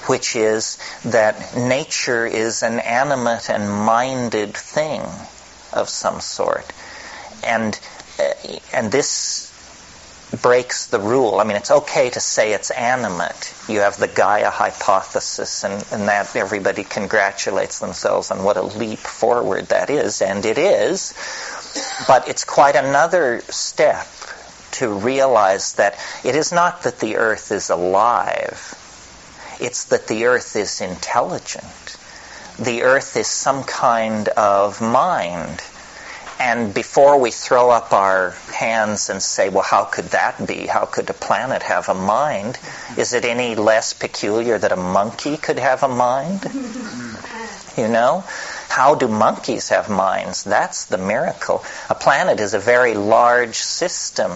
which 0.06 0.36
is 0.36 0.78
that 1.04 1.56
nature 1.56 2.26
is 2.26 2.62
an 2.62 2.78
animate 2.80 3.50
and 3.50 3.70
minded 3.70 4.54
thing 4.54 5.02
of 5.72 5.88
some 5.88 6.20
sort. 6.20 6.72
And, 7.42 7.78
uh, 8.18 8.32
and 8.72 8.90
this 8.90 9.50
breaks 10.42 10.86
the 10.86 10.98
rule. 10.98 11.40
I 11.40 11.44
mean, 11.44 11.56
it's 11.56 11.70
okay 11.70 12.10
to 12.10 12.20
say 12.20 12.52
it's 12.52 12.70
animate. 12.70 13.54
You 13.68 13.80
have 13.80 13.96
the 13.96 14.08
Gaia 14.08 14.50
hypothesis, 14.50 15.64
and, 15.64 15.84
and 15.92 16.08
that 16.08 16.34
everybody 16.34 16.84
congratulates 16.84 17.78
themselves 17.78 18.30
on 18.30 18.42
what 18.42 18.56
a 18.56 18.62
leap 18.62 18.98
forward 18.98 19.66
that 19.66 19.90
is, 19.90 20.22
and 20.22 20.44
it 20.44 20.58
is. 20.58 21.14
But 22.06 22.28
it's 22.28 22.44
quite 22.44 22.76
another 22.76 23.42
step 23.48 24.06
to 24.72 24.88
realize 24.88 25.74
that 25.74 25.98
it 26.24 26.34
is 26.34 26.52
not 26.52 26.82
that 26.82 26.98
the 26.98 27.16
earth 27.16 27.52
is 27.52 27.70
alive 27.70 28.80
it's 29.64 29.84
that 29.86 30.06
the 30.06 30.26
earth 30.26 30.56
is 30.56 30.80
intelligent, 30.80 31.96
the 32.58 32.82
earth 32.82 33.16
is 33.16 33.26
some 33.26 33.64
kind 33.64 34.28
of 34.28 34.80
mind. 34.80 35.62
And 36.40 36.74
before 36.74 37.18
we 37.18 37.30
throw 37.30 37.70
up 37.70 37.92
our 37.92 38.30
hands 38.52 39.08
and 39.08 39.22
say, 39.22 39.48
well, 39.48 39.62
how 39.62 39.84
could 39.84 40.06
that 40.06 40.46
be? 40.46 40.66
How 40.66 40.84
could 40.84 41.08
a 41.08 41.14
planet 41.14 41.62
have 41.62 41.88
a 41.88 41.94
mind? 41.94 42.58
Is 42.96 43.12
it 43.12 43.24
any 43.24 43.54
less 43.54 43.92
peculiar 43.92 44.58
that 44.58 44.72
a 44.72 44.76
monkey 44.76 45.36
could 45.36 45.58
have 45.60 45.84
a 45.84 45.88
mind? 45.88 46.44
You 47.76 47.88
know? 47.88 48.24
How 48.74 48.96
do 48.96 49.06
monkeys 49.06 49.68
have 49.68 49.88
minds? 49.88 50.42
That's 50.42 50.86
the 50.86 50.98
miracle. 50.98 51.64
A 51.88 51.94
planet 51.94 52.40
is 52.40 52.54
a 52.54 52.58
very 52.58 52.94
large 52.94 53.54
system, 53.54 54.32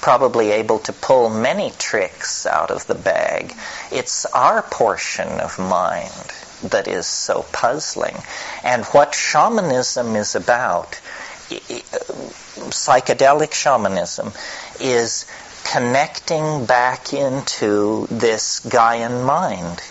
probably 0.00 0.52
able 0.52 0.78
to 0.78 0.94
pull 0.94 1.28
many 1.28 1.72
tricks 1.76 2.46
out 2.46 2.70
of 2.70 2.86
the 2.86 2.94
bag. 2.94 3.54
It's 3.90 4.24
our 4.24 4.62
portion 4.62 5.28
of 5.40 5.58
mind 5.58 6.10
that 6.70 6.88
is 6.88 7.06
so 7.06 7.44
puzzling. 7.52 8.16
And 8.64 8.86
what 8.86 9.14
shamanism 9.14 10.16
is 10.16 10.36
about, 10.36 10.98
psychedelic 11.50 13.52
shamanism, 13.52 14.32
is 14.80 15.26
connecting 15.70 16.64
back 16.64 17.12
into 17.12 18.06
this 18.10 18.60
Gaian 18.60 19.26
mind. 19.26 19.82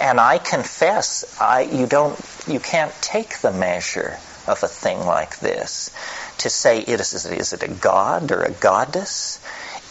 And 0.00 0.18
I 0.18 0.38
confess, 0.38 1.38
I, 1.38 1.60
you 1.62 1.86
don't, 1.86 2.18
you 2.48 2.60
can't 2.60 2.92
take 3.00 3.38
the 3.38 3.52
measure 3.52 4.18
of 4.46 4.62
a 4.62 4.68
thing 4.68 4.98
like 5.00 5.38
this 5.38 5.90
to 6.38 6.48
say, 6.48 6.80
is, 6.80 7.26
is 7.26 7.52
it 7.52 7.62
a 7.62 7.68
god 7.68 8.32
or 8.32 8.42
a 8.42 8.50
goddess? 8.50 9.40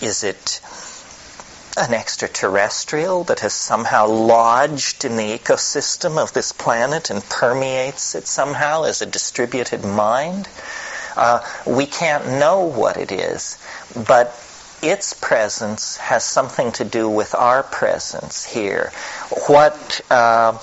Is 0.01 0.23
it 0.23 0.61
an 1.77 1.93
extraterrestrial 1.93 3.23
that 3.25 3.41
has 3.41 3.53
somehow 3.53 4.07
lodged 4.07 5.05
in 5.05 5.15
the 5.15 5.37
ecosystem 5.37 6.17
of 6.17 6.33
this 6.33 6.51
planet 6.51 7.11
and 7.11 7.23
permeates 7.29 8.15
it 8.15 8.25
somehow 8.25 8.83
as 8.83 9.01
a 9.01 9.05
distributed 9.05 9.83
mind. 9.85 10.49
Uh, 11.15 11.39
we 11.67 11.85
can't 11.85 12.25
know 12.39 12.61
what 12.61 12.97
it 12.97 13.11
is, 13.11 13.59
but 14.07 14.27
its 14.81 15.13
presence 15.13 15.97
has 15.97 16.23
something 16.23 16.71
to 16.71 16.83
do 16.83 17.07
with 17.09 17.35
our 17.35 17.61
presence 17.63 18.43
here. 18.43 18.91
What 19.47 20.01
uh, 20.09 20.57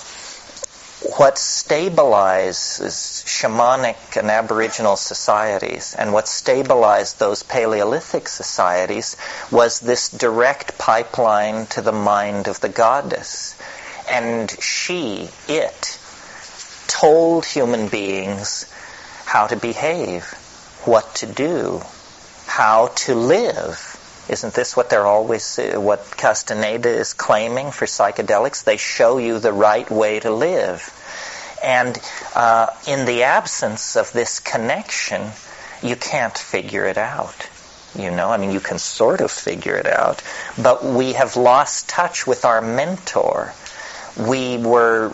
what 1.17 1.35
stabilizes 1.35 3.23
shamanic 3.25 4.17
and 4.17 4.31
aboriginal 4.31 4.95
societies 4.95 5.95
and 5.97 6.11
what 6.11 6.27
stabilized 6.27 7.19
those 7.19 7.43
Paleolithic 7.43 8.27
societies 8.27 9.15
was 9.51 9.79
this 9.79 10.09
direct 10.09 10.77
pipeline 10.79 11.67
to 11.67 11.81
the 11.81 11.91
mind 11.91 12.47
of 12.47 12.59
the 12.59 12.69
goddess. 12.69 13.55
And 14.09 14.49
she, 14.61 15.29
it, 15.47 15.99
told 16.87 17.45
human 17.45 17.87
beings 17.87 18.65
how 19.25 19.47
to 19.47 19.55
behave, 19.55 20.23
what 20.85 21.15
to 21.15 21.27
do, 21.27 21.81
how 22.47 22.87
to 22.95 23.13
live. 23.13 23.91
Isn't 24.27 24.55
this 24.55 24.75
what 24.75 24.89
they're 24.89 25.05
always, 25.05 25.59
what 25.75 25.99
Castaneda 26.17 26.89
is 26.89 27.13
claiming 27.13 27.69
for 27.69 27.85
psychedelics? 27.85 28.63
They 28.63 28.77
show 28.77 29.19
you 29.19 29.37
the 29.39 29.53
right 29.53 29.89
way 29.89 30.19
to 30.19 30.31
live. 30.31 30.91
And 31.65 31.99
uh, 32.35 32.67
in 32.87 33.05
the 33.05 33.23
absence 33.23 33.95
of 33.95 34.11
this 34.11 34.39
connection, 34.39 35.31
you 35.81 35.95
can't 35.95 36.37
figure 36.37 36.85
it 36.85 36.99
out. 36.99 37.49
You 37.97 38.11
know, 38.11 38.29
I 38.29 38.37
mean, 38.37 38.51
you 38.51 38.59
can 38.59 38.77
sort 38.77 39.19
of 39.19 39.31
figure 39.31 39.75
it 39.75 39.87
out, 39.87 40.21
but 40.61 40.83
we 40.83 41.13
have 41.13 41.37
lost 41.37 41.89
touch 41.89 42.27
with 42.27 42.45
our 42.45 42.61
mentor. 42.61 43.51
We 44.15 44.57
were 44.57 45.11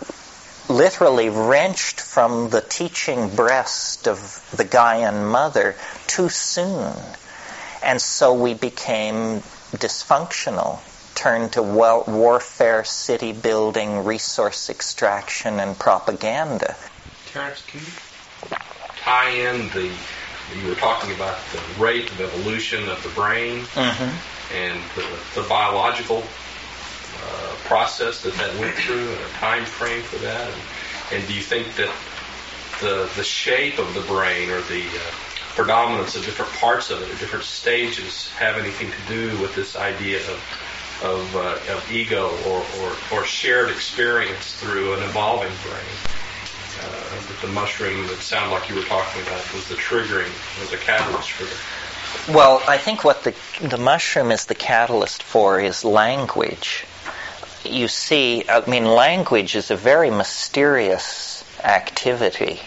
literally 0.68 1.30
wrenched 1.30 2.00
from 2.00 2.50
the 2.50 2.60
teaching 2.60 3.34
breast 3.34 4.06
of 4.06 4.18
the 4.54 4.64
Gaian 4.64 5.30
mother 5.30 5.76
too 6.06 6.28
soon. 6.28 6.92
And 7.82 8.00
so 8.00 8.34
we 8.34 8.52
became 8.52 9.40
dysfunctional 9.72 10.80
turned 11.14 11.52
to 11.52 11.62
warfare, 11.62 12.84
city 12.84 13.32
building, 13.32 14.04
resource 14.04 14.70
extraction, 14.70 15.60
and 15.60 15.78
propaganda. 15.78 16.76
Terence, 17.26 17.62
can 17.66 17.80
you 17.80 18.56
tie 19.02 19.30
in 19.30 19.68
the 19.70 19.90
you 20.60 20.68
were 20.68 20.74
talking 20.74 21.14
about 21.14 21.38
the 21.52 21.82
rate 21.82 22.10
of 22.10 22.20
evolution 22.20 22.88
of 22.88 23.02
the 23.02 23.08
brain 23.10 23.60
mm-hmm. 23.60 24.54
and 24.54 24.80
the, 24.94 25.40
the 25.40 25.48
biological 25.48 26.18
uh, 26.18 27.54
process 27.64 28.22
that 28.22 28.34
that 28.34 28.54
went 28.58 28.74
through 28.74 29.08
and 29.08 29.20
a 29.20 29.28
time 29.34 29.64
frame 29.64 30.02
for 30.02 30.16
that 30.16 30.46
and, 30.46 30.62
and 31.12 31.28
do 31.28 31.34
you 31.34 31.40
think 31.40 31.74
that 31.76 31.90
the 32.80 33.08
the 33.16 33.24
shape 33.24 33.78
of 33.78 33.94
the 33.94 34.00
brain 34.02 34.50
or 34.50 34.60
the 34.62 34.82
uh, 34.82 35.10
predominance 35.54 36.16
of 36.16 36.24
different 36.24 36.50
parts 36.52 36.90
of 36.90 37.00
it 37.02 37.10
at 37.10 37.18
different 37.18 37.44
stages 37.44 38.28
have 38.30 38.56
anything 38.56 38.90
to 38.90 39.08
do 39.08 39.40
with 39.40 39.54
this 39.54 39.76
idea 39.76 40.18
of 40.18 40.71
of, 41.02 41.36
uh, 41.36 41.58
of 41.72 41.90
ego 41.90 42.30
or, 42.46 42.64
or, 42.80 42.92
or, 43.12 43.24
shared 43.24 43.70
experience 43.70 44.54
through 44.60 44.94
an 44.94 45.02
evolving 45.02 45.52
brain. 45.64 45.96
Uh, 46.80 47.22
but 47.26 47.40
the 47.40 47.52
mushroom 47.52 48.06
that 48.06 48.18
sounded 48.18 48.54
like 48.54 48.68
you 48.68 48.76
were 48.76 48.82
talking 48.82 49.22
about 49.22 49.52
was 49.52 49.68
the 49.68 49.74
triggering, 49.74 50.30
was 50.60 50.72
a 50.72 50.76
catalyst 50.76 51.30
for 51.30 51.44
the. 51.44 52.34
Well, 52.36 52.62
I 52.68 52.78
think 52.78 53.04
what 53.04 53.24
the, 53.24 53.34
the 53.60 53.78
mushroom 53.78 54.30
is 54.30 54.46
the 54.46 54.54
catalyst 54.54 55.22
for 55.22 55.60
is 55.60 55.84
language. 55.84 56.84
You 57.64 57.88
see, 57.88 58.44
I 58.48 58.68
mean, 58.68 58.84
language 58.84 59.56
is 59.56 59.70
a 59.70 59.76
very 59.76 60.10
mysterious 60.10 61.44
activity. 61.64 62.60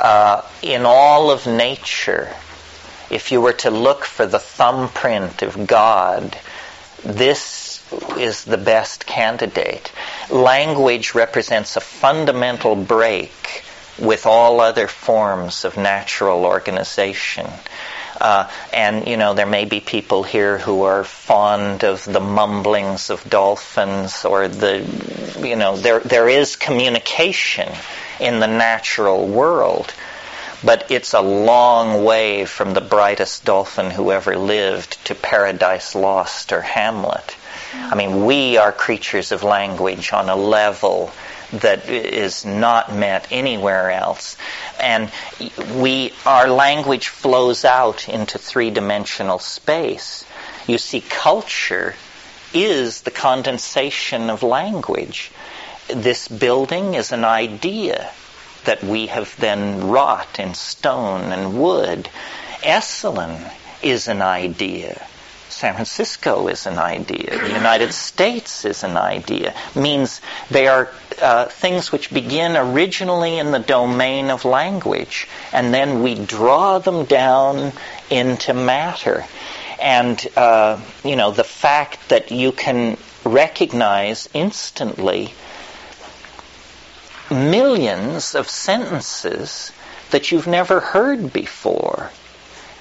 Uh, 0.00 0.42
in 0.62 0.82
all 0.84 1.30
of 1.30 1.46
nature, 1.46 2.34
if 3.10 3.30
you 3.30 3.40
were 3.40 3.52
to 3.52 3.70
look 3.70 4.04
for 4.04 4.26
the 4.26 4.38
thumbprint 4.38 5.42
of 5.42 5.66
God, 5.66 6.36
this 7.04 7.82
is 8.16 8.44
the 8.44 8.58
best 8.58 9.06
candidate. 9.06 9.92
Language 10.30 11.14
represents 11.14 11.76
a 11.76 11.80
fundamental 11.80 12.76
break 12.76 13.64
with 13.98 14.26
all 14.26 14.60
other 14.60 14.88
forms 14.88 15.64
of 15.64 15.76
natural 15.76 16.44
organization. 16.44 17.46
Uh, 18.20 18.48
and, 18.72 19.08
you 19.08 19.16
know, 19.16 19.34
there 19.34 19.46
may 19.46 19.64
be 19.64 19.80
people 19.80 20.22
here 20.22 20.58
who 20.58 20.82
are 20.82 21.02
fond 21.02 21.82
of 21.82 22.04
the 22.04 22.20
mumblings 22.20 23.10
of 23.10 23.28
dolphins 23.28 24.24
or 24.24 24.46
the, 24.46 24.78
you 25.40 25.56
know, 25.56 25.76
there, 25.76 26.00
there 26.00 26.28
is 26.28 26.54
communication 26.54 27.68
in 28.20 28.38
the 28.38 28.46
natural 28.46 29.26
world 29.26 29.92
but 30.64 30.90
it's 30.90 31.12
a 31.12 31.20
long 31.20 32.04
way 32.04 32.44
from 32.44 32.74
the 32.74 32.80
brightest 32.80 33.44
dolphin 33.44 33.90
who 33.90 34.12
ever 34.12 34.36
lived 34.36 35.04
to 35.06 35.14
Paradise 35.14 35.94
Lost 35.94 36.52
or 36.52 36.60
Hamlet. 36.60 37.36
I 37.74 37.94
mean, 37.94 38.26
we 38.26 38.58
are 38.58 38.70
creatures 38.70 39.32
of 39.32 39.42
language 39.42 40.12
on 40.12 40.28
a 40.28 40.36
level 40.36 41.10
that 41.52 41.88
is 41.88 42.44
not 42.44 42.94
met 42.94 43.28
anywhere 43.30 43.90
else. 43.90 44.36
And 44.80 45.10
we, 45.74 46.12
our 46.24 46.48
language 46.48 47.08
flows 47.08 47.64
out 47.64 48.08
into 48.08 48.38
three-dimensional 48.38 49.38
space. 49.38 50.24
You 50.66 50.78
see, 50.78 51.00
culture 51.00 51.94
is 52.54 53.02
the 53.02 53.10
condensation 53.10 54.30
of 54.30 54.42
language. 54.42 55.30
This 55.88 56.28
building 56.28 56.94
is 56.94 57.12
an 57.12 57.24
idea 57.24 58.10
that 58.64 58.82
we 58.82 59.06
have 59.06 59.34
then 59.38 59.88
wrought 59.88 60.38
in 60.38 60.54
stone 60.54 61.32
and 61.32 61.60
wood. 61.60 62.08
Esalen 62.62 63.50
is 63.82 64.08
an 64.08 64.22
idea. 64.22 65.06
San 65.48 65.74
Francisco 65.74 66.48
is 66.48 66.66
an 66.66 66.78
idea. 66.78 67.38
The 67.38 67.52
United 67.52 67.92
States 67.92 68.64
is 68.64 68.84
an 68.84 68.96
idea. 68.96 69.54
Means 69.76 70.20
they 70.50 70.66
are 70.66 70.88
uh, 71.20 71.44
things 71.46 71.92
which 71.92 72.12
begin 72.12 72.56
originally 72.56 73.38
in 73.38 73.50
the 73.50 73.58
domain 73.58 74.30
of 74.30 74.44
language, 74.44 75.28
and 75.52 75.72
then 75.72 76.02
we 76.02 76.14
draw 76.14 76.78
them 76.78 77.04
down 77.04 77.72
into 78.10 78.54
matter. 78.54 79.24
And, 79.80 80.26
uh, 80.36 80.80
you 81.04 81.16
know, 81.16 81.30
the 81.32 81.44
fact 81.44 82.08
that 82.08 82.30
you 82.30 82.52
can 82.52 82.96
recognize 83.24 84.28
instantly 84.32 85.32
millions 87.32 88.34
of 88.34 88.48
sentences 88.48 89.72
that 90.10 90.30
you've 90.30 90.46
never 90.46 90.80
heard 90.80 91.32
before. 91.32 92.10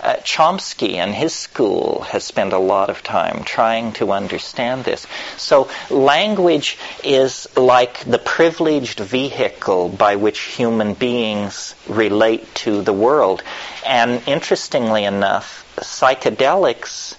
Uh, 0.01 0.15
Chomsky 0.23 0.95
and 0.95 1.13
his 1.13 1.31
school 1.31 2.01
has 2.09 2.23
spent 2.23 2.53
a 2.53 2.57
lot 2.57 2.89
of 2.89 3.03
time 3.03 3.43
trying 3.43 3.93
to 3.93 4.11
understand 4.11 4.83
this. 4.83 5.05
So 5.37 5.69
language 5.91 6.79
is 7.03 7.47
like 7.55 8.03
the 8.03 8.17
privileged 8.17 8.99
vehicle 8.99 9.89
by 9.89 10.15
which 10.15 10.39
human 10.39 10.95
beings 10.95 11.75
relate 11.87 12.53
to 12.55 12.81
the 12.81 12.93
world. 12.93 13.43
And 13.85 14.23
interestingly 14.27 15.03
enough, 15.03 15.71
psychedelics, 15.77 17.15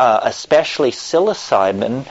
uh, 0.00 0.20
especially 0.22 0.92
psilocybin, 0.92 2.06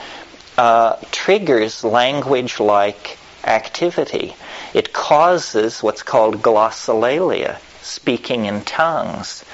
uh, 0.56 0.96
triggers 1.10 1.82
language 1.82 2.60
like 2.60 3.18
activity. 3.46 4.34
It 4.74 4.92
causes 4.92 5.82
what's 5.82 6.02
called 6.02 6.42
glossolalia, 6.42 7.58
speaking 7.82 8.46
in 8.46 8.62
tongues. 8.62 9.44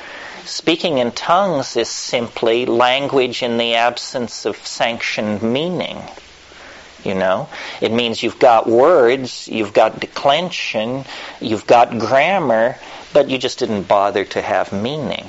Speaking 0.44 0.98
in 0.98 1.12
tongues 1.12 1.76
is 1.76 1.88
simply 1.88 2.66
language 2.66 3.42
in 3.42 3.58
the 3.58 3.74
absence 3.74 4.44
of 4.44 4.56
sanctioned 4.66 5.42
meaning. 5.42 6.02
You 7.04 7.14
know, 7.14 7.48
it 7.80 7.92
means 7.92 8.22
you've 8.22 8.38
got 8.38 8.68
words, 8.68 9.48
you've 9.48 9.72
got 9.72 10.00
declension, 10.00 11.04
you've 11.40 11.66
got 11.66 11.98
grammar, 11.98 12.76
but 13.12 13.28
you 13.28 13.38
just 13.38 13.58
didn't 13.58 13.84
bother 13.84 14.24
to 14.24 14.40
have 14.40 14.72
meaning. 14.72 15.26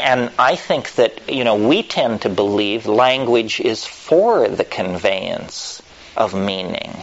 And 0.00 0.30
I 0.38 0.56
think 0.56 0.92
that, 0.94 1.30
you 1.30 1.44
know, 1.44 1.56
we 1.56 1.82
tend 1.82 2.22
to 2.22 2.28
believe 2.28 2.86
language 2.86 3.60
is 3.60 3.84
for 3.84 4.48
the 4.48 4.64
conveyance 4.64 5.82
of 6.16 6.34
meaning. 6.34 6.94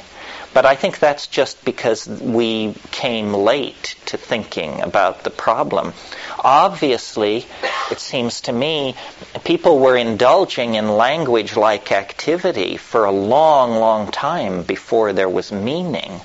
But 0.53 0.65
I 0.65 0.75
think 0.75 0.99
that's 0.99 1.27
just 1.27 1.63
because 1.63 2.07
we 2.07 2.73
came 2.91 3.33
late 3.33 3.95
to 4.07 4.17
thinking 4.17 4.81
about 4.81 5.23
the 5.23 5.29
problem. 5.29 5.93
Obviously, 6.39 7.45
it 7.91 7.99
seems 7.99 8.41
to 8.41 8.51
me, 8.51 8.95
people 9.43 9.77
were 9.79 9.95
indulging 9.95 10.73
in 10.73 10.87
language 10.97 11.55
like 11.55 11.91
activity 11.91 12.77
for 12.77 13.05
a 13.05 13.11
long, 13.11 13.77
long 13.77 14.09
time 14.11 14.63
before 14.63 15.13
there 15.13 15.29
was 15.29 15.51
meaning. 15.51 16.19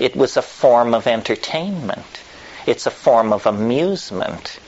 It 0.00 0.16
was 0.16 0.36
a 0.36 0.42
form 0.42 0.92
of 0.94 1.06
entertainment. 1.06 2.20
It's 2.66 2.86
a 2.86 2.90
form 2.90 3.32
of 3.32 3.46
amusement. 3.46 4.58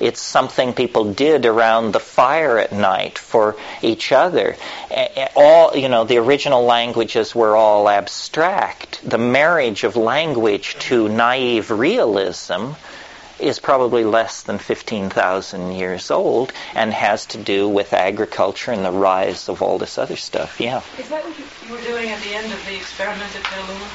It's 0.00 0.20
something 0.20 0.72
people 0.72 1.12
did 1.12 1.46
around 1.46 1.92
the 1.92 2.00
fire 2.00 2.58
at 2.58 2.72
night 2.72 3.18
for 3.18 3.56
each 3.82 4.12
other. 4.12 4.56
All, 5.34 5.76
you 5.76 5.88
know, 5.88 6.04
the 6.04 6.18
original 6.18 6.64
languages 6.64 7.34
were 7.34 7.56
all 7.56 7.88
abstract. 7.88 9.00
The 9.08 9.18
marriage 9.18 9.84
of 9.84 9.96
language 9.96 10.76
to 10.80 11.08
naive 11.08 11.70
realism 11.70 12.72
is 13.38 13.58
probably 13.58 14.04
less 14.04 14.42
than 14.42 14.58
15,000 14.58 15.72
years 15.72 16.10
old 16.10 16.52
and 16.74 16.92
has 16.92 17.26
to 17.26 17.38
do 17.38 17.68
with 17.68 17.92
agriculture 17.92 18.72
and 18.72 18.84
the 18.84 18.90
rise 18.90 19.48
of 19.48 19.62
all 19.62 19.78
this 19.78 19.98
other 19.98 20.16
stuff. 20.16 20.60
Yeah. 20.60 20.82
Is 20.98 21.08
that 21.10 21.22
what 21.24 21.38
you 21.38 21.74
were 21.74 21.82
doing 21.82 22.08
at 22.08 22.22
the 22.22 22.34
end 22.34 22.52
of 22.52 22.64
the 22.64 22.76
experiment 22.76 23.34
at 23.36 23.42
Petaluma? 23.42 23.88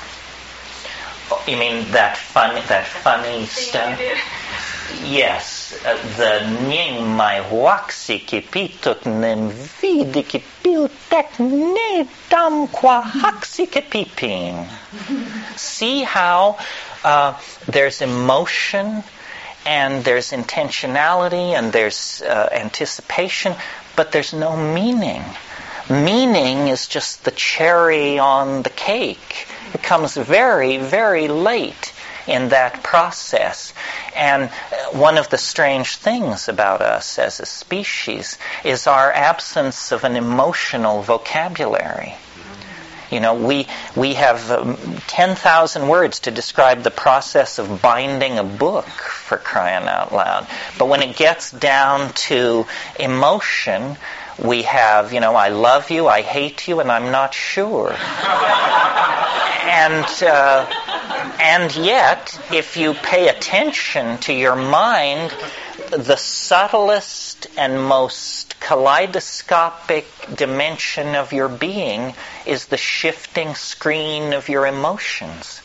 Oh, 1.33 1.43
you 1.47 1.57
mean 1.57 1.89
that 1.91 2.17
funny, 2.17 2.61
that 2.67 2.85
funny 2.85 3.45
stuff? 3.45 3.99
Yes, 5.03 5.77
the 6.17 6.47
ning 6.67 7.15
mai 7.15 7.41
waxi 7.41 8.19
kipituk 8.19 9.05
nem 9.05 9.49
vidi 9.49 10.23
kipiltek 10.23 11.39
ne 11.39 12.07
dam 12.29 12.67
qua 12.67 13.01
haxi 13.01 13.67
kipiping. 13.67 14.67
See 15.55 16.03
how 16.03 16.57
uh, 17.03 17.39
there's 17.67 18.01
emotion 18.01 19.03
and 19.65 20.03
there's 20.03 20.31
intentionality 20.31 21.53
and 21.57 21.71
there's 21.71 22.21
uh, 22.21 22.49
anticipation, 22.51 23.55
but 23.95 24.11
there's 24.11 24.33
no 24.33 24.55
meaning. 24.55 25.23
Meaning 25.89 26.67
is 26.67 26.87
just 26.87 27.23
the 27.23 27.31
cherry 27.31 28.19
on 28.19 28.63
the 28.63 28.69
cake. 28.69 29.47
It 29.73 29.83
comes 29.83 30.15
very, 30.15 30.77
very 30.77 31.27
late 31.27 31.93
in 32.27 32.49
that 32.49 32.83
process. 32.83 33.73
And 34.15 34.49
one 34.91 35.17
of 35.17 35.29
the 35.29 35.37
strange 35.37 35.95
things 35.97 36.47
about 36.47 36.81
us 36.81 37.19
as 37.19 37.39
a 37.39 37.45
species 37.45 38.37
is 38.63 38.87
our 38.87 39.11
absence 39.11 39.91
of 39.91 40.03
an 40.03 40.15
emotional 40.15 41.01
vocabulary. 41.01 42.15
You 43.11 43.19
know, 43.19 43.33
we, 43.35 43.67
we 43.95 44.13
have 44.13 44.49
um, 44.51 44.77
10,000 45.07 45.89
words 45.89 46.21
to 46.21 46.31
describe 46.31 46.83
the 46.83 46.91
process 46.91 47.59
of 47.59 47.81
binding 47.81 48.37
a 48.37 48.43
book, 48.43 48.87
for 48.87 49.37
crying 49.37 49.87
out 49.87 50.13
loud. 50.13 50.47
But 50.77 50.87
when 50.87 51.01
it 51.01 51.17
gets 51.17 51.51
down 51.51 52.13
to 52.13 52.65
emotion, 52.97 53.97
we 54.37 54.63
have, 54.63 55.13
you 55.13 55.19
know, 55.19 55.35
I 55.35 55.49
love 55.49 55.91
you, 55.91 56.07
I 56.07 56.21
hate 56.21 56.67
you, 56.67 56.79
and 56.79 56.91
I'm 56.91 57.11
not 57.11 57.33
sure. 57.33 57.91
and, 59.63 60.23
uh, 60.23 60.65
and 61.39 61.75
yet, 61.75 62.39
if 62.51 62.77
you 62.77 62.93
pay 62.93 63.27
attention 63.27 64.17
to 64.19 64.33
your 64.33 64.55
mind, 64.55 65.33
the 65.89 66.15
subtlest 66.15 67.47
and 67.57 67.83
most 67.83 68.59
kaleidoscopic 68.59 70.07
dimension 70.35 71.15
of 71.15 71.33
your 71.33 71.49
being 71.49 72.13
is 72.45 72.67
the 72.67 72.77
shifting 72.77 73.55
screen 73.55 74.33
of 74.33 74.49
your 74.49 74.65
emotions. 74.65 75.61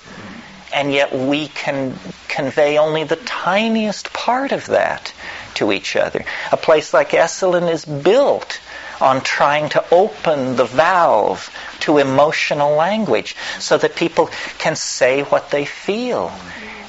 And 0.74 0.92
yet 0.92 1.14
we 1.14 1.48
can 1.48 1.96
convey 2.28 2.78
only 2.78 3.04
the 3.04 3.16
tiniest 3.16 4.12
part 4.12 4.52
of 4.52 4.66
that 4.66 5.12
to 5.56 5.72
each 5.72 5.96
other. 5.96 6.24
A 6.52 6.56
place 6.56 6.94
like 6.94 7.10
Esalen 7.10 7.70
is 7.70 7.84
built 7.84 8.60
on 9.00 9.20
trying 9.20 9.68
to 9.70 9.84
open 9.92 10.56
the 10.56 10.64
valve 10.64 11.50
to 11.80 11.98
emotional 11.98 12.74
language 12.74 13.36
so 13.58 13.76
that 13.76 13.94
people 13.94 14.30
can 14.58 14.76
say 14.76 15.22
what 15.22 15.50
they 15.50 15.64
feel. 15.64 16.32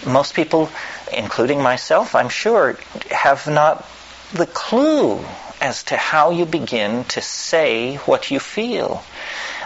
Most 0.05 0.33
people, 0.33 0.69
including 1.11 1.61
myself, 1.61 2.15
I'm 2.15 2.29
sure, 2.29 2.77
have 3.11 3.47
not 3.47 3.85
the 4.33 4.45
clue 4.45 5.23
as 5.59 5.83
to 5.83 5.97
how 5.97 6.31
you 6.31 6.45
begin 6.45 7.03
to 7.05 7.21
say 7.21 7.95
what 7.97 8.31
you 8.31 8.39
feel. 8.39 9.03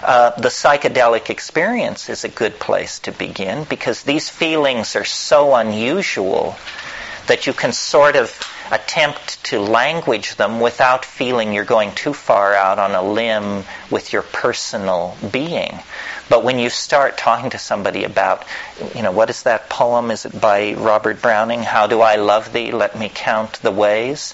Uh, 0.03 0.31
the 0.31 0.47
psychedelic 0.47 1.29
experience 1.29 2.09
is 2.09 2.23
a 2.23 2.29
good 2.29 2.59
place 2.59 2.99
to 2.99 3.11
begin 3.11 3.65
because 3.65 4.01
these 4.01 4.29
feelings 4.29 4.95
are 4.95 5.05
so 5.05 5.53
unusual 5.53 6.55
that 7.27 7.47
you 7.47 7.53
can 7.53 7.71
sort 7.71 8.15
of 8.15 8.31
attempt 8.71 9.43
to 9.43 9.59
language 9.59 10.35
them 10.35 10.59
without 10.59 11.03
feeling 11.03 11.53
you're 11.53 11.65
going 11.65 11.93
too 11.93 12.13
far 12.13 12.53
out 12.53 12.79
on 12.79 12.91
a 12.95 13.01
limb 13.03 13.63
with 13.89 14.13
your 14.13 14.21
personal 14.21 15.17
being. 15.31 15.77
But 16.29 16.45
when 16.45 16.57
you 16.57 16.69
start 16.69 17.17
talking 17.17 17.49
to 17.49 17.57
somebody 17.57 18.05
about, 18.05 18.45
you 18.95 19.01
know, 19.01 19.11
what 19.11 19.29
is 19.29 19.43
that 19.43 19.69
poem? 19.69 20.11
Is 20.11 20.25
it 20.25 20.39
by 20.39 20.73
Robert 20.75 21.21
Browning? 21.21 21.61
How 21.61 21.87
do 21.87 21.99
I 21.99 22.15
love 22.15 22.53
thee? 22.53 22.71
Let 22.71 22.97
me 22.97 23.11
count 23.13 23.53
the 23.61 23.71
ways. 23.71 24.33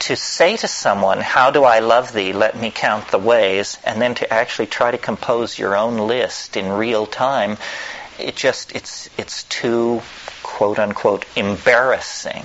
To 0.00 0.16
say 0.16 0.56
to 0.56 0.68
someone, 0.68 1.20
how 1.20 1.50
do 1.50 1.64
I 1.64 1.80
love 1.80 2.12
thee? 2.14 2.32
Let 2.32 2.58
me 2.58 2.70
count 2.70 3.08
the 3.08 3.18
ways, 3.18 3.76
and 3.84 4.00
then 4.00 4.14
to 4.14 4.32
actually 4.32 4.68
try 4.68 4.90
to 4.90 4.96
compose 4.96 5.58
your 5.58 5.76
own 5.76 5.98
list 5.98 6.56
in 6.56 6.70
real 6.72 7.04
time, 7.04 7.58
it 8.18 8.34
just, 8.34 8.74
it's, 8.74 9.10
it's 9.18 9.42
too, 9.44 10.00
quote 10.42 10.78
unquote, 10.78 11.24
embarrassing 11.36 12.44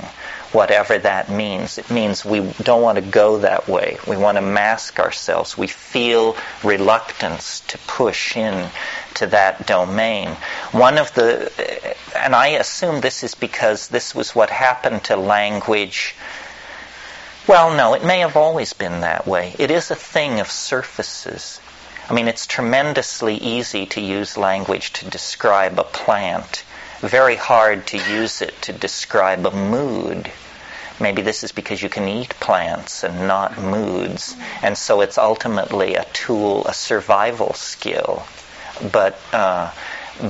whatever 0.54 0.98
that 1.00 1.30
means. 1.30 1.78
It 1.78 1.90
means 1.90 2.24
we 2.24 2.42
don't 2.62 2.82
want 2.82 2.98
to 2.98 3.02
go 3.04 3.40
that 3.40 3.68
way. 3.68 3.98
We 4.08 4.18
want 4.18 4.38
to 4.38 4.42
mask 4.42 5.00
ourselves. 5.00 5.58
We 5.58 5.68
feel 5.68 6.38
reluctance 6.64 7.62
to 7.62 7.78
push 7.80 8.38
in 8.38 8.70
to 9.16 9.28
that 9.28 9.66
domain. 9.66 10.30
One 10.72 10.98
of 10.98 11.14
the, 11.16 11.52
and 12.16 12.36
I 12.36 12.50
assume 12.50 13.02
this 13.02 13.24
is 13.24 13.36
because 13.36 13.88
this 13.88 14.14
was 14.14 14.36
what 14.36 14.50
happened 14.50 15.04
to 15.06 15.18
language. 15.18 16.16
Well, 17.48 17.76
no, 17.76 17.94
it 17.94 18.06
may 18.06 18.20
have 18.20 18.38
always 18.38 18.74
been 18.74 19.02
that 19.02 19.28
way. 19.28 19.56
It 19.58 19.72
is 19.72 19.92
a 19.92 19.96
thing 19.96 20.40
of 20.40 20.50
surfaces. 20.50 21.60
I 22.10 22.14
mean, 22.14 22.28
it's 22.28 22.48
tremendously 22.48 23.36
easy 23.36 23.86
to 23.88 24.02
use 24.02 24.38
language 24.38 24.94
to 24.94 25.10
describe 25.10 25.80
a 25.80 25.84
plant. 25.84 26.64
Very 27.04 27.36
hard 27.36 27.86
to 27.88 27.98
use 27.98 28.42
it 28.42 28.62
to 28.62 28.72
describe 28.72 29.46
a 29.46 29.52
mood. 29.52 30.32
Maybe 31.02 31.22
this 31.22 31.44
is 31.44 31.52
because 31.52 31.84
you 31.84 31.90
can 31.90 32.08
eat 32.08 32.30
plants 32.40 33.04
and 33.04 33.28
not 33.28 33.58
moods. 33.58 34.34
And 34.62 34.78
so 34.78 35.02
it's 35.02 35.18
ultimately 35.18 35.96
a 35.96 36.06
tool, 36.14 36.66
a 36.66 36.74
survival 36.74 37.56
skill. 37.56 38.24
But, 38.90 39.20
uh, 39.34 39.72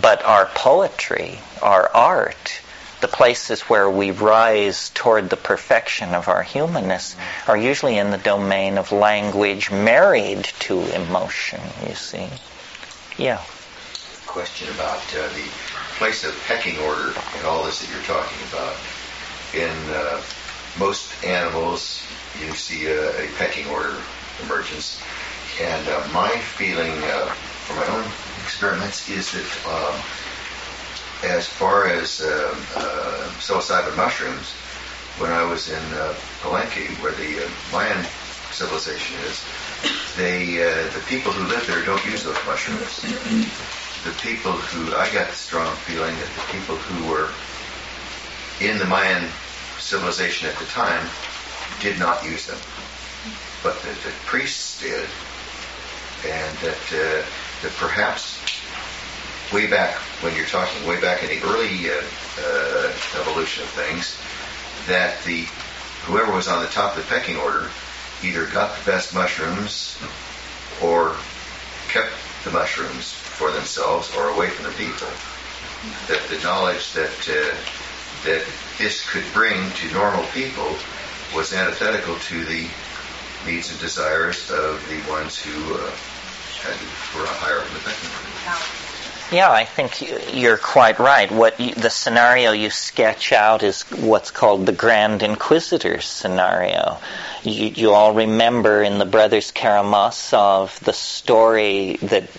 but 0.01 0.25
our 0.25 0.47
poetry, 0.47 1.37
our 1.61 1.87
art, 1.93 2.59
the 3.01 3.07
places 3.07 3.61
where 3.69 3.87
we 3.87 4.09
rise 4.09 4.89
toward 4.95 5.29
the 5.29 5.37
perfection 5.37 6.15
of 6.15 6.27
our 6.27 6.41
humanness 6.41 7.15
are 7.47 7.55
usually 7.55 7.99
in 7.99 8.09
the 8.09 8.17
domain 8.17 8.79
of 8.79 8.91
language 8.91 9.69
married 9.69 10.45
to 10.61 10.81
emotion, 10.95 11.61
you 11.87 11.93
see. 11.93 12.27
Yeah. 13.15 13.41
Question 14.25 14.73
about 14.73 15.03
uh, 15.15 15.27
the 15.35 15.72
place 15.97 16.23
of 16.23 16.37
pecking 16.47 16.77
order 16.79 17.13
in 17.39 17.45
all 17.45 17.63
this 17.63 17.81
that 17.81 17.89
you're 17.89 18.03
talking 18.03 18.37
about. 18.49 18.75
In 19.53 19.93
uh, 19.93 20.21
most 20.79 21.23
animals, 21.23 22.03
you 22.39 22.51
see 22.53 22.87
a, 22.87 23.25
a 23.25 23.27
pecking 23.37 23.67
order 23.67 23.95
emergence. 24.43 25.01
And 25.61 25.87
uh, 25.87 26.07
my 26.13 26.29
feeling 26.29 26.91
uh, 27.03 27.27
from 27.65 27.77
my 27.77 27.87
own 27.87 28.05
experiments 28.43 29.07
is 29.09 29.31
that 29.33 29.67
um, 29.69 30.01
as 31.23 31.47
far 31.47 31.87
as 31.87 32.21
uh, 32.21 32.55
uh, 32.75 33.29
psilocybin 33.39 33.95
mushrooms, 33.95 34.51
when 35.19 35.31
I 35.31 35.43
was 35.43 35.69
in 35.69 35.83
uh, 35.93 36.15
Palenque, 36.41 36.89
where 37.01 37.13
the 37.13 37.45
uh, 37.45 37.49
Mayan 37.71 38.03
civilization 38.51 39.17
is, 39.21 39.45
they 40.17 40.57
the 40.57 41.03
people 41.07 41.31
who 41.31 41.47
live 41.47 41.65
there 41.65 41.83
don't 41.85 42.03
use 42.05 42.23
those 42.23 42.37
mushrooms. 42.45 43.03
The 44.03 44.11
people 44.21 44.51
who, 44.51 44.93
I 44.95 45.11
got 45.13 45.29
the 45.29 45.35
strong 45.35 45.73
feeling 45.77 46.15
that 46.17 46.27
the 46.35 46.51
people 46.51 46.75
who 46.75 47.09
were 47.09 47.29
in 48.59 48.77
the 48.77 48.85
Mayan 48.85 49.29
civilization 49.79 50.49
at 50.49 50.57
the 50.57 50.65
time 50.65 51.07
did 51.79 51.97
not 51.99 52.23
use 52.25 52.45
them, 52.47 52.59
but 53.63 53.81
that 53.81 53.95
the 54.03 54.11
priests 54.25 54.81
did, 54.81 55.07
and 56.25 56.57
that, 56.57 56.83
uh, 56.91 57.23
that 57.61 57.71
perhaps 57.77 58.39
way 59.53 59.67
back 59.67 59.95
when 60.21 60.35
you're 60.35 60.47
talking 60.47 60.85
way 60.85 60.99
back 60.99 61.23
in 61.23 61.29
the 61.29 61.45
early 61.47 61.89
uh, 61.89 62.03
uh, 62.39 62.91
evolution 63.21 63.63
of 63.63 63.69
things, 63.69 64.19
that 64.87 65.23
the 65.23 65.47
whoever 66.03 66.33
was 66.33 66.49
on 66.49 66.61
the 66.61 66.69
top 66.69 66.97
of 66.97 67.03
the 67.03 67.09
pecking 67.09 67.37
order 67.37 67.69
either 68.21 68.47
got 68.47 68.77
the 68.77 68.91
best 68.91 69.13
mushrooms 69.13 69.97
or 70.81 71.15
kept 71.87 72.11
the 72.43 72.51
mushrooms 72.51 73.22
for 73.43 73.51
themselves 73.51 74.15
or 74.15 74.29
away 74.29 74.49
from 74.49 74.65
the 74.65 74.71
people. 74.71 75.07
That 76.07 76.23
the 76.29 76.41
knowledge 76.43 76.93
that 76.93 77.11
uh, 77.27 77.55
that 78.23 78.45
this 78.77 79.09
could 79.09 79.25
bring 79.33 79.69
to 79.71 79.91
normal 79.91 80.23
people 80.27 80.77
was 81.35 81.51
antithetical 81.53 82.15
to 82.15 82.45
the 82.45 82.67
needs 83.45 83.69
and 83.69 83.79
desires 83.81 84.49
of 84.49 84.81
the 84.87 85.11
ones 85.11 85.37
who 85.43 85.75
uh, 85.75 85.91
had, 86.63 86.79
were 87.19 87.27
higher 87.27 87.59
up 87.59 87.67
in 87.67 87.73
the 87.73 87.79
pecking. 87.79 89.35
Yeah, 89.35 89.51
I 89.51 89.65
think 89.65 90.33
you're 90.33 90.57
quite 90.57 90.99
right. 90.99 91.29
What 91.29 91.59
you, 91.59 91.73
the 91.73 91.89
scenario 91.89 92.51
you 92.51 92.69
sketch 92.69 93.33
out 93.33 93.61
is 93.63 93.81
what's 93.91 94.31
called 94.31 94.65
the 94.65 94.71
Grand 94.71 95.21
Inquisitor 95.21 95.99
scenario. 95.99 96.99
You, 97.43 97.67
you 97.67 97.91
all 97.91 98.13
remember 98.13 98.83
in 98.83 98.99
the 98.99 99.05
Brothers 99.05 99.51
Karamazov 99.51 100.79
the 100.81 100.93
story 100.93 101.97
that 102.03 102.29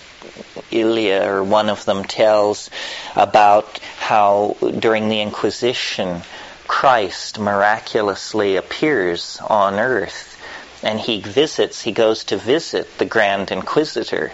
Ilya 0.71 1.23
or 1.29 1.43
one 1.43 1.69
of 1.69 1.85
them 1.85 2.03
tells 2.03 2.69
about 3.15 3.79
how 3.99 4.57
during 4.79 5.09
the 5.09 5.21
Inquisition 5.21 6.21
Christ 6.67 7.39
miraculously 7.39 8.55
appears 8.55 9.39
on 9.47 9.75
earth 9.75 10.37
and 10.83 10.99
he 10.99 11.21
visits, 11.21 11.81
he 11.81 11.91
goes 11.91 12.23
to 12.25 12.37
visit 12.37 12.97
the 12.97 13.05
Grand 13.05 13.51
Inquisitor 13.51 14.31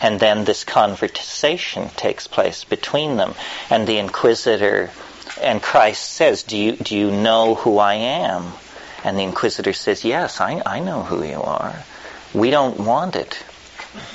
and 0.00 0.18
then 0.18 0.44
this 0.44 0.64
conversation 0.64 1.90
takes 1.90 2.26
place 2.26 2.64
between 2.64 3.16
them. 3.16 3.34
And 3.68 3.86
the 3.86 3.98
inquisitor 3.98 4.90
and 5.40 5.62
Christ 5.62 6.12
says, 6.12 6.42
"Do 6.42 6.56
you 6.56 6.72
do 6.72 6.96
you 6.96 7.10
know 7.10 7.54
who 7.54 7.78
I 7.78 7.94
am?" 7.94 8.54
And 9.04 9.18
the 9.18 9.24
inquisitor 9.24 9.72
says, 9.72 10.04
"Yes, 10.04 10.40
I 10.40 10.62
I 10.64 10.80
know 10.80 11.02
who 11.02 11.22
you 11.22 11.42
are. 11.42 11.84
We 12.32 12.50
don't 12.50 12.80
want 12.80 13.16
it. 13.16 13.38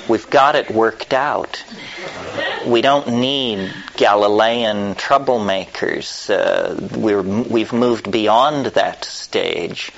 We've 0.08 0.28
got 0.30 0.54
it 0.54 0.70
worked 0.70 1.12
out. 1.12 1.62
We 2.66 2.80
don't 2.80 3.08
need 3.20 3.72
Galilean 3.96 4.94
troublemakers. 4.94 6.30
Uh, 6.30 6.98
we're, 6.98 7.22
we've 7.22 7.72
moved 7.72 8.10
beyond 8.10 8.66
that 8.66 9.04
stage. 9.04 9.92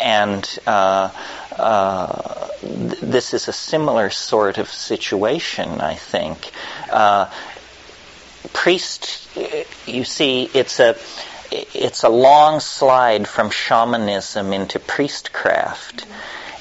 And 0.00 0.58
uh, 0.66 1.10
uh, 1.56 2.48
th- 2.60 3.00
this 3.00 3.34
is 3.34 3.48
a 3.48 3.52
similar 3.52 4.10
sort 4.10 4.58
of 4.58 4.68
situation, 4.68 5.80
I 5.80 5.94
think. 5.94 6.50
Uh, 6.90 7.30
priest, 8.52 9.28
you 9.86 10.04
see, 10.04 10.50
it's 10.54 10.80
a 10.80 10.96
it's 11.52 12.04
a 12.04 12.08
long 12.08 12.60
slide 12.60 13.26
from 13.26 13.50
shamanism 13.50 14.52
into 14.52 14.78
priestcraft. 14.78 16.06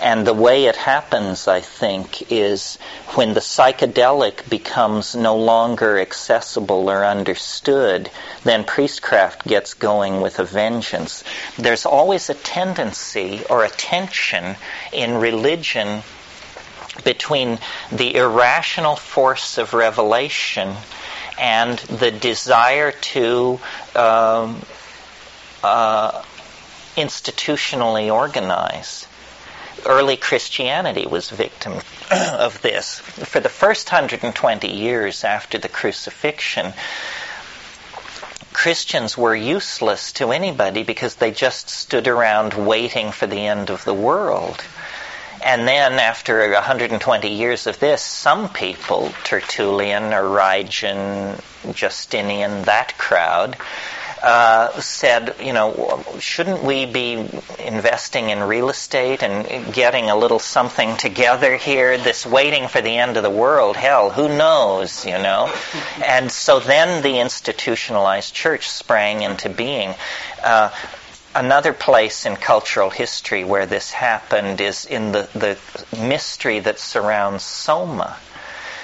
And 0.01 0.25
the 0.25 0.33
way 0.33 0.65
it 0.65 0.77
happens, 0.77 1.47
I 1.49 1.59
think, 1.59 2.31
is 2.31 2.77
when 3.15 3.33
the 3.33 3.41
psychedelic 3.41 4.49
becomes 4.49 5.13
no 5.13 5.35
longer 5.35 5.99
accessible 5.99 6.89
or 6.89 7.03
understood, 7.03 8.09
then 8.45 8.63
priestcraft 8.63 9.45
gets 9.45 9.73
going 9.73 10.21
with 10.21 10.39
a 10.39 10.45
vengeance. 10.45 11.25
There's 11.57 11.85
always 11.85 12.29
a 12.29 12.33
tendency 12.33 13.43
or 13.49 13.65
a 13.65 13.69
tension 13.69 14.55
in 14.93 15.15
religion 15.15 16.01
between 17.03 17.59
the 17.91 18.15
irrational 18.15 18.95
force 18.95 19.57
of 19.57 19.73
revelation 19.73 20.75
and 21.37 21.77
the 21.77 22.11
desire 22.11 22.91
to 22.91 23.59
um, 23.95 24.61
uh, 25.61 26.23
institutionally 26.95 28.13
organize 28.13 29.05
early 29.85 30.17
Christianity 30.17 31.05
was 31.05 31.29
victim 31.29 31.73
of 32.11 32.61
this. 32.61 32.99
For 32.99 33.39
the 33.39 33.49
first 33.49 33.91
120 33.91 34.67
years 34.67 35.23
after 35.23 35.57
the 35.57 35.69
crucifixion, 35.69 36.73
Christians 38.53 39.17
were 39.17 39.35
useless 39.35 40.11
to 40.13 40.31
anybody 40.31 40.83
because 40.83 41.15
they 41.15 41.31
just 41.31 41.69
stood 41.69 42.07
around 42.07 42.53
waiting 42.53 43.11
for 43.11 43.27
the 43.27 43.47
end 43.47 43.69
of 43.69 43.85
the 43.85 43.93
world. 43.93 44.61
And 45.41 45.65
then, 45.65 45.93
after 45.93 46.51
120 46.51 47.29
years 47.29 47.67
of 47.67 47.79
this, 47.79 48.01
some 48.01 48.49
people, 48.49 49.13
Tertullian, 49.23 50.13
Origen, 50.13 51.39
Justinian, 51.71 52.63
that 52.63 52.97
crowd, 52.97 53.55
uh, 54.21 54.79
said, 54.81 55.35
you 55.41 55.53
know, 55.53 56.03
shouldn't 56.19 56.63
we 56.63 56.85
be 56.85 57.13
investing 57.59 58.29
in 58.29 58.43
real 58.43 58.69
estate 58.69 59.23
and 59.23 59.73
getting 59.73 60.09
a 60.09 60.15
little 60.15 60.39
something 60.39 60.97
together 60.97 61.55
here? 61.55 61.97
This 61.97 62.25
waiting 62.25 62.67
for 62.67 62.81
the 62.81 62.97
end 62.97 63.17
of 63.17 63.23
the 63.23 63.29
world, 63.29 63.75
hell, 63.75 64.09
who 64.09 64.27
knows, 64.27 65.05
you 65.05 65.17
know? 65.17 65.53
And 66.05 66.31
so 66.31 66.59
then 66.59 67.03
the 67.03 67.19
institutionalized 67.19 68.33
church 68.33 68.69
sprang 68.69 69.21
into 69.21 69.49
being. 69.49 69.93
Uh, 70.43 70.71
another 71.35 71.73
place 71.73 72.25
in 72.25 72.35
cultural 72.35 72.89
history 72.89 73.43
where 73.43 73.65
this 73.65 73.91
happened 73.91 74.59
is 74.59 74.85
in 74.85 75.11
the, 75.11 75.29
the 75.33 75.57
mystery 75.97 76.59
that 76.59 76.79
surrounds 76.79 77.43
Soma. 77.43 78.17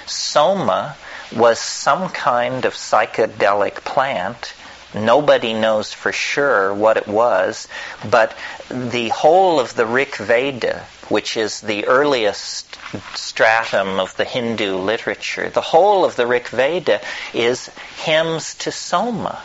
Soma 0.06 0.96
was 1.36 1.60
some 1.60 2.10
kind 2.10 2.66
of 2.66 2.74
psychedelic 2.74 3.84
plant 3.84 4.54
Nobody 4.94 5.54
knows 5.54 5.92
for 5.94 6.12
sure 6.12 6.74
what 6.74 6.98
it 6.98 7.08
was, 7.08 7.68
but 8.10 8.34
the 8.70 9.10
whole 9.10 9.60
of 9.60 9.76
the 9.76 9.86
Rig 9.86 10.16
Veda, 10.16 10.86
which 11.10 11.36
is 11.38 11.62
the 11.62 11.86
earliest 11.88 12.78
stratum 13.16 14.00
of 14.00 14.16
the 14.16 14.26
Hindu 14.26 14.78
literature, 14.78 15.50
the 15.50 15.62
whole 15.62 16.06
of 16.06 16.16
the 16.16 16.28
Rig 16.28 16.48
Veda 16.48 17.02
is 17.34 17.70
hymns 17.98 18.56
to 18.56 18.72
Soma 18.72 19.42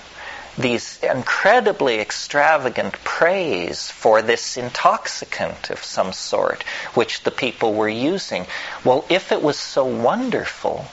these 0.58 1.02
incredibly 1.02 2.00
extravagant 2.00 2.92
praise 3.04 3.90
for 3.90 4.20
this 4.20 4.56
intoxicant 4.56 5.70
of 5.70 5.82
some 5.82 6.12
sort, 6.12 6.62
which 6.94 7.22
the 7.22 7.30
people 7.30 7.72
were 7.74 7.88
using. 7.88 8.46
Well, 8.84 9.04
if 9.08 9.32
it 9.32 9.42
was 9.42 9.58
so 9.58 9.84
wonderful, 9.84 10.86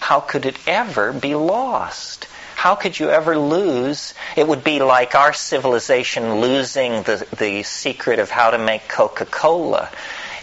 how 0.00 0.20
could 0.20 0.46
it 0.46 0.56
ever 0.66 1.12
be 1.12 1.34
lost? 1.34 2.26
How 2.62 2.76
could 2.76 2.96
you 2.96 3.10
ever 3.10 3.36
lose? 3.36 4.14
It 4.36 4.46
would 4.46 4.62
be 4.62 4.78
like 4.78 5.16
our 5.16 5.32
civilization 5.32 6.36
losing 6.36 7.02
the, 7.02 7.26
the 7.36 7.64
secret 7.64 8.20
of 8.20 8.30
how 8.30 8.52
to 8.52 8.58
make 8.58 8.86
Coca 8.86 9.24
Cola. 9.24 9.90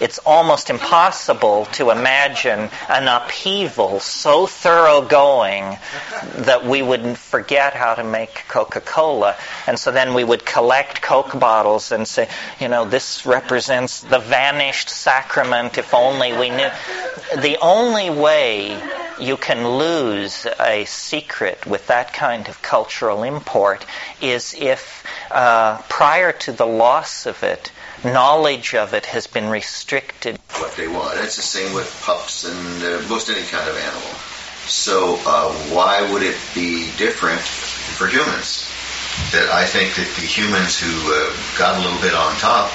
It's 0.01 0.19
almost 0.25 0.69
impossible 0.69 1.63
to 1.77 1.91
imagine 1.91 2.69
an 2.89 3.07
upheaval 3.07 4.01
so 4.01 4.47
thoroughgoing 4.47 5.77
that 6.39 6.65
we 6.65 6.81
would 6.81 7.17
forget 7.17 7.73
how 7.73 7.95
to 7.95 8.03
make 8.03 8.43
Coca 8.49 8.81
Cola. 8.81 9.37
And 9.65 9.79
so 9.79 9.89
then 9.89 10.13
we 10.13 10.25
would 10.25 10.45
collect 10.45 11.01
Coke 11.01 11.39
bottles 11.39 11.93
and 11.93 12.05
say, 12.05 12.27
you 12.59 12.67
know, 12.67 12.83
this 12.83 13.25
represents 13.25 14.01
the 14.01 14.19
vanished 14.19 14.89
sacrament 14.89 15.77
if 15.77 15.93
only 15.93 16.33
we 16.33 16.49
knew. 16.49 16.69
The 17.37 17.57
only 17.61 18.09
way 18.09 18.77
you 19.19 19.37
can 19.37 19.67
lose 19.67 20.47
a 20.59 20.85
secret 20.85 21.65
with 21.65 21.87
that 21.87 22.13
kind 22.13 22.47
of 22.47 22.61
cultural 22.61 23.23
import 23.23 23.85
is 24.21 24.55
if 24.57 25.05
uh, 25.31 25.77
prior 25.89 26.31
to 26.31 26.51
the 26.51 26.65
loss 26.65 27.25
of 27.25 27.43
it, 27.43 27.71
knowledge 28.03 28.75
of 28.75 28.93
it 28.93 29.05
has 29.07 29.27
been 29.27 29.49
restricted. 29.49 30.39
What 30.53 30.75
they 30.75 30.87
want. 30.87 31.17
It's 31.19 31.35
the 31.35 31.41
same 31.41 31.73
with 31.73 32.01
pups 32.05 32.45
and 32.45 32.83
uh, 32.83 33.07
most 33.09 33.29
any 33.29 33.45
kind 33.47 33.67
of 33.69 33.75
animal. 33.75 34.15
So 34.67 35.19
uh, 35.25 35.51
why 35.73 36.11
would 36.11 36.23
it 36.23 36.37
be 36.53 36.91
different 36.97 37.41
for 37.41 38.07
humans? 38.07 38.69
That 39.31 39.49
I 39.49 39.65
think 39.65 39.95
that 39.95 40.07
the 40.15 40.25
humans 40.25 40.79
who 40.79 40.87
uh, 40.87 41.33
got 41.57 41.75
a 41.75 41.81
little 41.81 41.99
bit 41.99 42.13
on 42.13 42.35
top 42.37 42.71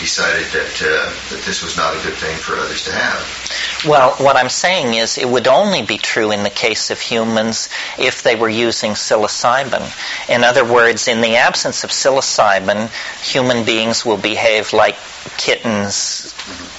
decided 0.00 0.46
that 0.46 0.82
uh, 0.82 1.34
that 1.34 1.42
this 1.44 1.62
was 1.62 1.76
not 1.76 1.94
a 1.94 2.02
good 2.02 2.14
thing 2.14 2.36
for 2.36 2.56
others 2.56 2.84
to 2.84 2.92
have. 2.92 3.84
Well, 3.86 4.12
what 4.16 4.36
I'm 4.36 4.48
saying 4.48 4.94
is 4.94 5.18
it 5.18 5.28
would 5.28 5.46
only 5.46 5.82
be 5.82 5.98
true 5.98 6.30
in 6.30 6.42
the 6.42 6.50
case 6.50 6.90
of 6.90 7.00
humans 7.00 7.68
if 7.98 8.22
they 8.22 8.34
were 8.34 8.48
using 8.48 8.92
psilocybin. 8.92 9.84
In 10.28 10.42
other 10.42 10.64
words, 10.64 11.06
in 11.06 11.20
the 11.20 11.36
absence 11.36 11.84
of 11.84 11.90
psilocybin, 11.90 12.88
human 13.22 13.64
beings 13.64 14.04
will 14.04 14.16
behave 14.16 14.72
like 14.72 14.96
kittens, 15.36 16.34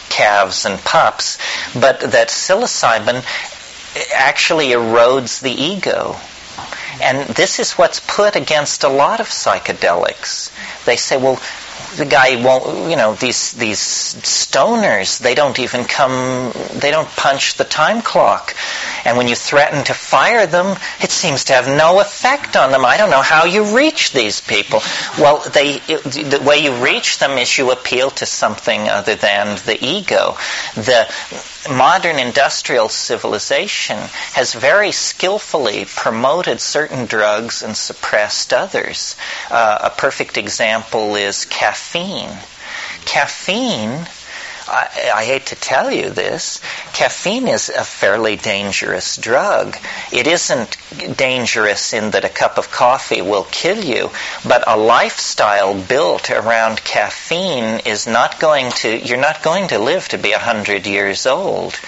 calves, 0.10 0.66
and 0.66 0.80
pups, 0.80 1.38
but 1.74 2.00
that 2.00 2.30
psilocybin 2.30 3.24
actually 4.14 4.70
erodes 4.70 5.42
the 5.42 5.52
ego. 5.52 6.16
And 7.02 7.28
this 7.36 7.60
is 7.60 7.74
what's 7.74 8.00
put 8.00 8.36
against 8.36 8.84
a 8.84 8.90
lot 8.90 9.20
of 9.20 9.28
psychedelics. 9.28 10.52
They 10.86 10.96
say, 10.96 11.18
well, 11.18 11.42
the 11.98 12.06
guy 12.06 12.44
won't, 12.44 12.90
you 12.90 12.96
know, 12.96 13.14
these 13.16 13.54
these 13.54 13.80
stoners, 13.80 15.20
they 15.20 15.36
don't 15.36 15.60
even 15.60 15.86
come, 15.86 16.52
they 16.80 16.92
don't 16.92 17.08
punch 17.10 17.56
the 17.56 17.64
time 17.64 18.02
clock. 18.02 18.56
And 19.06 19.18
when 19.18 19.28
you 19.28 19.36
threaten 19.36 19.84
to 19.86 19.94
fire 19.94 20.48
them, 20.48 20.78
it 21.02 21.12
seems 21.12 21.46
to 21.46 21.54
have 21.54 21.68
no 21.68 22.00
effect 22.00 22.56
on 22.56 22.72
them. 22.72 22.86
I 22.86 22.98
don't 22.98 23.12
know 23.12 23.22
how 23.22 23.46
you 23.46 23.76
reach 23.76 24.14
these 24.14 24.42
people. 24.42 24.82
Well, 25.20 25.48
they, 25.52 25.78
the 25.78 26.42
way 26.46 26.58
you 26.58 26.84
reach 26.84 27.20
them 27.20 27.38
is 27.38 27.58
you 27.58 27.72
appeal 27.72 28.10
to 28.12 28.26
something 28.26 28.90
other 28.90 29.16
than 29.16 29.58
the 29.66 29.78
ego. 29.80 30.38
The 30.76 31.08
modern 31.70 32.20
industrial 32.20 32.90
civilization 32.90 33.98
has 34.34 34.54
very 34.54 34.92
skillfully 34.92 35.86
promoted 35.86 36.62
certain 36.62 37.06
drugs 37.06 37.64
and 37.64 37.76
suppressed 37.76 38.54
others. 38.54 39.16
Uh, 39.50 39.80
a 39.82 39.90
perfect 39.90 40.38
example 40.38 41.16
is 41.16 41.46
caffeine. 41.46 42.38
Caffeine 43.06 44.08
I, 44.68 45.12
I, 45.14 45.26
hate 45.26 45.48
to 45.48 45.56
tell 45.56 45.92
you 45.92 46.10
this, 46.10 46.60
caffeine 46.94 47.48
is 47.48 47.70
a 47.70 47.84
fairly 47.84 48.36
dangerous 48.36 49.18
drug. 49.18 49.78
It 50.12 50.26
isn't 50.28 50.78
dangerous 51.16 51.94
in 51.94 52.12
that 52.12 52.26
a 52.26 52.30
cup 52.30 52.58
of 52.58 52.72
coffee 52.72 53.22
will 53.22 53.44
kill 53.52 53.84
you, 53.84 54.12
but 54.48 54.64
a 54.68 54.78
lifestyle 54.78 55.80
built 55.80 56.32
around 56.32 56.84
caffeine 56.84 57.82
is 57.86 58.08
not 58.08 58.40
going 58.40 58.72
to, 58.72 58.98
you're 58.98 59.18
not 59.18 59.44
going 59.44 59.68
to 59.68 59.80
live 59.80 60.08
to 60.10 60.18
be 60.18 60.32
a 60.32 60.40
hundred 60.40 60.88
years 60.88 61.26
old 61.26 61.80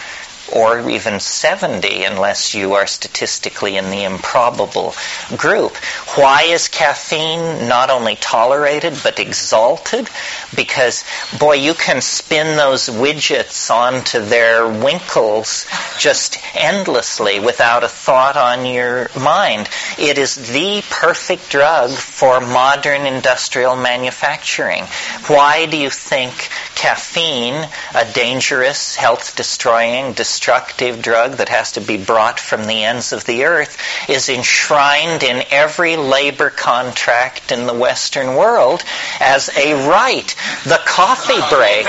or 0.53 0.89
even 0.89 1.19
70 1.19 2.03
unless 2.03 2.53
you 2.55 2.73
are 2.73 2.87
statistically 2.87 3.77
in 3.77 3.89
the 3.89 4.03
improbable 4.03 4.93
group. 5.35 5.75
Why 6.15 6.43
is 6.43 6.67
caffeine 6.67 7.67
not 7.67 7.89
only 7.89 8.15
tolerated 8.15 8.97
but 9.03 9.19
exalted? 9.19 10.09
Because, 10.55 11.03
boy, 11.39 11.55
you 11.55 11.73
can 11.73 12.01
spin 12.01 12.55
those 12.57 12.87
widgets 12.89 13.69
onto 13.69 14.21
their 14.21 14.67
winkles 14.67 15.65
just 15.99 16.37
endlessly 16.55 17.39
without 17.39 17.83
a 17.83 17.87
thought 17.87 18.37
on 18.37 18.65
your 18.65 19.09
mind. 19.19 19.69
It 19.97 20.17
is 20.17 20.35
the 20.35 20.83
perfect 20.89 21.49
drug 21.49 21.91
for 21.91 22.39
modern 22.39 23.05
industrial 23.05 23.75
manufacturing. 23.75 24.85
Why 25.27 25.65
do 25.65 25.77
you 25.77 25.89
think 25.89 26.33
caffeine, 26.75 27.67
a 27.95 28.05
dangerous, 28.13 28.95
health 28.95 29.35
destroying, 29.35 30.13
destructive 30.37 31.01
drug 31.01 31.37
that 31.37 31.49
has 31.49 31.71
to 31.71 31.81
be 31.81 31.97
brought 31.97 32.39
from 32.39 32.67
the 32.67 32.83
ends 32.83 33.11
of 33.11 33.25
the 33.25 33.45
earth, 33.45 33.75
is 34.07 34.29
enshrined 34.29 35.23
in 35.23 35.43
every 35.49 35.95
labor 35.95 36.51
contract 36.51 37.51
in 37.51 37.65
the 37.65 37.73
Western 37.73 38.35
world 38.35 38.83
as 39.19 39.49
a 39.57 39.89
right. 39.89 40.35
The 40.63 40.79
coffee 40.85 41.41
break. 41.49 41.87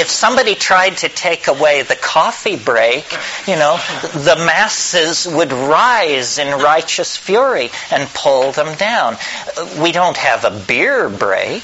If 0.00 0.08
somebody 0.08 0.54
tried 0.54 0.96
to 0.98 1.10
take 1.10 1.46
away 1.46 1.82
the 1.82 1.94
coffee 1.94 2.56
break, 2.56 3.04
you 3.46 3.56
know, 3.56 3.76
the 4.14 4.42
masses 4.46 5.28
would 5.28 5.52
rise 5.52 6.38
in 6.38 6.58
righteous 6.58 7.18
fury 7.18 7.68
and 7.90 8.08
pull 8.14 8.52
them 8.52 8.76
down. 8.78 9.18
We 9.78 9.92
don't 9.92 10.16
have 10.16 10.46
a 10.46 10.58
beer 10.66 11.10
break. 11.10 11.62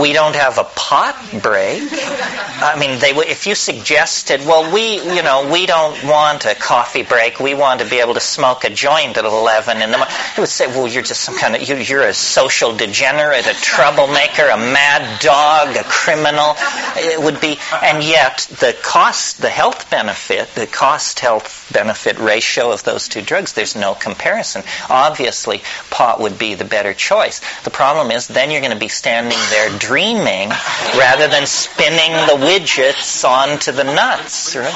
We 0.00 0.12
don't 0.12 0.34
have 0.34 0.58
a 0.58 0.64
pot 0.64 1.16
break. 1.42 1.88
I 1.90 2.76
mean, 2.78 2.98
they 2.98 3.10
if 3.28 3.46
you 3.46 3.54
suggested, 3.54 4.40
well, 4.40 4.72
we, 4.72 5.00
you 5.00 5.22
know, 5.22 5.50
we 5.52 5.66
don't 5.66 6.02
want 6.04 6.44
a 6.44 6.54
coffee 6.54 7.02
break. 7.02 7.40
We 7.40 7.54
want 7.54 7.80
to 7.80 7.86
be 7.88 8.00
able 8.00 8.14
to 8.14 8.20
smoke 8.20 8.64
a 8.64 8.70
joint 8.70 9.16
at 9.16 9.24
11 9.24 9.82
in 9.82 9.90
the 9.90 9.98
morning. 9.98 10.14
They 10.34 10.42
would 10.42 10.48
say, 10.48 10.66
well, 10.66 10.86
you're 10.86 11.02
just 11.02 11.20
some 11.20 11.36
kind 11.36 11.56
of, 11.56 11.88
you're 11.88 12.02
a 12.02 12.14
social 12.14 12.76
degenerate, 12.76 13.46
a 13.46 13.54
troublemaker, 13.54 14.48
a 14.48 14.56
mad 14.56 15.20
dog, 15.20 15.76
a 15.76 15.84
criminal. 15.84 16.54
It 16.96 17.20
would 17.20 17.40
be, 17.40 17.58
and 17.82 18.02
yet 18.02 18.46
the 18.60 18.76
cost, 18.82 19.40
the 19.40 19.50
health 19.50 19.90
benefit, 19.90 20.48
the 20.54 20.66
cost 20.66 21.20
health 21.20 21.70
benefit 21.72 22.18
ratio 22.18 22.72
of 22.72 22.82
those 22.84 23.08
two 23.08 23.22
drugs, 23.22 23.52
there's 23.52 23.76
no 23.76 23.94
comparison. 23.94 24.62
Obviously, 24.88 25.62
pot 25.90 26.20
would 26.20 26.38
be 26.38 26.54
the 26.54 26.64
better 26.64 26.94
choice. 26.94 27.40
The 27.62 27.70
problem 27.70 28.10
is 28.10 28.28
then 28.28 28.50
you're 28.50 28.60
going 28.60 28.72
to 28.72 28.78
be 28.78 28.88
standing 28.88 29.38
there 29.50 29.70
dreaming 29.78 30.50
rather 30.96 31.28
than 31.28 31.46
spinning 31.46 32.12
the 32.26 32.46
widgets 32.46 33.24
onto 33.24 33.72
the 33.72 33.84
nuts. 33.84 34.54
Right? 34.56 34.72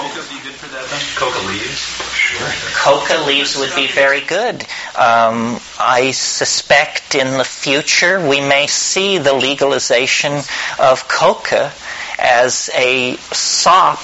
Coca 1.16 1.46
leaves? 1.46 1.78
Sure. 2.14 2.48
Coca 2.74 3.24
leaves 3.26 3.56
would 3.56 3.74
be 3.74 3.86
very 3.86 4.20
good. 4.20 4.62
Um, 4.96 5.60
I 5.78 6.12
suspect 6.12 7.14
in 7.14 7.38
the 7.38 7.44
future 7.44 8.20
we 8.20 8.40
may 8.40 8.66
see 8.66 9.18
the 9.18 9.34
legalization 9.34 10.40
of 10.78 11.08
coca 11.08 11.72
as 12.18 12.70
a 12.74 13.16
sop 13.32 14.00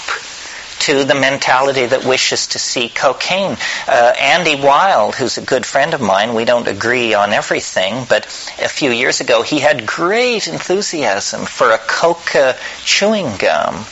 to 0.81 1.05
the 1.05 1.14
mentality 1.14 1.87
that 1.87 2.05
wishes 2.05 2.49
to 2.49 2.59
see 2.59 2.89
cocaine. 2.89 3.57
Uh, 3.87 4.12
Andy 4.18 4.55
Weil, 4.55 5.12
who's 5.12 5.39
a 5.39 5.43
good 5.43 5.66
friend 5.66 5.95
of 5.95 6.01
mine, 6.01 6.35
we 6.35 6.45
don't 6.45 6.68
agree 6.68 7.14
on 7.14 7.33
everything, 7.33 8.05
but 8.09 8.27
a 8.62 8.68
few 8.68 8.91
years 8.91 9.20
ago 9.20 9.43
he 9.43 9.61
had 9.61 9.87
great 9.87 10.49
enthusiasm 10.49 11.47
for 11.47 11.70
a 11.70 11.79
coca 11.79 12.57
chewing 12.85 13.37
gum. 13.37 13.85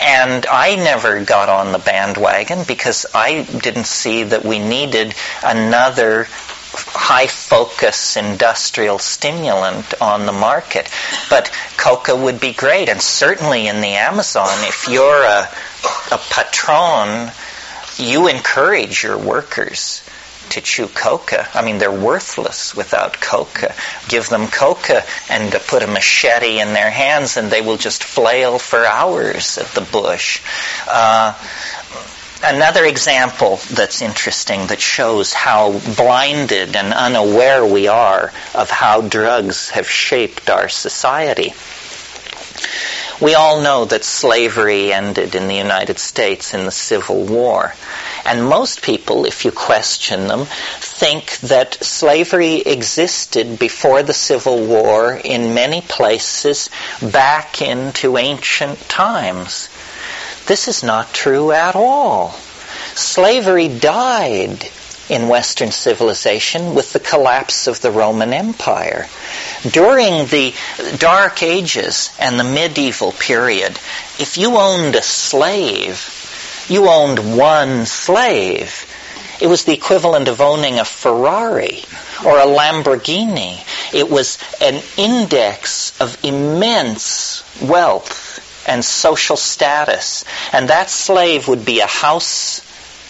And 0.00 0.46
I 0.46 0.74
never 0.74 1.24
got 1.24 1.48
on 1.48 1.72
the 1.72 1.78
bandwagon 1.78 2.64
because 2.64 3.06
I 3.14 3.42
didn't 3.42 3.86
see 3.86 4.24
that 4.24 4.44
we 4.44 4.58
needed 4.58 5.14
another 5.42 6.26
high 6.76 7.26
focus 7.26 8.16
industrial 8.16 8.98
stimulant 8.98 10.00
on 10.00 10.26
the 10.26 10.32
market. 10.32 10.90
But 11.30 11.50
coca 11.76 12.14
would 12.16 12.40
be 12.40 12.52
great. 12.52 12.88
And 12.88 13.00
certainly 13.00 13.66
in 13.66 13.80
the 13.80 13.94
Amazon, 13.94 14.48
if 14.64 14.88
you're 14.88 15.24
a, 15.24 15.48
a 16.12 16.18
patron, 16.30 17.30
you 17.96 18.28
encourage 18.28 19.02
your 19.02 19.18
workers 19.18 20.02
to 20.50 20.60
chew 20.60 20.86
coca. 20.86 21.48
I 21.54 21.64
mean, 21.64 21.78
they're 21.78 21.90
worthless 21.90 22.74
without 22.74 23.20
coca. 23.20 23.74
Give 24.08 24.28
them 24.28 24.48
coca 24.48 25.02
and 25.30 25.52
put 25.52 25.82
a 25.82 25.86
machete 25.86 26.60
in 26.60 26.72
their 26.72 26.90
hands, 26.90 27.36
and 27.36 27.50
they 27.50 27.60
will 27.60 27.76
just 27.76 28.04
flail 28.04 28.58
for 28.58 28.84
hours 28.84 29.58
at 29.58 29.66
the 29.68 29.80
bush. 29.80 30.42
Uh, 30.88 31.34
another 32.44 32.84
example 32.84 33.56
that's 33.70 34.02
interesting 34.02 34.66
that 34.68 34.80
shows 34.80 35.32
how 35.32 35.78
blinded 35.96 36.76
and 36.76 36.92
unaware 36.92 37.64
we 37.64 37.88
are 37.88 38.32
of 38.54 38.70
how 38.70 39.00
drugs 39.00 39.70
have 39.70 39.88
shaped 39.88 40.50
our 40.50 40.68
society. 40.68 41.52
We 43.20 43.34
all 43.34 43.60
know 43.60 43.84
that 43.86 44.04
slavery 44.04 44.92
ended 44.92 45.34
in 45.34 45.48
the 45.48 45.54
United 45.54 45.98
States 45.98 46.52
in 46.52 46.64
the 46.64 46.72
Civil 46.72 47.24
War. 47.24 47.74
And 48.26 48.48
most 48.48 48.82
people, 48.82 49.24
if 49.26 49.44
you 49.44 49.52
question 49.52 50.28
them, 50.28 50.46
think 50.80 51.38
that 51.40 51.74
slavery 51.84 52.56
existed 52.56 53.58
before 53.58 54.02
the 54.02 54.14
Civil 54.14 54.64
War 54.66 55.20
in 55.22 55.54
many 55.54 55.80
places 55.82 56.70
back 57.00 57.62
into 57.62 58.16
ancient 58.16 58.80
times. 58.88 59.68
This 60.46 60.68
is 60.68 60.82
not 60.82 61.14
true 61.14 61.52
at 61.52 61.74
all. 61.74 62.32
Slavery 62.94 63.68
died 63.68 64.68
in 65.08 65.28
Western 65.28 65.70
civilization 65.70 66.74
with 66.74 66.92
the 66.92 67.00
collapse 67.00 67.66
of 67.66 67.80
the 67.80 67.90
Roman 67.90 68.34
Empire. 68.34 69.06
During 69.70 70.26
the 70.26 70.54
Dark 70.98 71.42
Ages 71.42 72.10
and 72.18 72.38
the 72.38 72.44
medieval 72.44 73.12
period, 73.12 73.72
if 74.18 74.36
you 74.36 74.56
owned 74.56 74.94
a 74.96 75.02
slave, 75.02 76.66
you 76.68 76.88
owned 76.88 77.38
one 77.38 77.86
slave. 77.86 78.84
It 79.40 79.46
was 79.46 79.64
the 79.64 79.72
equivalent 79.72 80.28
of 80.28 80.42
owning 80.42 80.78
a 80.78 80.84
Ferrari 80.84 81.84
or 82.24 82.38
a 82.38 82.46
Lamborghini. 82.46 83.64
It 83.94 84.10
was 84.10 84.38
an 84.60 84.82
index 84.98 85.98
of 86.00 86.22
immense 86.22 87.42
wealth 87.62 88.23
and 88.66 88.84
social 88.84 89.36
status. 89.36 90.24
And 90.52 90.68
that 90.68 90.90
slave 90.90 91.48
would 91.48 91.64
be 91.64 91.80
a 91.80 91.86
house 91.86 92.60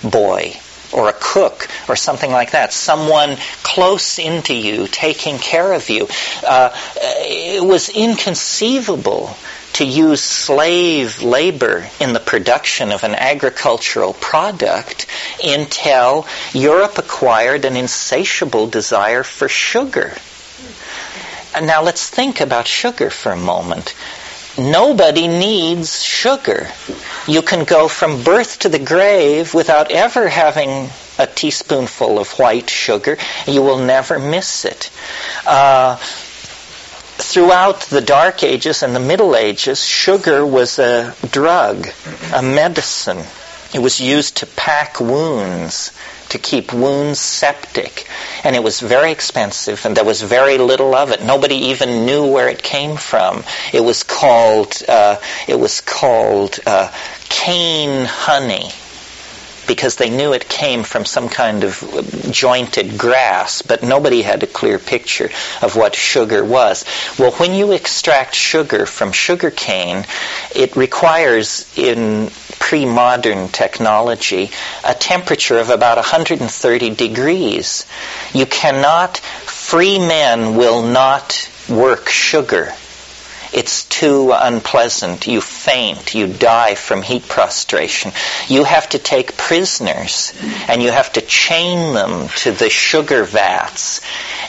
boy 0.03 0.57
or 0.93 1.09
a 1.09 1.15
cook 1.19 1.69
or 1.89 1.97
something 1.97 2.31
like 2.31 2.53
that, 2.53 2.73
someone 2.73 3.37
close 3.63 4.19
into 4.19 4.55
you 4.55 4.87
taking 4.87 5.39
care 5.39 5.73
of 5.73 5.91
you. 5.91 6.07
Uh, 6.47 6.71
it 6.97 7.63
was 7.65 7.89
inconceivable 7.89 9.37
to 9.75 9.85
use 9.85 10.23
slave 10.23 11.21
labor 11.21 11.85
in 11.99 12.13
the 12.13 12.21
production 12.21 12.93
of 12.93 13.03
an 13.03 13.15
agricultural 13.15 14.13
product 14.15 15.07
until 15.45 16.27
Europe 16.53 16.97
acquired 16.97 17.65
an 17.65 17.77
insatiable 17.77 18.69
desire 18.69 19.25
for 19.25 19.49
sugar. 19.49 20.15
Now 21.61 21.83
let's 21.83 22.09
think 22.09 22.41
about 22.41 22.69
sugar 22.69 23.11
for 23.11 23.33
a 23.33 23.37
moment 23.37 23.95
nobody 24.59 25.29
needs 25.29 26.03
sugar. 26.03 26.69
You 27.27 27.43
can 27.43 27.65
go 27.65 27.89
from 27.89 28.23
birth 28.23 28.61
to 28.61 28.69
the 28.69 28.79
grave 28.79 29.55
without 29.55 29.91
ever 29.91 30.29
having 30.29 30.91
a 31.19 31.27
teaspoonful 31.27 32.19
of 32.19 32.31
white 32.39 32.69
sugar. 32.69 33.17
You 33.47 33.63
will 33.63 33.79
never 33.79 34.19
miss 34.19 34.65
it. 34.65 34.91
Uh, 35.47 35.97
throughout 37.17 37.81
the 37.83 38.01
Dark 38.01 38.43
Ages 38.43 38.83
and 38.83 38.95
the 38.95 39.01
Middle 39.01 39.37
Ages, 39.37 39.85
sugar 39.85 40.45
was 40.45 40.79
a 40.79 41.15
drug, 41.31 41.89
a 42.35 42.43
medicine. 42.43 43.23
It 43.73 43.79
was 43.81 44.01
used 44.01 44.37
to 44.39 44.47
pack 44.47 45.01
wounds, 45.01 45.93
to 46.31 46.39
keep 46.39 46.73
wounds 46.73 47.21
septic. 47.21 48.07
And 48.45 48.55
it 48.57 48.63
was 48.63 48.81
very 48.81 49.13
expensive, 49.13 49.85
and 49.87 49.97
there 49.97 50.05
was 50.05 50.23
very 50.23 50.59
little 50.59 50.95
of 50.95 51.11
it. 51.11 51.23
Nobody 51.23 51.57
even 51.57 52.07
knew 52.07 52.27
where 52.27 52.49
it 52.49 52.63
came 52.63 52.97
from. 52.97 53.45
It 53.73 53.81
was 53.81 54.03
called, 54.03 54.83
uh, 54.89 55.17
it 55.49 55.59
was 55.59 55.81
called 55.81 56.59
uh, 56.67 56.91
cane 57.29 58.05
honey 58.05 58.71
because 59.67 59.97
they 59.97 60.11
knew 60.11 60.33
it 60.33 60.49
came 60.49 60.83
from 60.83 61.05
some 61.05 61.29
kind 61.29 61.65
of 61.65 62.29
jointed 62.31 62.99
grass, 62.99 63.63
but 63.63 63.83
nobody 63.83 64.23
had 64.23 64.43
a 64.43 64.47
clear 64.47 64.79
picture 64.79 65.31
of 65.63 65.77
what 65.77 65.95
sugar 65.95 66.45
was. 66.45 66.85
Well, 67.19 67.33
when 67.33 67.55
you 67.55 67.73
extract 67.73 68.35
sugar 68.35 68.87
from 68.87 69.13
sugar 69.13 69.51
cane, 69.51 70.05
it 70.55 70.77
requires 70.77 71.71
in 71.79 72.31
pre-modern 72.59 73.49
technology 73.49 74.51
a 74.85 74.95
temperature 74.95 75.59
of 75.59 75.71
about 75.71 75.97
130 75.97 76.91
degrees. 76.95 77.87
You 78.33 78.47
cannot, 78.47 79.19
free 79.19 79.99
men 79.99 80.57
will 80.57 80.83
not 80.83 81.51
work 81.69 82.09
sugar 82.09 82.73
it's 83.55 83.85
too 83.85 84.33
unpleasant. 84.33 85.27
You 85.27 85.41
faint. 85.41 86.15
You 86.15 86.27
die 86.27 86.75
from 86.75 87.03
heat 87.03 87.29
prostration. 87.29 88.13
You 88.49 88.65
have 88.65 88.89
to 88.91 88.99
take 88.99 89.37
prisoners 89.37 90.33
and 90.69 90.83
you 90.83 90.91
have 90.91 91.13
to 91.13 91.21
chain 91.21 91.95
them 91.95 92.29
to 92.39 92.51
the 92.53 92.69
sugar 92.69 93.25
vats. 93.25 94.01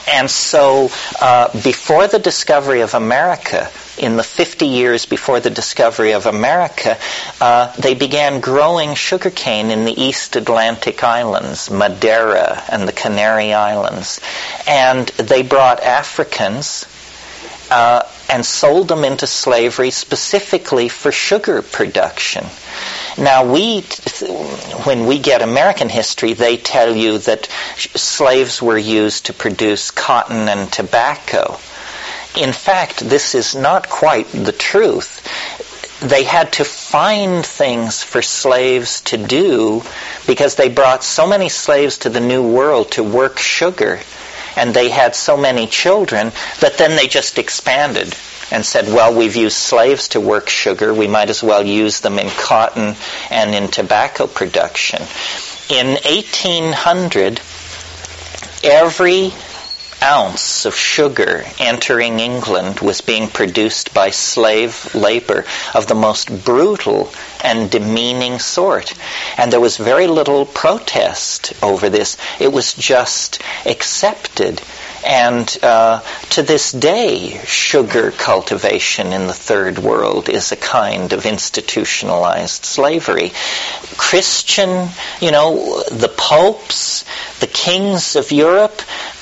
And 0.07 0.29
so, 0.29 0.89
uh, 1.21 1.51
before 1.61 2.07
the 2.07 2.19
discovery 2.19 2.81
of 2.81 2.93
America, 2.93 3.69
in 3.97 4.17
the 4.17 4.23
50 4.23 4.65
years 4.65 5.05
before 5.05 5.39
the 5.39 5.49
discovery 5.49 6.11
of 6.13 6.25
America, 6.25 6.97
uh, 7.39 7.73
they 7.77 7.93
began 7.93 8.41
growing 8.41 8.93
sugarcane 8.93 9.71
in 9.71 9.85
the 9.85 9.99
East 9.99 10.35
Atlantic 10.35 11.03
islands, 11.03 11.71
Madeira 11.71 12.61
and 12.69 12.87
the 12.87 12.91
Canary 12.91 13.53
Islands. 13.53 14.19
And 14.67 15.07
they 15.07 15.43
brought 15.43 15.81
Africans 15.81 16.85
uh, 17.69 18.03
and 18.29 18.45
sold 18.45 18.87
them 18.87 19.03
into 19.03 19.27
slavery 19.27 19.91
specifically 19.91 20.89
for 20.89 21.11
sugar 21.11 21.61
production. 21.61 22.45
Now, 23.17 23.51
we, 23.51 23.81
when 24.83 25.05
we 25.05 25.19
get 25.19 25.41
American 25.41 25.89
history, 25.89 26.33
they 26.33 26.57
tell 26.57 26.95
you 26.95 27.17
that 27.19 27.47
slaves 27.77 28.61
were 28.61 28.77
used 28.77 29.27
to 29.27 29.33
produce 29.33 29.91
cotton 29.91 30.49
and 30.49 30.71
tobacco. 30.71 31.57
In 32.37 32.51
fact, 32.51 32.99
this 32.99 33.35
is 33.35 33.55
not 33.55 33.89
quite 33.89 34.27
the 34.27 34.51
truth. 34.51 35.21
They 36.01 36.25
had 36.25 36.51
to 36.53 36.65
find 36.65 37.45
things 37.45 38.03
for 38.03 38.21
slaves 38.21 38.99
to 39.01 39.17
do 39.17 39.81
because 40.27 40.55
they 40.55 40.67
brought 40.67 41.05
so 41.05 41.25
many 41.25 41.47
slaves 41.47 41.99
to 41.99 42.09
the 42.09 42.19
New 42.19 42.45
World 42.45 42.91
to 42.91 43.03
work 43.03 43.39
sugar 43.39 44.01
and 44.55 44.73
they 44.73 44.89
had 44.89 45.15
so 45.15 45.37
many 45.37 45.67
children 45.67 46.31
that 46.61 46.77
then 46.77 46.95
they 46.95 47.07
just 47.07 47.37
expanded 47.37 48.15
and 48.51 48.65
said, 48.65 48.85
well, 48.87 49.15
we've 49.15 49.35
used 49.35 49.57
slaves 49.57 50.09
to 50.09 50.19
work 50.21 50.49
sugar, 50.49 50.93
we 50.93 51.07
might 51.07 51.29
as 51.29 51.43
well 51.43 51.65
use 51.65 52.01
them 52.01 52.19
in 52.19 52.29
cotton 52.29 52.95
and 53.31 53.55
in 53.55 53.69
tobacco 53.69 54.27
production. 54.27 55.01
In 55.69 55.87
1800, 55.87 57.41
every 58.63 59.33
ounce 60.03 60.65
of 60.65 60.75
sugar 60.75 61.45
entering 61.59 62.19
England 62.19 62.79
was 62.79 63.01
being 63.01 63.27
produced 63.27 63.93
by 63.93 64.09
slave 64.09 64.93
labor 64.93 65.45
of 65.73 65.87
the 65.87 65.95
most 65.95 66.45
brutal 66.45 67.11
and 67.43 67.69
demeaning 67.71 68.39
sort. 68.39 68.93
And 69.37 69.51
there 69.51 69.59
was 69.59 69.77
very 69.77 70.07
little 70.07 70.45
protest 70.45 71.53
over 71.63 71.89
this. 71.89 72.17
It 72.39 72.51
was 72.51 72.73
just 72.73 73.41
accepted. 73.65 74.61
And 75.05 75.55
uh, 75.61 76.01
to 76.31 76.41
this 76.41 76.71
day, 76.71 77.39
sugar 77.45 78.09
cultivation 78.09 79.13
in 79.13 79.27
the 79.27 79.33
third 79.33 79.77
world 79.77 80.29
is 80.29 80.51
a 80.51 80.55
kind 80.55 81.13
of 81.13 81.27
institutionalized 81.27 82.65
slavery. 82.65 83.31
Christian, 83.97 84.89
you 85.21 85.29
know, 85.29 85.83
the 85.91 86.07
popes, 86.09 87.05
the 87.39 87.45
kings 87.45 88.15
of 88.15 88.31
Europe, 88.31 88.81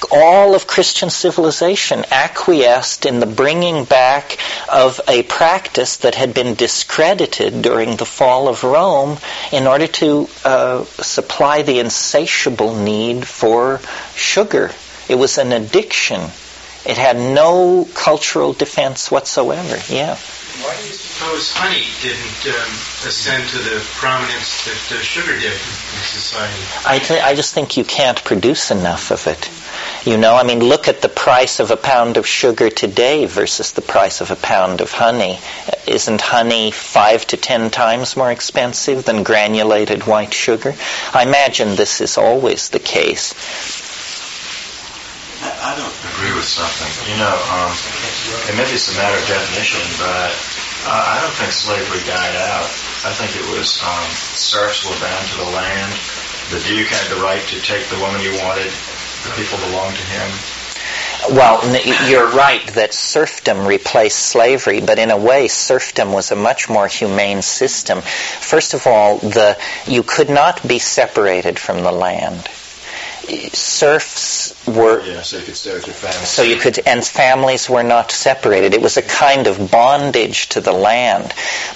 all 0.09 0.55
of 0.55 0.67
Christian 0.67 1.09
civilization 1.09 2.05
acquiesced 2.11 3.05
in 3.05 3.19
the 3.19 3.25
bringing 3.25 3.83
back 3.83 4.37
of 4.71 5.01
a 5.09 5.23
practice 5.23 5.97
that 5.97 6.15
had 6.15 6.33
been 6.33 6.55
discredited 6.55 7.61
during 7.61 7.97
the 7.97 8.05
fall 8.05 8.47
of 8.47 8.63
Rome 8.63 9.17
in 9.51 9.67
order 9.67 9.87
to 9.87 10.29
uh, 10.45 10.85
supply 10.85 11.61
the 11.61 11.79
insatiable 11.79 12.73
need 12.73 13.27
for 13.27 13.81
sugar. 14.15 14.71
It 15.13 15.19
was 15.19 15.37
an 15.37 15.51
addiction. 15.51 16.21
It 16.87 16.97
had 16.97 17.17
no 17.17 17.87
cultural 17.93 18.53
defense 18.53 19.11
whatsoever. 19.11 19.77
Yeah. 19.93 20.15
Why 20.15 20.75
do 20.75 20.87
you 20.87 20.93
suppose 20.93 21.51
honey 21.51 21.85
didn't 22.01 22.55
um, 22.55 22.71
ascend 23.05 23.47
to 23.49 23.59
the 23.59 23.79
prominence 23.93 24.65
that 24.65 24.97
uh, 24.97 25.01
sugar 25.03 25.33
did 25.33 25.53
in 25.53 26.01
society? 26.01 26.63
I, 26.83 26.97
th- 26.97 27.21
I 27.21 27.35
just 27.35 27.53
think 27.53 27.77
you 27.77 27.83
can't 27.83 28.23
produce 28.23 28.71
enough 28.71 29.11
of 29.11 29.27
it. 29.27 29.51
You 30.03 30.17
know, 30.17 30.35
I 30.35 30.41
mean, 30.41 30.61
look 30.61 30.87
at 30.87 31.03
the 31.03 31.09
price 31.09 31.59
of 31.59 31.69
a 31.69 31.77
pound 31.77 32.17
of 32.17 32.25
sugar 32.25 32.71
today 32.71 33.25
versus 33.25 33.73
the 33.73 33.83
price 33.83 34.19
of 34.19 34.31
a 34.31 34.35
pound 34.35 34.81
of 34.81 34.91
honey. 34.91 35.37
Isn't 35.85 36.21
honey 36.21 36.71
five 36.71 37.27
to 37.27 37.37
ten 37.37 37.69
times 37.69 38.17
more 38.17 38.31
expensive 38.31 39.05
than 39.05 39.21
granulated 39.21 40.07
white 40.07 40.33
sugar? 40.33 40.73
I 41.13 41.21
imagine 41.21 41.75
this 41.75 42.01
is 42.01 42.17
always 42.17 42.69
the 42.69 42.79
case. 42.79 43.92
I 45.63 45.79
don't 45.79 45.95
agree 46.11 46.35
with 46.35 46.43
something. 46.43 46.91
You 47.07 47.15
know, 47.15 47.31
um, 47.47 47.71
maybe 48.59 48.75
it's 48.75 48.91
a 48.91 48.99
matter 48.99 49.15
of 49.15 49.23
definition, 49.31 49.79
but 49.95 50.35
uh, 50.83 51.15
I 51.15 51.23
don't 51.23 51.31
think 51.39 51.55
slavery 51.55 52.03
died 52.03 52.35
out. 52.35 52.67
I 53.07 53.15
think 53.15 53.31
it 53.39 53.47
was 53.47 53.79
um, 53.79 54.03
serfs 54.35 54.83
were 54.83 54.99
bound 54.99 55.23
to 55.31 55.37
the 55.39 55.51
land. 55.55 55.87
The 56.51 56.59
duke 56.67 56.91
had 56.91 57.07
the 57.15 57.23
right 57.23 57.39
to 57.47 57.57
take 57.63 57.87
the 57.87 57.95
woman 58.03 58.19
he 58.19 58.35
wanted. 58.43 58.75
The 59.23 59.31
people 59.39 59.55
belonged 59.71 59.95
to 59.95 60.07
him. 60.11 60.27
Well, 61.31 61.63
you're 62.11 62.27
right 62.35 62.67
that 62.75 62.93
serfdom 62.93 63.65
replaced 63.65 64.19
slavery, 64.19 64.81
but 64.81 64.99
in 64.99 65.11
a 65.11 65.17
way, 65.17 65.47
serfdom 65.47 66.11
was 66.11 66.31
a 66.31 66.35
much 66.35 66.67
more 66.67 66.87
humane 66.87 67.41
system. 67.41 68.01
First 68.01 68.73
of 68.73 68.85
all, 68.85 69.19
the 69.19 69.57
you 69.87 70.03
could 70.03 70.29
not 70.29 70.67
be 70.67 70.79
separated 70.79 71.57
from 71.57 71.83
the 71.83 71.91
land 71.93 72.49
serfs 73.53 74.19
were 74.67 75.03
yeah, 75.05 75.21
so 75.21 75.37
you 75.37 75.43
could 75.43 75.55
stay 75.55 75.73
with 75.73 75.87
your 75.87 75.93
family. 75.93 76.25
So 76.25 76.43
you 76.43 76.55
could, 76.55 76.79
and 76.87 77.03
families 77.03 77.69
were 77.69 77.83
not 77.83 78.11
separated. 78.11 78.73
It 78.73 78.81
was 78.81 78.97
a 78.97 79.01
kind 79.01 79.47
of 79.47 79.71
bondage 79.71 80.49
to 80.49 80.61
the 80.61 80.71
land, 80.71 81.33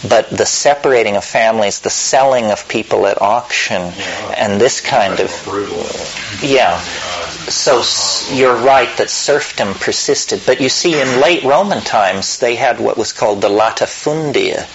but 0.08 0.30
the 0.30 0.46
separating 0.46 1.16
of 1.16 1.26
families, 1.26 1.82
the 1.82 1.90
selling 1.90 2.46
of 2.52 2.68
people 2.68 3.08
at 3.08 3.22
auction, 3.22 3.82
yeah, 3.82 4.36
and 4.38 4.62
this 4.62 4.82
kind 4.82 5.20
of 5.20 5.42
brutal. 5.44 5.86
Yeah. 6.42 6.80
So 7.50 7.82
you're 8.34 8.56
right 8.56 8.90
that 8.98 9.10
serfdom 9.10 9.74
persisted, 9.74 10.42
but 10.46 10.60
you 10.60 10.70
see, 10.70 11.00
in 11.00 11.22
late 11.22 11.44
Roman 11.44 11.82
times, 11.82 12.40
they 12.40 12.56
had 12.56 12.80
what 12.80 12.98
was 12.98 13.14
called 13.14 13.42
the 13.42 13.50
latifundia 13.50 14.68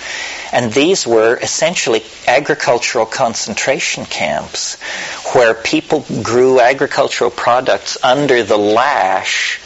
and 0.53 0.71
these 0.73 1.07
were 1.07 1.37
essentially 1.39 2.03
agricultural 2.29 3.07
concentration 3.07 4.05
camps 4.05 4.81
where 5.35 5.55
people 5.55 6.05
grew 6.23 6.61
agricultural 6.61 7.31
products 7.31 7.97
under 8.03 8.43
the 8.43 8.59
lash 8.59 9.59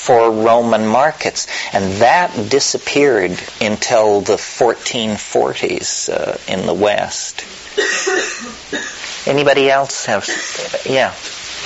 for 0.00 0.30
Roman 0.30 0.86
markets. 0.86 1.46
And 1.74 2.00
that 2.00 2.32
disappeared 2.48 3.38
until 3.60 4.22
the 4.22 4.36
1440s 4.36 6.08
uh, 6.08 6.38
in 6.48 6.66
the 6.66 6.74
West. 6.74 7.44
Anybody 9.28 9.70
else 9.70 10.06
have? 10.06 10.26
Yeah. 10.86 11.14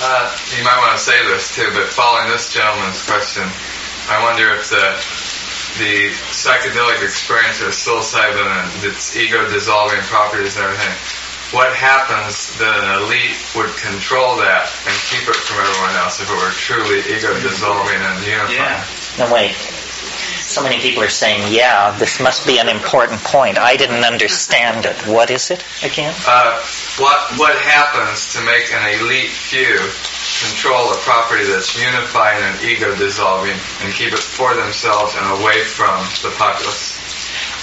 Uh, 0.01 0.37
you 0.57 0.63
might 0.65 0.77
want 0.77 0.91
to 0.99 1.03
say 1.03 1.15
this 1.27 1.55
too, 1.55 1.71
but 1.73 1.87
following 1.87 2.29
this 2.29 2.53
gentleman's 2.53 3.01
question, 3.05 3.43
I 4.11 4.21
wonder 4.21 4.53
if 4.53 4.69
the 4.69 5.24
the 5.77 6.09
psychedelic 6.31 7.03
experience 7.03 7.61
of 7.61 7.69
psilocybin 7.69 8.47
and 8.47 8.85
its 8.85 9.15
ego 9.15 9.49
dissolving 9.49 10.01
properties 10.01 10.55
and 10.55 10.65
everything, 10.65 10.95
what 11.51 11.75
happens 11.75 12.57
that 12.57 12.83
an 12.83 13.03
elite 13.03 13.37
would 13.55 13.75
control 13.77 14.37
that 14.37 14.71
and 14.87 14.95
keep 15.11 15.27
it 15.27 15.35
from 15.35 15.59
everyone 15.61 15.95
else 15.95 16.19
if 16.19 16.29
it 16.29 16.35
were 16.35 16.51
truly 16.51 16.99
ego 17.13 17.33
dissolving 17.39 18.01
and 18.01 18.25
unifying? 18.25 18.55
Yeah. 18.55 18.85
No, 19.19 19.31
wait. 19.31 19.84
So 20.55 20.63
many 20.63 20.79
people 20.79 21.03
are 21.03 21.09
saying, 21.09 21.51
yeah, 21.53 21.91
this 21.99 22.21
must 22.21 22.47
be 22.47 22.59
an 22.59 22.69
important 22.69 23.19
point. 23.19 23.57
I 23.57 23.75
didn't 23.75 24.05
understand 24.05 24.85
it. 24.85 24.95
What 25.05 25.29
is 25.29 25.51
it 25.51 25.59
again? 25.83 26.15
Uh, 26.25 26.63
what, 26.95 27.19
what 27.35 27.59
happens 27.59 28.31
to 28.35 28.39
make 28.45 28.71
an 28.71 29.03
elite 29.03 29.31
few 29.31 29.75
control 30.47 30.93
a 30.93 30.97
property 31.03 31.43
that's 31.43 31.75
unifying 31.75 32.41
and 32.41 32.63
ego 32.63 32.95
dissolving 32.95 33.51
and 33.83 33.93
keep 33.95 34.13
it 34.13 34.19
for 34.19 34.55
themselves 34.55 35.13
and 35.17 35.41
away 35.41 35.59
from 35.59 35.99
the 36.23 36.33
populace? 36.37 37.03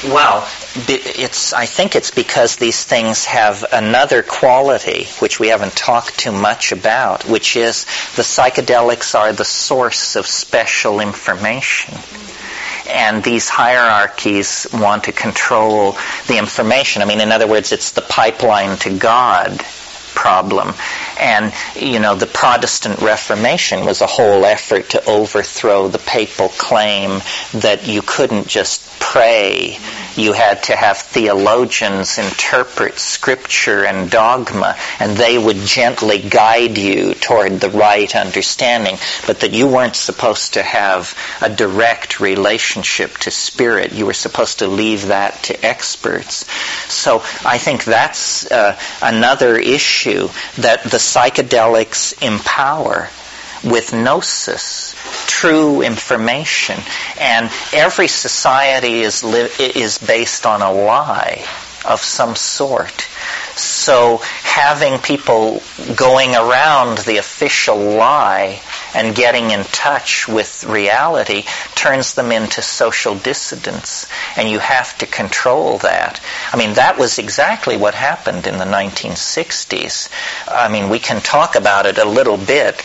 Well, 0.04 0.46
it's, 0.86 1.54
I 1.54 1.64
think 1.64 1.96
it's 1.96 2.10
because 2.10 2.56
these 2.56 2.84
things 2.84 3.24
have 3.24 3.64
another 3.72 4.22
quality 4.22 5.06
which 5.18 5.40
we 5.40 5.48
haven't 5.48 5.74
talked 5.74 6.18
too 6.18 6.32
much 6.32 6.72
about, 6.72 7.24
which 7.24 7.56
is 7.56 7.86
the 8.16 8.22
psychedelics 8.22 9.18
are 9.18 9.32
the 9.32 9.46
source 9.46 10.14
of 10.14 10.26
special 10.26 11.00
information. 11.00 11.94
And 12.92 13.24
these 13.24 13.48
hierarchies 13.48 14.66
want 14.72 15.04
to 15.04 15.12
control 15.12 15.96
the 16.28 16.38
information. 16.38 17.02
I 17.02 17.06
mean, 17.06 17.20
in 17.20 17.32
other 17.32 17.46
words, 17.48 17.72
it's 17.72 17.92
the 17.92 18.02
pipeline 18.02 18.76
to 18.78 18.96
God 18.98 19.64
problem. 20.14 20.74
And, 21.18 21.52
you 21.76 21.98
know, 21.98 22.14
the 22.14 22.26
Protestant 22.26 23.00
Reformation 23.00 23.84
was 23.84 24.00
a 24.00 24.06
whole 24.06 24.44
effort 24.44 24.90
to 24.90 25.04
overthrow 25.04 25.88
the 25.88 25.98
papal 25.98 26.48
claim 26.48 27.20
that 27.54 27.86
you 27.86 28.02
couldn't 28.02 28.48
just 28.48 28.82
pray. 29.00 29.78
You 30.16 30.32
had 30.32 30.62
to 30.64 30.76
have 30.76 30.98
theologians 30.98 32.18
interpret 32.18 32.98
scripture 32.98 33.84
and 33.84 34.10
dogma, 34.10 34.76
and 35.00 35.16
they 35.16 35.38
would 35.38 35.56
gently 35.56 36.20
guide 36.20 36.78
you 36.78 37.14
toward 37.14 37.60
the 37.60 37.70
right 37.70 38.14
understanding, 38.14 38.96
but 39.26 39.40
that 39.40 39.52
you 39.52 39.66
weren't 39.66 39.96
supposed 39.96 40.54
to 40.54 40.62
have 40.62 41.16
a 41.40 41.48
direct 41.48 42.20
relationship 42.20 43.18
to 43.18 43.30
spirit. 43.30 43.92
You 43.92 44.06
were 44.06 44.12
supposed 44.14 44.60
to 44.60 44.66
leave 44.66 45.08
that 45.08 45.42
to 45.44 45.66
experts. 45.66 46.46
So 46.92 47.20
I 47.44 47.58
think 47.58 47.84
that's 47.84 48.50
uh, 48.50 48.78
another 49.02 49.56
issue 49.56 50.28
that 50.58 50.84
the 50.84 50.98
psychedelics 51.02 52.14
empower 52.22 53.08
with 53.64 53.92
gnosis, 53.92 54.94
true 55.28 55.82
information. 55.82 56.78
And 57.18 57.50
every 57.72 58.08
society 58.08 59.00
is, 59.00 59.22
li- 59.22 59.50
is 59.58 59.98
based 59.98 60.46
on 60.46 60.62
a 60.62 60.72
lie 60.72 61.44
of 61.84 62.00
some 62.00 62.34
sort. 62.36 63.08
So 63.82 64.18
having 64.44 64.98
people 65.00 65.60
going 65.96 66.36
around 66.36 66.98
the 66.98 67.16
official 67.16 67.76
lie 67.76 68.62
and 68.94 69.12
getting 69.12 69.50
in 69.50 69.64
touch 69.64 70.28
with 70.28 70.62
reality 70.62 71.42
turns 71.74 72.14
them 72.14 72.30
into 72.30 72.62
social 72.62 73.16
dissidents. 73.16 74.06
And 74.36 74.48
you 74.48 74.60
have 74.60 74.96
to 74.98 75.06
control 75.06 75.78
that. 75.78 76.20
I 76.52 76.56
mean, 76.58 76.74
that 76.74 76.96
was 76.96 77.18
exactly 77.18 77.76
what 77.76 77.94
happened 77.94 78.46
in 78.46 78.58
the 78.58 78.66
1960s. 78.66 80.08
I 80.46 80.68
mean, 80.68 80.88
we 80.88 81.00
can 81.00 81.20
talk 81.20 81.56
about 81.56 81.86
it 81.86 81.98
a 81.98 82.04
little 82.04 82.36
bit. 82.36 82.80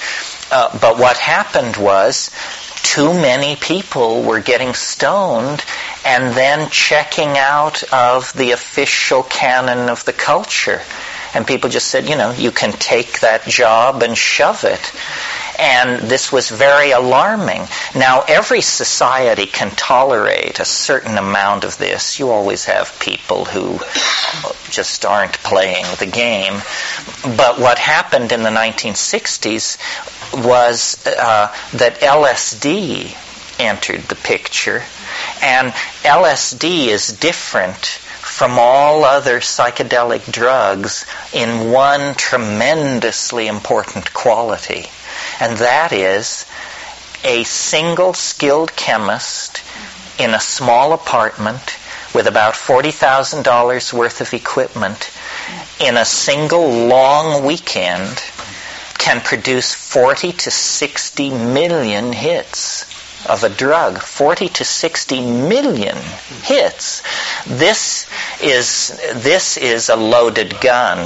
Uh, 0.51 0.75
but 0.79 0.97
what 0.97 1.17
happened 1.17 1.77
was 1.77 2.31
too 2.87 3.13
many 3.13 3.57
people 3.57 4.23
were 4.23 4.39
getting 4.39 4.73
stoned 4.73 5.63
and 6.05 6.33
then 6.33 6.69
checking 6.69 7.37
out 7.37 7.83
of 7.91 8.31
the 8.33 8.51
official 8.51 9.23
canon 9.23 9.89
of 9.89 10.05
the 10.05 10.13
culture. 10.13 10.81
And 11.37 11.45
people 11.45 11.69
just 11.69 11.89
said, 11.89 12.09
you 12.09 12.15
know, 12.15 12.31
you 12.31 12.51
can 12.51 12.71
take 12.71 13.19
that 13.19 13.43
job 13.43 14.01
and 14.01 14.17
shove 14.17 14.63
it. 14.63 14.91
And 15.59 16.01
this 16.09 16.31
was 16.31 16.49
very 16.49 16.89
alarming. 16.89 17.61
Now, 17.95 18.23
every 18.27 18.61
society 18.61 19.45
can 19.45 19.69
tolerate 19.69 20.59
a 20.59 20.65
certain 20.65 21.15
amount 21.15 21.63
of 21.63 21.77
this. 21.77 22.17
You 22.17 22.31
always 22.31 22.65
have 22.65 22.99
people 22.99 23.45
who 23.45 23.77
just 24.71 25.05
aren't 25.05 25.33
playing 25.33 25.85
the 25.99 26.07
game. 26.07 26.55
But 27.23 27.59
what 27.59 27.77
happened 27.77 28.31
in 28.31 28.41
the 28.41 28.49
1960s 28.49 29.77
was 30.43 31.05
uh, 31.05 31.55
that 31.73 31.99
LSD 31.99 33.15
entered 33.59 34.01
the 34.01 34.15
picture. 34.15 34.81
And 35.43 35.71
LSD 36.01 36.87
is 36.87 37.09
different 37.09 37.99
from 38.37 38.59
all 38.59 39.03
other 39.03 39.39
psychedelic 39.39 40.31
drugs 40.31 41.07
in 41.33 41.71
one 41.71 42.13
tremendously 42.13 43.47
important 43.47 44.13
quality. 44.13 44.85
And 45.39 45.57
that 45.57 45.91
is 45.91 46.45
a 47.23 47.43
single 47.45 48.13
skilled 48.13 48.75
chemist 48.75 49.63
in 50.19 50.35
a 50.35 50.39
small 50.39 50.93
apartment 50.93 51.79
with 52.13 52.27
about 52.27 52.53
$40,000 52.53 53.91
worth 53.93 54.21
of 54.21 54.31
equipment 54.35 55.09
in 55.79 55.97
a 55.97 56.05
single 56.05 56.69
long 56.69 57.43
weekend 57.43 58.23
can 58.99 59.19
produce 59.21 59.73
40 59.73 60.33
to 60.33 60.51
60 60.51 61.31
million 61.31 62.13
hits 62.13 62.85
of 63.25 63.43
a 63.43 63.49
drug, 63.49 63.99
40 63.99 64.49
to 64.49 64.63
60 64.63 65.21
million 65.21 65.97
hits. 66.43 67.01
This 67.45 68.07
is, 68.41 68.99
this 69.15 69.57
is 69.57 69.89
a 69.89 69.95
loaded 69.95 70.59
gun 70.61 70.99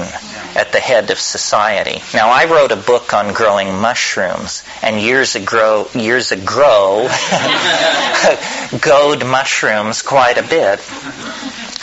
at 0.55 0.71
the 0.71 0.79
head 0.79 1.09
of 1.11 1.19
society. 1.19 2.01
Now, 2.13 2.29
I 2.29 2.45
wrote 2.45 2.71
a 2.71 2.75
book 2.75 3.13
on 3.13 3.33
growing 3.33 3.79
mushrooms, 3.79 4.63
and 4.81 4.99
years 4.99 5.35
ago, 5.35 5.87
years 5.93 6.31
ago, 6.31 7.09
goad 8.81 9.25
mushrooms 9.25 10.01
quite 10.01 10.37
a 10.37 10.43
bit. 10.43 10.79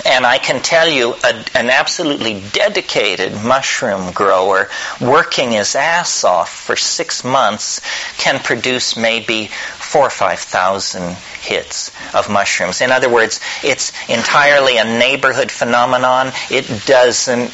And 0.08 0.24
I 0.24 0.38
can 0.38 0.62
tell 0.62 0.88
you, 0.88 1.14
a, 1.22 1.44
an 1.54 1.68
absolutely 1.68 2.42
dedicated 2.52 3.34
mushroom 3.44 4.10
grower 4.12 4.70
working 5.02 5.50
his 5.50 5.74
ass 5.74 6.24
off 6.24 6.50
for 6.50 6.76
six 6.76 7.24
months 7.24 7.82
can 8.16 8.38
produce 8.40 8.96
maybe 8.96 9.48
four 9.48 10.06
or 10.06 10.10
five 10.10 10.38
thousand 10.38 11.14
hits 11.42 11.92
of 12.14 12.30
mushrooms. 12.30 12.80
In 12.80 12.90
other 12.90 13.10
words, 13.10 13.38
it's 13.62 13.92
entirely 14.08 14.78
a 14.78 14.84
neighborhood 14.84 15.50
phenomenon. 15.50 16.32
It 16.50 16.86
doesn't 16.86 17.52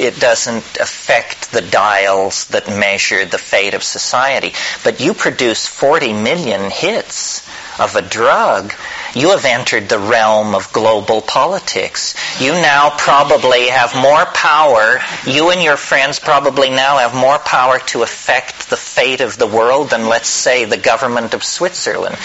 it 0.00 0.18
doesn't 0.18 0.64
affect 0.78 1.52
the 1.52 1.60
dials 1.60 2.46
that 2.46 2.66
measure 2.66 3.26
the 3.26 3.36
fate 3.38 3.74
of 3.74 3.82
society. 3.82 4.54
But 4.84 5.00
you 5.00 5.12
produce 5.12 5.66
40 5.66 6.14
million 6.14 6.70
hits 6.70 7.46
of 7.78 7.94
a 7.96 8.02
drug, 8.02 8.72
you 9.14 9.30
have 9.30 9.44
entered 9.44 9.88
the 9.88 9.98
realm 9.98 10.54
of 10.54 10.72
global 10.72 11.20
politics. 11.20 12.14
You 12.40 12.52
now 12.52 12.90
probably 12.96 13.68
have 13.68 13.94
more 13.94 14.24
power. 14.26 15.00
You 15.26 15.50
and 15.50 15.62
your 15.62 15.76
friends 15.76 16.18
probably 16.18 16.70
now 16.70 16.98
have 16.98 17.14
more 17.14 17.38
power 17.38 17.78
to 17.78 18.02
affect 18.02 18.70
the 18.70 18.76
fate 18.76 19.20
of 19.20 19.38
the 19.38 19.46
world 19.46 19.90
than, 19.90 20.08
let's 20.08 20.28
say, 20.28 20.64
the 20.64 20.76
government 20.76 21.34
of 21.34 21.44
Switzerland. 21.44 22.16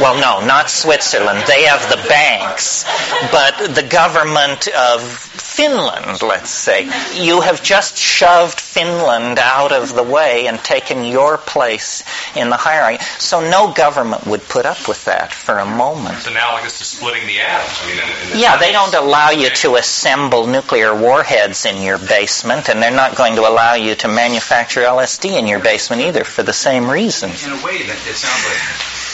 Well, 0.00 0.20
no, 0.20 0.46
not 0.46 0.68
Switzerland. 0.68 1.44
They 1.46 1.64
have 1.64 1.88
the 1.88 2.08
banks. 2.08 2.84
But 3.32 3.74
the 3.74 3.86
government 3.88 4.68
of 4.68 5.00
Finland, 5.02 6.20
let's 6.22 6.50
say. 6.50 6.84
You 7.14 7.40
have 7.40 7.62
just 7.62 7.96
shoved 7.96 8.60
Finland 8.60 9.38
out 9.38 9.72
of 9.72 9.94
the 9.94 10.02
way 10.02 10.46
and 10.46 10.58
taken 10.58 11.04
your 11.04 11.38
place 11.38 12.02
in 12.36 12.50
the 12.50 12.56
hierarchy. 12.56 13.02
So 13.18 13.40
no 13.40 13.72
government 13.72 14.26
would 14.26 14.42
put 14.48 14.66
up 14.66 14.88
with 14.88 15.04
that 15.04 15.32
for 15.32 15.58
a 15.58 15.64
moment. 15.64 16.33
Analogous 16.34 16.78
to 16.78 16.84
splitting 16.84 17.26
the 17.28 17.38
atoms. 17.38 17.78
I 17.78 17.86
mean, 17.86 17.98
in, 18.02 18.10
in 18.10 18.30
the 18.34 18.38
yeah, 18.42 18.56
they 18.58 18.72
don't 18.72 18.92
allow 18.94 19.30
you 19.30 19.50
to 19.62 19.76
assemble 19.76 20.48
nuclear 20.48 20.90
warheads 20.90 21.64
in 21.64 21.80
your 21.80 21.98
basement, 21.98 22.68
and 22.68 22.82
they're 22.82 22.90
not 22.90 23.14
going 23.14 23.36
to 23.36 23.46
allow 23.46 23.74
you 23.74 23.94
to 23.94 24.08
manufacture 24.08 24.80
LSD 24.80 25.38
in 25.38 25.46
your 25.46 25.60
basement 25.60 26.02
either 26.02 26.24
for 26.24 26.42
the 26.42 26.52
same 26.52 26.90
reasons. 26.90 27.46
In 27.46 27.52
a 27.52 27.62
way, 27.62 27.86
that 27.86 27.98
it 28.02 28.18
sounds 28.18 28.42
like 28.50 28.62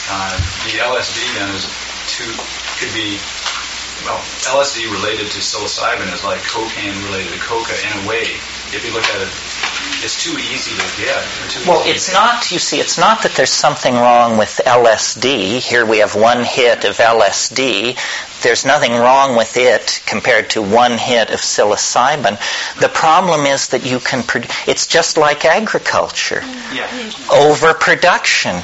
uh, 0.09 0.33
the 0.65 0.81
LSD 0.81 1.21
then 1.37 1.53
is 1.53 1.69
too 2.09 2.33
could 2.81 2.93
be 2.97 3.21
well, 4.09 4.17
LSD 4.57 4.89
related 4.89 5.29
to 5.29 5.45
psilocybin 5.45 6.09
is 6.13 6.25
like 6.25 6.41
cocaine 6.49 6.97
related 7.05 7.37
to 7.37 7.41
coca 7.45 7.77
in 7.85 7.93
a 8.01 8.09
way. 8.09 8.41
If 8.73 8.81
you 8.81 8.97
look 8.97 9.05
at 9.05 9.21
it, 9.21 9.29
it's 10.03 10.23
too 10.23 10.37
easy 10.39 10.77
to 10.77 11.03
get. 11.03 11.67
Well, 11.67 11.83
it's 11.85 12.13
not, 12.13 12.51
you 12.51 12.59
see, 12.59 12.81
it's 12.81 12.99
not 12.99 13.23
that 13.23 13.33
there's 13.33 13.53
something 13.53 13.95
wrong 13.95 14.39
with 14.39 14.61
LSD. 14.65 15.61
Here 15.61 15.85
we 15.85 15.99
have 15.99 16.15
one 16.15 16.43
hit 16.45 16.85
of 16.85 16.97
LSD. 16.97 17.97
There's 18.43 18.65
nothing 18.65 18.93
wrong 18.93 19.37
with 19.37 19.59
it 19.59 20.03
compared 20.07 20.49
to 20.51 20.63
one 20.63 20.97
hit 20.97 21.29
of 21.31 21.41
psilocybin. 21.41 22.41
The 22.81 22.89
problem 22.89 23.45
is 23.45 23.69
that 23.69 23.85
you 23.85 24.01
can, 24.01 24.23
produce, 24.23 24.51
it's 24.67 24.87
just 24.87 25.19
like 25.19 25.45
agriculture. 25.45 26.41
Yeah. 26.73 26.89
Overproduction. 27.31 28.57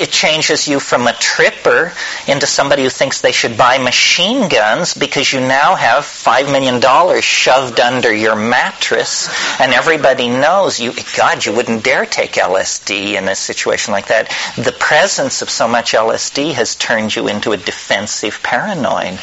It 0.00 0.10
changes 0.10 0.68
you 0.68 0.78
from 0.78 1.08
a 1.08 1.12
tripper 1.14 1.92
into 2.28 2.46
somebody 2.46 2.84
who 2.84 2.90
thinks 2.90 3.20
they 3.20 3.32
should 3.32 3.58
buy 3.58 3.78
machine 3.78 4.48
guns 4.48 4.94
because 4.94 5.32
you 5.32 5.40
now 5.40 5.74
have 5.74 6.04
$5 6.04 6.52
million 6.52 6.80
shoved 7.20 7.80
under 7.80 8.14
your 8.14 8.36
mattress 8.36 9.28
and 9.60 9.72
everybody 9.72 10.28
knows? 10.44 10.78
You, 10.78 10.92
God, 11.16 11.46
you 11.46 11.54
wouldn't 11.54 11.84
dare 11.84 12.04
take 12.04 12.32
LSD 12.32 13.14
in 13.14 13.28
a 13.28 13.34
situation 13.34 13.92
like 13.92 14.08
that. 14.08 14.28
The 14.56 14.76
presence 14.78 15.40
of 15.40 15.48
so 15.48 15.66
much 15.66 15.92
LSD 15.92 16.52
has 16.52 16.76
turned 16.76 17.16
you 17.16 17.28
into 17.28 17.52
a 17.52 17.56
defensive 17.56 18.42
paranoid. 18.42 19.18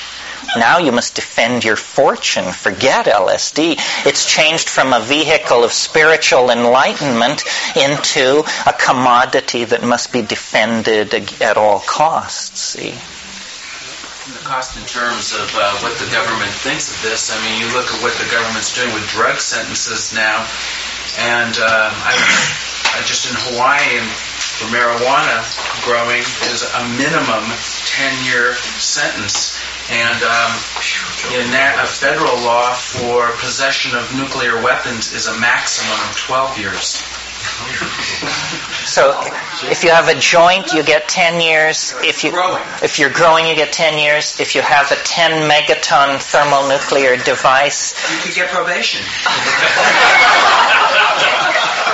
Now 0.57 0.79
you 0.79 0.91
must 0.91 1.13
defend 1.13 1.63
your 1.63 1.75
fortune. 1.75 2.51
Forget 2.51 3.05
LSD. 3.05 3.77
It's 4.07 4.25
changed 4.25 4.67
from 4.67 4.93
a 4.93 4.99
vehicle 4.99 5.63
of 5.63 5.71
spiritual 5.71 6.49
enlightenment 6.49 7.43
into 7.75 8.43
a 8.65 8.73
commodity 8.73 9.65
that 9.65 9.83
must 9.83 10.11
be 10.11 10.23
defended 10.23 11.13
at 11.39 11.55
all 11.55 11.81
costs. 11.81 12.59
See? 12.59 12.95
The 14.33 14.43
cost 14.43 14.77
in 14.77 14.85
terms 14.85 15.33
of 15.33 15.47
uh, 15.55 15.77
what 15.79 15.97
the 15.99 16.09
government 16.11 16.51
thinks 16.51 16.91
of 16.91 17.01
this. 17.01 17.31
I 17.31 17.37
mean, 17.43 17.59
you 17.59 17.67
look 17.73 17.87
at 17.91 17.99
what 18.01 18.13
the 18.17 18.29
government's 18.31 18.73
doing 18.73 18.93
with 18.93 19.07
drug 19.09 19.39
sentences 19.39 20.13
now, 20.13 20.47
and 21.19 21.53
uh, 21.59 21.89
I, 21.91 22.13
I 22.95 23.01
just 23.03 23.27
in 23.27 23.35
Hawaii 23.51 23.99
and 23.99 24.09
for 24.61 24.69
marijuana 24.69 25.41
growing 25.83 26.21
is 26.53 26.61
a 26.61 26.83
minimum 26.95 27.43
10-year 27.89 28.53
sentence. 28.77 29.57
And 29.89 30.21
um, 30.23 30.51
in 31.33 31.49
that 31.51 31.81
a 31.81 31.87
federal 31.87 32.37
law 32.45 32.73
for 32.73 33.33
possession 33.37 33.97
of 33.97 34.05
nuclear 34.15 34.61
weapons 34.61 35.13
is 35.13 35.27
a 35.27 35.37
maximum 35.39 35.97
of 36.07 36.15
12 36.15 36.59
years. 36.59 37.01
So 38.85 39.15
if 39.69 39.83
you 39.83 39.91
have 39.91 40.07
a 40.07 40.19
joint, 40.19 40.73
you 40.73 40.83
get 40.83 41.07
10 41.07 41.39
years. 41.39 41.93
If, 42.03 42.23
you, 42.23 42.31
if 42.83 42.99
you're 42.99 43.11
growing, 43.11 43.47
you 43.47 43.55
get 43.55 43.71
10 43.71 43.99
years. 43.99 44.39
If 44.39 44.55
you 44.55 44.61
have 44.61 44.91
a 44.91 44.95
10 44.95 45.49
megaton 45.49 46.19
thermonuclear 46.19 47.17
device, 47.17 47.93
you 48.11 48.17
could 48.21 48.35
get 48.35 48.49
probation. 48.49 49.01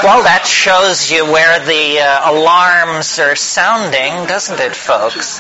well, 0.04 0.24
that 0.24 0.46
shows 0.48 1.12
you 1.12 1.26
where 1.26 1.60
the 1.60 2.00
uh, 2.00 2.32
alarms 2.32 3.20
are 3.20 3.36
sounding, 3.36 4.26
doesn't 4.28 4.60
it, 4.60 4.76
folks? 4.76 5.40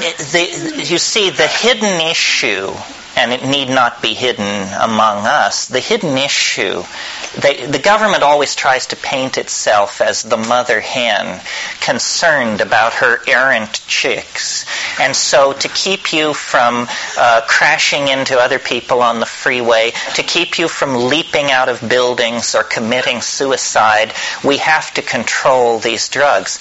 It, 0.00 0.18
the, 0.18 0.82
you 0.82 0.98
see, 0.98 1.30
the 1.30 1.46
hidden 1.46 2.00
issue 2.00 2.74
and 3.16 3.32
it 3.32 3.44
need 3.44 3.68
not 3.68 4.02
be 4.02 4.14
hidden 4.14 4.68
among 4.80 5.26
us. 5.26 5.66
The 5.66 5.80
hidden 5.80 6.18
issue, 6.18 6.82
they, 7.40 7.66
the 7.66 7.78
government 7.78 8.22
always 8.22 8.54
tries 8.54 8.86
to 8.86 8.96
paint 8.96 9.38
itself 9.38 10.00
as 10.00 10.22
the 10.22 10.36
mother 10.36 10.80
hen, 10.80 11.40
concerned 11.80 12.60
about 12.60 12.94
her 12.94 13.20
errant 13.28 13.86
chicks. 13.86 14.64
And 15.00 15.14
so 15.14 15.52
to 15.52 15.68
keep 15.68 16.12
you 16.12 16.34
from 16.34 16.88
uh, 17.16 17.42
crashing 17.46 18.08
into 18.08 18.38
other 18.38 18.58
people 18.58 19.02
on 19.02 19.20
the 19.20 19.26
freeway, 19.26 19.92
to 20.14 20.22
keep 20.22 20.58
you 20.58 20.68
from 20.68 21.08
leaping 21.08 21.50
out 21.50 21.68
of 21.68 21.88
buildings 21.88 22.54
or 22.54 22.64
committing 22.64 23.20
suicide, 23.20 24.12
we 24.44 24.58
have 24.58 24.92
to 24.94 25.02
control 25.02 25.78
these 25.78 26.08
drugs. 26.08 26.58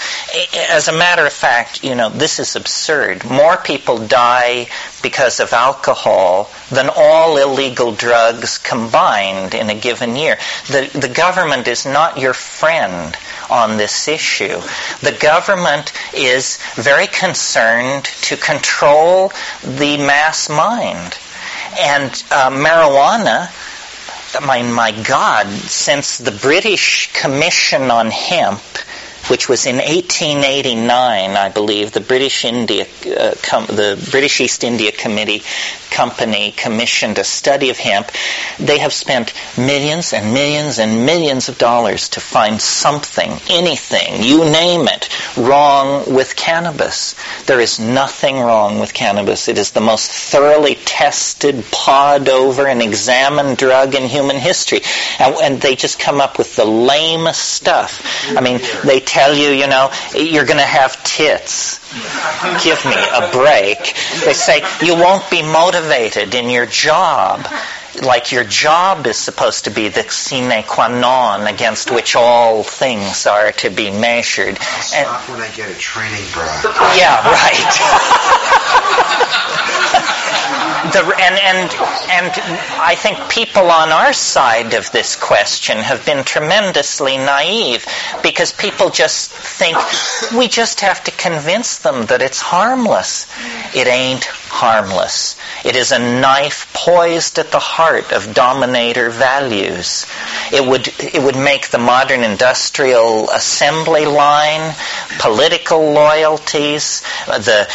As 0.70 0.88
a 0.88 0.94
matter 0.94 1.26
of 1.26 1.34
fact, 1.34 1.84
you 1.84 1.96
know, 1.96 2.10
this 2.10 2.40
is 2.40 2.56
absurd. 2.56 3.26
More 3.26 3.58
people 3.58 3.98
die 4.08 4.68
because 5.02 5.40
of 5.40 5.54
alcohol 5.54 6.43
than 6.72 6.90
all 6.96 7.38
illegal 7.38 7.92
drugs 7.94 8.58
combined 8.58 9.54
in 9.54 9.70
a 9.70 9.76
given 9.76 10.16
year. 10.16 10.38
The, 10.68 10.90
the 10.94 11.10
government 11.10 11.68
is 11.68 11.86
not 11.86 12.18
your 12.18 12.34
friend 12.34 13.16
on 13.50 13.78
this 13.78 14.08
issue. 14.08 14.60
The 15.02 15.18
government 15.20 15.94
is 16.14 16.58
very 16.76 17.08
concerned 17.08 18.06
to 18.06 18.38
control 18.38 19.32
the 19.64 19.98
mass 19.98 20.50
mind. 20.50 21.18
And 21.80 22.12
uh, 22.32 22.50
marijuana, 22.50 23.50
mean, 24.42 24.74
my 24.74 24.92
God, 25.04 25.48
since 25.48 26.18
the 26.18 26.32
British 26.32 27.12
Commission 27.14 27.92
on 27.92 28.10
Hemp 28.10 28.62
which 29.30 29.48
was 29.48 29.66
in 29.66 29.78
1889, 29.78 31.32
I 31.32 31.50
believe, 31.50 31.92
the 31.92 32.02
British 32.02 32.46
India, 32.46 32.86
uh, 33.06 33.34
com- 33.42 33.68
the 33.68 34.06
British 34.12 34.42
East 34.42 34.64
India 34.64 34.92
Committee 34.92 35.44
company 35.94 36.52
commissioned 36.58 37.20
a 37.20 37.24
study 37.24 37.70
of 37.70 37.78
hemp. 37.78 38.12
They 38.60 38.80
have 38.80 38.92
spent 38.92 39.34
millions 39.58 40.12
and 40.12 40.34
millions 40.34 40.80
and 40.80 41.06
millions 41.06 41.50
of 41.50 41.58
dollars 41.60 42.10
to 42.10 42.20
find 42.20 42.60
something, 42.60 43.32
anything, 43.50 44.24
you 44.24 44.44
name 44.44 44.88
it, 44.88 45.08
wrong 45.38 46.14
with 46.14 46.36
cannabis. 46.36 47.16
There 47.46 47.60
is 47.60 47.80
nothing 47.80 48.40
wrong 48.40 48.80
with 48.80 48.94
cannabis. 48.94 49.48
It 49.48 49.58
is 49.60 49.72
the 49.72 49.82
most 49.82 50.10
thoroughly 50.12 50.76
tested, 50.76 51.64
pawed 51.72 52.28
over, 52.28 52.68
and 52.68 52.82
examined 52.82 53.58
drug 53.58 53.94
in 53.94 54.10
human 54.10 54.38
history. 54.38 54.82
And, 55.20 55.36
and 55.36 55.62
they 55.62 55.76
just 55.76 56.00
come 56.00 56.20
up 56.20 56.40
with 56.40 56.56
the 56.56 56.66
lamest 56.66 57.44
stuff. 57.54 58.02
I 58.36 58.42
mean, 58.42 58.60
they 58.84 59.00
tell 59.14 59.36
you, 59.36 59.50
you 59.50 59.68
know, 59.68 59.92
you're 60.16 60.46
going 60.46 60.58
to 60.58 60.64
have 60.66 61.02
tits. 61.04 61.80
Give 62.64 62.84
me 62.86 62.96
a 62.98 63.30
break. 63.32 63.78
They 64.26 64.34
say 64.34 64.64
you 64.82 64.96
won't 64.96 65.30
be 65.30 65.44
motivated 65.44 66.34
in 66.34 66.50
your 66.50 66.66
job. 66.66 67.46
Like 68.02 68.32
your 68.32 68.44
job 68.44 69.06
is 69.06 69.18
supposed 69.18 69.66
to 69.66 69.70
be 69.72 69.88
the 69.90 70.04
sine 70.10 70.64
qua 70.64 70.88
non 70.88 71.48
against 71.48 71.92
which 71.92 72.16
all 72.16 72.64
things 72.64 73.28
are 73.28 73.52
to 73.52 73.70
be 73.70 73.92
measured. 73.92 74.58
I'll 74.60 74.82
stop 74.82 75.30
and, 75.30 75.40
when 75.40 75.48
I 75.48 75.52
get 75.54 75.70
a 75.70 75.78
training 75.78 76.26
bra. 76.34 76.46
Yeah, 76.98 77.22
right. 77.24 77.74
the, 80.92 81.00
and, 81.00 81.36
and, 81.36 81.72
and 82.10 82.32
I 82.82 82.96
think 82.96 83.18
people 83.30 83.64
on 83.72 83.90
our 83.90 84.12
side 84.12 84.74
of 84.74 84.92
this 84.92 85.16
question 85.16 85.78
have 85.78 86.06
been 86.06 86.24
tremendously 86.24 87.18
naive 87.18 87.86
because 88.22 88.52
people 88.52 88.90
just 88.90 89.32
think 89.32 89.78
we 90.38 90.48
just 90.48 90.82
have 90.82 91.04
to 91.06 91.12
convince 91.12 91.78
them 91.78 92.06
that 92.08 92.22
it's 92.22 92.42
harmless. 92.42 93.28
It 93.76 93.88
ain't 93.88 94.26
harmless. 94.54 95.36
It 95.66 95.76
is 95.76 95.92
a 95.92 95.98
knife 95.98 96.72
poised 96.74 97.40
at 97.40 97.52
the 97.52 97.58
heart 97.60 98.14
of 98.14 98.36
dominator 98.36 99.10
values. 99.10 100.06
It 100.54 100.64
would, 100.64 100.88
it 101.00 101.22
would 101.24 101.36
make 101.36 101.70
the 101.70 101.80
modern 101.80 102.24
industrial 102.24 103.32
assembly 103.32 104.06
line, 104.06 104.76
political 105.18 105.92
loyalties, 105.94 107.02
the 107.26 107.68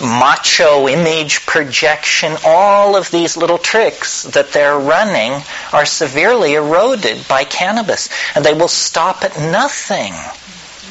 macho 0.00 0.88
image 0.88 1.44
projection, 1.44 2.34
all 2.46 2.96
of 2.96 3.10
these 3.10 3.36
little 3.36 3.58
tricks 3.58 4.22
that 4.22 4.52
they're 4.52 4.78
running 4.78 5.32
are 5.74 5.84
severely 5.84 6.54
eroded 6.54 7.28
by 7.28 7.44
cannabis. 7.44 8.08
And 8.34 8.42
they 8.42 8.54
will 8.54 8.68
stop 8.68 9.22
at 9.22 9.38
nothing 9.38 10.14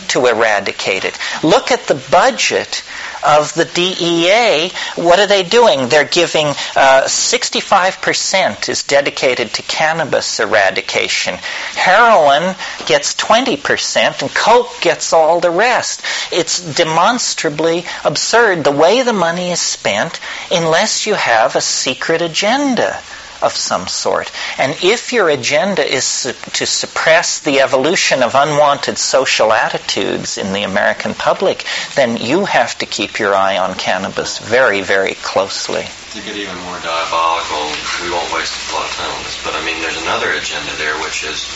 to 0.09 0.27
eradicate 0.27 1.03
it. 1.03 1.17
Look 1.41 1.71
at 1.71 1.87
the 1.87 1.95
budget 2.11 2.83
of 3.23 3.53
the 3.53 3.65
DEA. 3.65 4.71
What 4.95 5.19
are 5.19 5.27
they 5.27 5.43
doing? 5.43 5.89
They're 5.89 6.05
giving 6.05 6.47
uh, 6.75 7.03
65% 7.05 8.69
is 8.69 8.83
dedicated 8.83 9.53
to 9.53 9.61
cannabis 9.63 10.39
eradication. 10.39 11.35
Heroin 11.35 12.55
gets 12.85 13.13
20% 13.15 14.21
and 14.21 14.33
coke 14.33 14.71
gets 14.81 15.13
all 15.13 15.39
the 15.39 15.51
rest. 15.51 16.01
It's 16.31 16.59
demonstrably 16.75 17.85
absurd 18.03 18.63
the 18.63 18.71
way 18.71 19.01
the 19.03 19.13
money 19.13 19.51
is 19.51 19.61
spent 19.61 20.19
unless 20.51 21.05
you 21.05 21.15
have 21.15 21.55
a 21.55 21.61
secret 21.61 22.21
agenda 22.21 22.99
of 23.41 23.55
some 23.55 23.87
sort. 23.87 24.31
And 24.57 24.77
if 24.83 25.11
your 25.13 25.29
agenda 25.29 25.83
is 25.85 26.03
su- 26.03 26.33
to 26.33 26.65
suppress 26.65 27.39
the 27.39 27.59
evolution 27.59 28.23
of 28.23 28.35
unwanted 28.35 28.97
social 28.97 29.51
attitudes 29.51 30.37
in 30.37 30.53
the 30.53 30.63
American 30.63 31.13
public, 31.13 31.65
then 31.95 32.17
you 32.17 32.45
have 32.45 32.77
to 32.79 32.85
keep 32.85 33.19
your 33.19 33.35
eye 33.35 33.57
on 33.57 33.75
cannabis 33.75 34.37
very, 34.39 34.81
very 34.81 35.15
closely. 35.15 35.85
To 36.13 36.21
get 36.21 36.35
even 36.35 36.57
more 36.67 36.79
diabolical, 36.79 37.71
we 38.03 38.11
won't 38.11 38.31
waste 38.33 38.53
a 38.71 38.75
lot 38.75 38.85
of 38.85 38.93
time 38.95 39.11
on 39.15 39.23
this, 39.23 39.39
but 39.43 39.55
I 39.55 39.63
mean, 39.65 39.81
there's 39.81 40.01
another 40.01 40.31
agenda 40.31 40.71
there, 40.77 40.95
which 41.01 41.23
is 41.23 41.47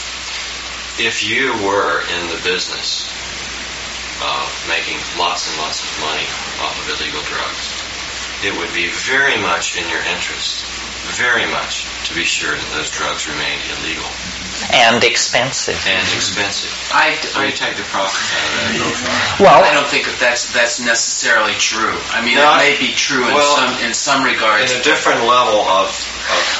if 0.97 1.27
you 1.27 1.51
were 1.67 2.01
in 2.07 2.23
the 2.31 2.39
business 2.43 3.11
of 4.23 4.47
making 4.71 4.95
lots 5.19 5.43
and 5.51 5.59
lots 5.59 5.83
of 5.83 5.91
money 5.99 6.23
off 6.63 6.71
of 6.79 6.87
illegal 6.87 7.19
drugs, 7.27 7.67
it 8.47 8.55
would 8.55 8.71
be 8.73 8.87
very 9.03 9.35
much 9.41 9.75
in 9.75 9.83
your 9.91 9.99
interest 10.07 10.63
very 11.13 11.45
much 11.45 11.85
to 12.07 12.15
be 12.15 12.23
sure 12.23 12.55
that 12.55 12.69
those 12.73 12.89
drugs 12.89 13.27
remain 13.27 13.59
illegal. 13.77 14.05
And 14.71 15.03
expensive. 15.03 15.75
And 15.85 16.07
expensive. 16.15 16.71
I, 16.93 17.19
so 17.19 17.43
you 17.43 17.51
take 17.51 17.75
the 17.75 17.83
profit 17.91 18.15
out 18.15 18.47
of 18.47 19.03
that. 19.03 19.37
Well, 19.39 19.63
I 19.63 19.73
don't 19.73 19.87
think 19.87 20.07
that 20.07 20.15
that's 20.17 20.53
that's 20.53 20.79
necessarily 20.79 21.53
true. 21.59 21.99
I 22.15 22.23
mean, 22.23 22.39
No, 22.39 22.47
it 22.55 22.63
may 22.63 22.75
be 22.79 22.95
true 22.95 23.27
in 23.27 23.35
well, 23.35 23.43
some 23.43 23.83
in 23.83 23.93
some 23.93 24.23
regards. 24.23 24.71
In 24.71 24.79
a 24.79 24.83
different 24.83 25.27
level 25.27 25.59
of 25.67 25.91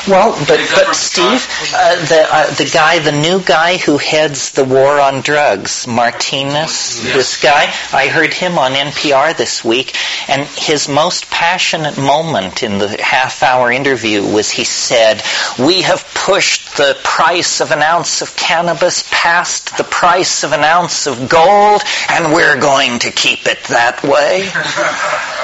Well, 0.08 0.34
but, 0.48 0.60
but 0.76 0.96
Steve, 0.96 1.48
uh, 1.74 1.96
the 2.06 2.28
uh, 2.30 2.54
the 2.54 2.70
guy, 2.72 3.00
the 3.00 3.12
new 3.12 3.42
guy 3.42 3.78
who 3.78 3.98
heads 3.98 4.52
the 4.52 4.64
war 4.64 5.00
on 5.00 5.22
drugs, 5.22 5.88
Martinez, 5.88 7.04
Yes. 7.04 7.14
this 7.16 7.42
guy, 7.42 7.74
I 7.92 8.08
heard 8.08 8.32
him 8.32 8.60
on 8.60 8.74
NPR 8.74 9.36
this 9.36 9.64
week, 9.66 9.96
and 10.28 10.44
his 10.44 10.88
most 10.88 11.32
passionate 11.32 11.98
moment 11.98 12.62
in 12.62 12.78
the 12.78 13.02
half-hour 13.02 13.72
interview 13.72 14.22
was 14.24 14.52
he 14.52 14.64
said, 14.64 15.24
"We 15.58 15.82
have 15.82 16.06
pushed 16.14 16.78
the 16.78 16.96
price 17.04 17.60
of 17.60 17.72
an 17.72 17.82
ounce 17.82 18.22
of 18.22 18.36
cannabis 18.36 19.04
past 19.10 19.76
the 19.78 19.84
price 19.84 20.44
of 20.44 20.52
an 20.54 20.64
ounce 20.64 21.08
of 21.08 21.30
gold, 21.30 21.82
and 22.10 22.32
we're 22.32 22.60
going 22.60 23.00
to 23.00 23.12
keep 23.12 23.48
it 23.48 23.64
that 23.66 24.04
way." 24.04 24.52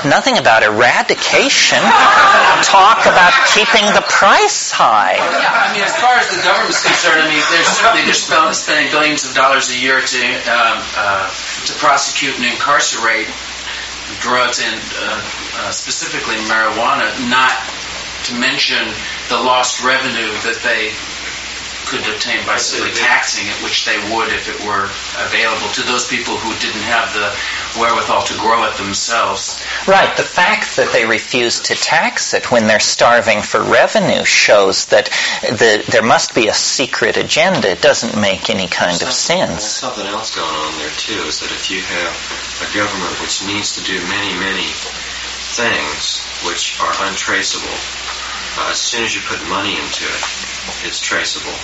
Nothing 0.08 0.38
about 0.38 0.64
eradication. 0.64 1.80
Talk 2.64 3.02
about 3.06 3.34
keeping 3.54 3.86
the 3.94 4.02
price 4.12 4.72
high. 4.72 5.16
Yeah, 5.16 5.50
I 5.50 5.74
mean, 5.74 5.82
as 5.82 5.96
far 5.96 6.14
as 6.20 6.28
the 6.30 6.44
government's 6.44 6.84
concerned, 6.84 7.24
I 7.24 7.28
mean, 7.32 7.42
they're 7.50 7.64
certainly 7.64 8.06
spending 8.54 8.92
billions 8.92 9.24
of 9.26 9.34
dollars 9.34 9.72
a 9.72 9.78
year 9.80 10.02
to 10.04 10.22
um, 10.52 10.78
uh, 11.00 11.26
to 11.66 11.74
prosecute 11.80 12.36
and 12.36 12.46
incarcerate 12.46 13.32
drugs 14.20 14.60
and 14.60 14.76
uh, 14.76 15.18
uh, 15.64 15.72
specifically 15.72 16.36
marijuana. 16.52 17.08
Not 17.32 17.56
to 18.28 18.36
mention 18.36 18.84
the 19.30 19.40
lost 19.40 19.84
revenue 19.84 20.30
that 20.46 20.60
they 20.62 20.94
could 21.92 22.08
obtain 22.08 22.40
by 22.48 22.56
simply 22.56 22.96
taxing 22.96 23.44
it, 23.52 23.58
which 23.68 23.84
they 23.84 24.00
would 24.16 24.32
if 24.32 24.48
it 24.48 24.56
were 24.64 24.88
available 25.28 25.68
to 25.76 25.84
those 25.84 26.08
people 26.08 26.40
who 26.40 26.56
didn't 26.64 26.88
have 26.88 27.12
the 27.12 27.28
wherewithal 27.76 28.24
to 28.24 28.34
grow 28.40 28.64
it 28.64 28.78
themselves. 28.78 29.60
Right. 29.86 30.16
The 30.16 30.24
fact 30.24 30.78
that 30.78 30.94
they 30.94 31.06
refuse 31.06 31.60
to 31.68 31.76
tax 31.76 32.34
it 32.34 32.50
when 32.50 32.68
they're 32.68 32.80
starving 32.80 33.42
for 33.42 33.62
revenue 33.62 34.24
shows 34.24 34.86
that 34.88 35.12
the, 35.44 35.84
there 35.92 36.02
must 36.02 36.34
be 36.34 36.48
a 36.48 36.54
secret 36.54 37.18
agenda. 37.18 37.68
It 37.70 37.82
doesn't 37.82 38.16
make 38.16 38.50
any 38.50 38.68
kind 38.68 38.96
of 38.96 39.12
There's 39.12 39.18
sense. 39.18 39.64
something 39.64 40.08
else 40.08 40.34
going 40.34 40.48
on 40.48 40.80
there 40.80 40.96
too. 40.96 41.28
Is 41.28 41.42
that 41.42 41.52
if 41.52 41.70
you 41.70 41.82
have 41.84 42.16
a 42.64 42.68
government 42.72 43.20
which 43.20 43.44
needs 43.46 43.76
to 43.76 43.84
do 43.84 44.00
many, 44.08 44.32
many 44.40 44.72
things 45.52 46.24
which 46.48 46.80
are 46.80 46.94
untraceable, 47.12 47.76
uh, 48.58 48.72
as 48.72 48.80
soon 48.80 49.04
as 49.04 49.16
you 49.16 49.22
put 49.22 49.40
money 49.50 49.72
into 49.72 50.04
it, 50.06 50.22
it's 50.84 51.00
traceable. 51.00 51.56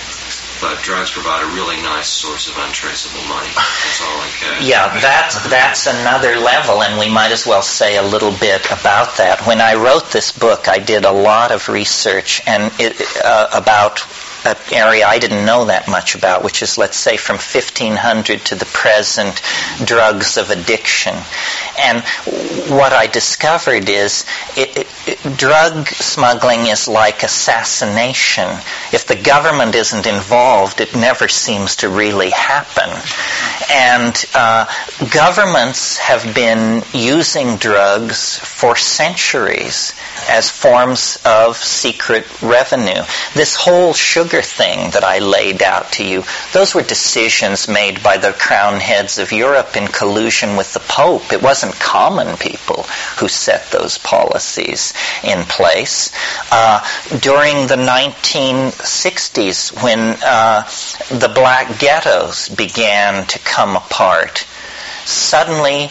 But 0.60 0.82
drugs 0.82 1.12
provide 1.12 1.44
a 1.44 1.54
really 1.54 1.76
nice 1.82 2.08
source 2.08 2.48
of 2.48 2.58
untraceable 2.58 3.22
money. 3.28 3.46
That's 3.54 4.02
all 4.02 4.22
in 4.22 4.30
cash. 4.30 4.66
Yeah, 4.66 5.00
that's 5.00 5.48
that's 5.48 5.86
another 5.86 6.36
level, 6.36 6.82
and 6.82 6.98
we 6.98 7.08
might 7.08 7.30
as 7.30 7.46
well 7.46 7.62
say 7.62 7.96
a 7.96 8.02
little 8.02 8.32
bit 8.32 8.66
about 8.66 9.16
that. 9.18 9.46
When 9.46 9.60
I 9.60 9.74
wrote 9.74 10.10
this 10.10 10.32
book, 10.32 10.66
I 10.66 10.78
did 10.78 11.04
a 11.04 11.12
lot 11.12 11.52
of 11.52 11.68
research 11.68 12.42
and 12.46 12.72
it, 12.80 13.00
uh, 13.24 13.48
about 13.52 14.00
an 14.44 14.56
area 14.72 15.06
I 15.06 15.18
didn't 15.18 15.44
know 15.44 15.66
that 15.66 15.88
much 15.88 16.14
about, 16.14 16.44
which 16.44 16.62
is, 16.62 16.78
let's 16.78 16.96
say, 16.96 17.16
from 17.16 17.34
1500 17.36 18.40
to 18.46 18.54
the 18.54 18.64
present, 18.66 19.40
drugs 19.84 20.36
of 20.36 20.50
addiction. 20.50 21.14
And 21.80 22.02
what 22.70 22.92
I 22.92 23.06
discovered 23.06 23.88
is 23.88 24.24
it, 24.56 24.78
it, 24.78 24.86
it, 25.06 25.36
drug 25.36 25.86
smuggling 25.88 26.66
is 26.66 26.88
like 26.88 27.22
assassination. 27.22 28.48
If 28.92 29.06
the 29.06 29.16
government 29.16 29.74
isn't 29.74 30.06
involved, 30.06 30.80
it 30.80 30.94
never 30.94 31.28
seems 31.28 31.76
to 31.76 31.88
really 31.88 32.30
happen. 32.30 32.90
And 33.70 34.24
uh, 34.34 34.66
governments 35.12 35.98
have 35.98 36.34
been 36.34 36.82
using 36.92 37.56
drugs 37.56 38.38
for 38.38 38.76
centuries 38.76 39.92
as 40.28 40.50
forms 40.50 41.18
of 41.24 41.56
secret 41.56 42.26
revenue. 42.42 43.02
This 43.34 43.56
whole 43.56 43.94
sugar 43.94 44.42
thing 44.42 44.90
that 44.90 45.04
I 45.04 45.18
laid 45.18 45.62
out 45.62 45.92
to 45.92 46.04
you, 46.04 46.24
those 46.52 46.74
were 46.74 46.82
decisions 46.82 47.68
made 47.68 48.02
by 48.02 48.16
the 48.16 48.32
crown 48.32 48.80
heads 48.80 49.18
of 49.18 49.32
Europe 49.32 49.76
in 49.76 49.86
collusion 49.88 50.56
with 50.56 50.72
the 50.74 50.80
Pope. 50.80 51.32
It 51.32 51.42
wasn't 51.42 51.74
common 51.78 52.36
people 52.36 52.84
who 53.18 53.28
set 53.28 53.70
those 53.70 53.98
policies 53.98 54.94
in 55.22 55.44
place. 55.44 56.10
Uh, 56.50 56.80
during 57.20 57.66
the 57.66 57.76
1960s, 57.76 59.82
when 59.82 60.16
uh, 60.24 60.62
the 61.18 61.28
black 61.34 61.78
ghettos 61.78 62.48
began 62.48 63.26
to 63.26 63.38
come 63.40 63.76
apart, 63.76 64.46
suddenly 65.04 65.90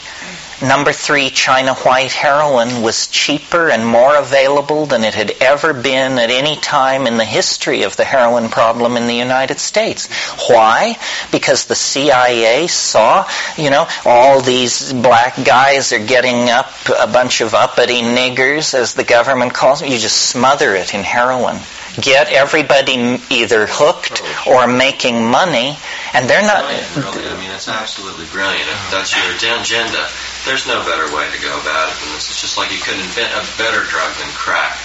Number 0.62 0.92
three, 0.92 1.30
China 1.30 1.76
white 1.76 2.12
heroin 2.12 2.82
was 2.82 3.06
cheaper 3.08 3.70
and 3.70 3.86
more 3.86 4.16
available 4.16 4.88
than 4.88 5.04
it 5.04 5.14
had 5.14 5.32
ever 5.40 5.72
been 5.72 6.18
at 6.18 6.32
any 6.32 6.56
time 6.56 7.06
in 7.06 7.18
the 7.18 7.26
history 7.26 7.84
of 7.84 7.96
the 7.96 8.04
heroin 8.04 8.50
problem 8.50 8.98
in 8.98 9.06
the 9.06 9.14
United 9.14 9.60
States. 9.60 10.08
Why? 10.50 10.98
Because 11.32 11.66
the 11.66 11.76
CIA 11.76 12.66
saw, 12.66 13.30
you 13.56 13.70
know, 13.70 13.88
all 14.04 14.42
these 14.42 14.94
black 14.94 15.36
guys 15.46 15.94
are 15.94 16.04
getting 16.04 16.50
up 16.50 16.72
a 17.00 17.06
bunch 17.06 17.42
of 17.42 17.54
uppity 17.54 18.02
niggers, 18.02 18.74
as 18.74 18.96
the 18.96 19.04
government 19.04 19.54
calls 19.54 19.82
them. 19.82 19.92
You 19.92 20.00
just 20.00 20.18
smother 20.18 20.74
it 20.74 20.96
in 20.96 21.04
heroin. 21.04 21.60
Get 22.00 22.30
everybody 22.30 23.18
either 23.34 23.66
hooked 23.66 24.22
or 24.46 24.68
making 24.68 25.26
money, 25.26 25.74
and 26.14 26.30
they're 26.30 26.46
not. 26.46 26.62
Brilliant, 26.70 26.94
really. 26.94 27.26
I 27.26 27.36
mean, 27.42 27.50
it's 27.50 27.68
absolutely 27.68 28.26
brilliant. 28.30 28.70
If 28.70 28.92
that's 28.94 29.18
your 29.18 29.26
agenda, 29.34 30.06
there's 30.46 30.68
no 30.70 30.86
better 30.86 31.10
way 31.10 31.26
to 31.34 31.40
go 31.42 31.58
about 31.58 31.90
it 31.90 31.98
than 31.98 32.14
this. 32.14 32.30
It's 32.30 32.42
just 32.42 32.58
like 32.58 32.70
you 32.70 32.78
couldn't 32.78 33.02
invent 33.02 33.34
a 33.34 33.42
better 33.58 33.82
drug 33.90 34.14
than 34.22 34.30
crack. 34.38 34.78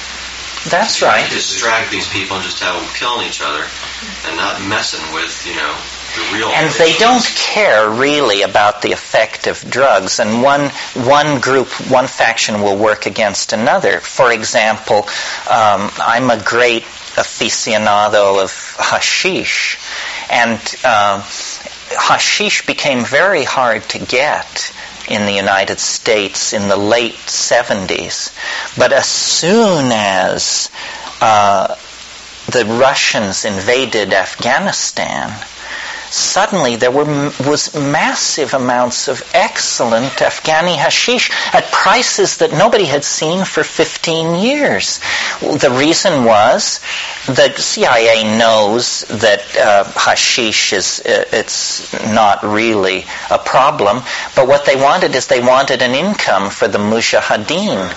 That's 0.71 1.01
You 1.01 1.09
right. 1.09 1.29
distract 1.29 1.91
these 1.91 2.09
people 2.09 2.37
and 2.37 2.45
just 2.45 2.61
have 2.61 2.81
them 2.81 2.89
killing 2.95 3.27
each 3.27 3.43
other 3.43 3.67
and 4.27 4.37
not 4.37 4.63
messing 4.69 5.03
with, 5.13 5.45
you 5.45 5.57
know, 5.57 5.75
the 6.15 6.23
real. 6.33 6.49
And 6.49 6.71
they 6.75 6.93
don't 6.99 7.25
care 7.37 7.91
really 7.91 8.43
about 8.43 8.81
the 8.81 8.93
effect 8.93 9.47
of 9.47 9.61
drugs, 9.69 10.21
and 10.21 10.43
one 10.43 10.71
one 11.05 11.41
group, 11.41 11.69
one 11.91 12.07
faction 12.07 12.61
will 12.63 12.77
work 12.77 13.07
against 13.07 13.53
another. 13.53 14.01
For 14.01 14.33
example, 14.33 14.99
um, 15.51 15.91
I'm 15.99 16.31
a 16.31 16.41
great 16.45 16.85
aficionado 17.17 18.43
of 18.43 18.51
hashish, 18.79 19.79
and 20.31 20.59
um, 20.85 21.21
hashish 21.99 22.67
became 22.67 23.05
very 23.05 23.45
hard 23.45 23.83
to 23.91 23.99
get 23.99 24.73
in 25.09 25.27
the 25.27 25.33
United 25.33 25.79
States 25.79 26.53
in 26.53 26.69
the 26.69 26.77
late 26.77 27.15
70s. 27.15 28.33
But 28.79 28.93
as 28.93 29.07
soon 29.09 29.91
as 29.93 30.71
uh, 31.21 31.75
the 32.51 32.65
Russians 32.65 33.45
invaded 33.45 34.13
Afghanistan, 34.13 35.33
suddenly 36.13 36.77
there 36.77 36.91
were 36.91 37.05
was 37.41 37.75
massive 37.75 38.55
amounts 38.55 39.09
of 39.09 39.23
excellent 39.35 40.13
Afghani 40.13 40.77
hashish 40.77 41.31
at 41.55 41.65
prices 41.73 42.39
that 42.39 42.53
nobody 42.53 42.85
had 42.85 43.05
seen 43.05 43.45
for 43.45 43.65
15 43.65 44.35
years. 44.37 45.01
The 45.41 45.75
reason 45.77 46.25
was 46.25 46.81
the 47.27 47.55
CIA 47.57 48.25
knows 48.39 49.03
that 49.09 49.57
uh, 49.57 49.85
hashish 49.97 50.73
is 50.73 51.01
uh, 51.01 51.25
it's 51.33 51.93
not 52.09 52.43
really 52.43 53.05
a 53.31 53.39
problem, 53.39 54.03
but 54.37 54.47
what 54.47 54.67
they 54.67 54.77
wanted 54.77 55.15
is 55.15 55.27
they 55.27 55.41
wanted 55.41 55.83
an 55.83 55.95
income 55.95 56.51
for 56.51 56.69
the 56.69 56.79
mujahideen, 56.79 57.95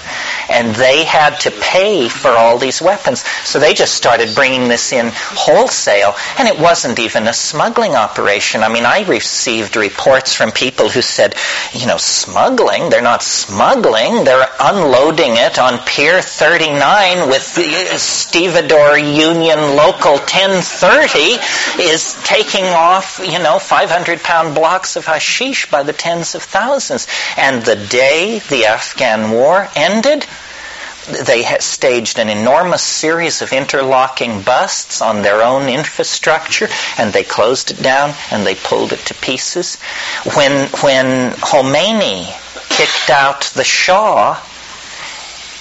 and 0.50 0.76
they 0.76 1.04
had 1.04 1.40
to 1.42 1.52
pay 1.52 2.08
for 2.08 2.30
all 2.30 2.58
these 2.58 2.82
weapons. 2.82 3.26
So 3.44 3.60
they 3.60 3.74
just 3.74 3.96
started 3.96 4.36
bringing 4.36 4.68
this 4.68 4.92
in 4.94 5.12
wholesale, 5.14 6.16
and 6.38 6.48
it 6.48 6.60
wasn't 6.60 7.00
even 7.00 7.28
a 7.28 7.34
smuggling 7.34 7.96
operation. 8.06 8.61
I 8.64 8.69
mean, 8.69 8.86
I 8.86 9.03
received 9.07 9.76
reports 9.76 10.34
from 10.34 10.52
people 10.52 10.90
who 10.90 11.02
said, 11.02 11.36
you 11.73 11.88
know, 11.88 11.98
smuggling? 11.98 12.90
They're 12.90 13.02
not 13.02 13.23
smuggling. 13.23 14.23
They're 14.23 14.48
unloading 14.60 15.34
it 15.36 15.57
on 15.57 15.80
Pier 15.80 16.22
39 16.22 17.27
with 17.30 17.56
the 17.56 17.98
Stevedore 17.98 18.98
Union 18.98 19.60
Local 19.76 20.14
1030 20.14 21.40
is 21.82 22.15
taking 22.23 22.65
off, 22.65 23.19
you 23.19 23.40
know, 23.40 23.57
500 23.60 24.19
pound 24.19 24.56
blocks 24.56 24.95
of 24.95 25.06
hashish 25.06 25.69
by 25.72 25.84
the 25.84 25.94
tens 25.94 26.36
of 26.36 26.44
thousands. 26.44 27.07
And 27.38 27.64
the 27.64 27.76
day 27.76 28.40
the 28.40 28.65
Afghan 28.65 29.32
war 29.32 29.68
ended, 29.76 30.26
they 31.06 31.44
staged 31.60 32.19
an 32.19 32.30
enormous 32.30 32.82
series 32.82 33.41
of 33.41 33.53
interlocking 33.53 34.41
busts 34.41 35.02
on 35.02 35.22
their 35.22 35.41
own 35.41 35.69
infrastructure, 35.69 36.68
and 36.98 37.14
they 37.14 37.23
closed 37.23 37.72
it 37.72 37.82
down 37.82 38.14
and 38.32 38.45
they 38.45 38.56
pulled 38.56 38.94
it 38.94 38.99
to 38.99 39.14
pieces. 39.15 39.76
When 40.36 40.68
when 40.82 41.32
Khomeini 41.34 42.26
kicked 42.69 43.10
out 43.10 43.41
the 43.56 43.64
Shah, 43.64 44.41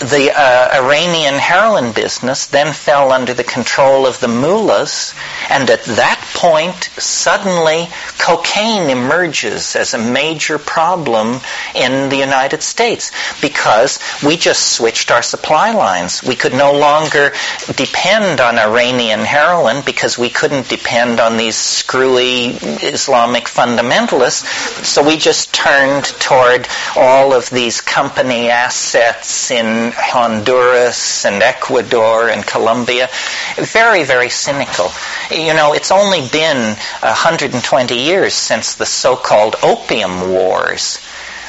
the 0.00 0.32
uh, 0.34 0.70
Iranian 0.74 1.34
heroin 1.34 1.92
business 1.92 2.46
then 2.46 2.72
fell 2.72 3.12
under 3.12 3.32
the 3.32 3.44
control 3.44 4.06
of 4.06 4.18
the 4.20 4.28
mullahs, 4.28 5.14
and 5.48 5.70
at 5.70 5.84
that 5.84 6.20
point, 6.34 6.90
suddenly 6.98 7.88
cocaine 8.18 8.90
emerges 8.90 9.76
as 9.76 9.94
a 9.94 9.98
major 9.98 10.58
problem 10.58 11.40
in 11.74 12.08
the 12.08 12.16
United 12.16 12.62
States 12.62 13.12
because 13.40 13.98
we 14.24 14.36
just 14.36 14.72
switched 14.72 15.10
our 15.10 15.22
supply 15.22 15.70
lines. 15.72 16.22
We 16.22 16.34
could 16.34 16.54
no 16.54 16.72
longer 16.72 17.32
depend 17.76 18.40
on 18.40 18.58
Iranian 18.58 19.20
heroin 19.20 19.82
because 19.86 20.18
we 20.18 20.28
couldn't 20.30 20.68
depend 20.68 21.20
on 21.20 21.36
these 21.36 21.56
screwy 21.56 22.56
Islamic 22.82 23.44
fundamentalists, 23.44 24.44
so 24.84 25.06
we 25.06 25.16
just 25.16 25.54
turned 25.54 26.04
toward 26.04 26.66
all 26.96 27.32
of 27.32 27.48
these 27.50 27.80
company 27.80 28.50
assets 28.50 29.50
in 29.50 29.83
Honduras 29.92 31.24
and 31.24 31.42
Ecuador 31.42 32.28
and 32.28 32.46
Colombia. 32.46 33.08
Very, 33.56 34.04
very 34.04 34.30
cynical. 34.30 34.90
You 35.30 35.54
know, 35.54 35.72
it's 35.72 35.90
only 35.90 36.26
been 36.28 36.76
120 37.00 37.94
years 37.94 38.34
since 38.34 38.74
the 38.74 38.86
so-called 38.86 39.56
Opium 39.62 40.30
Wars. 40.30 40.98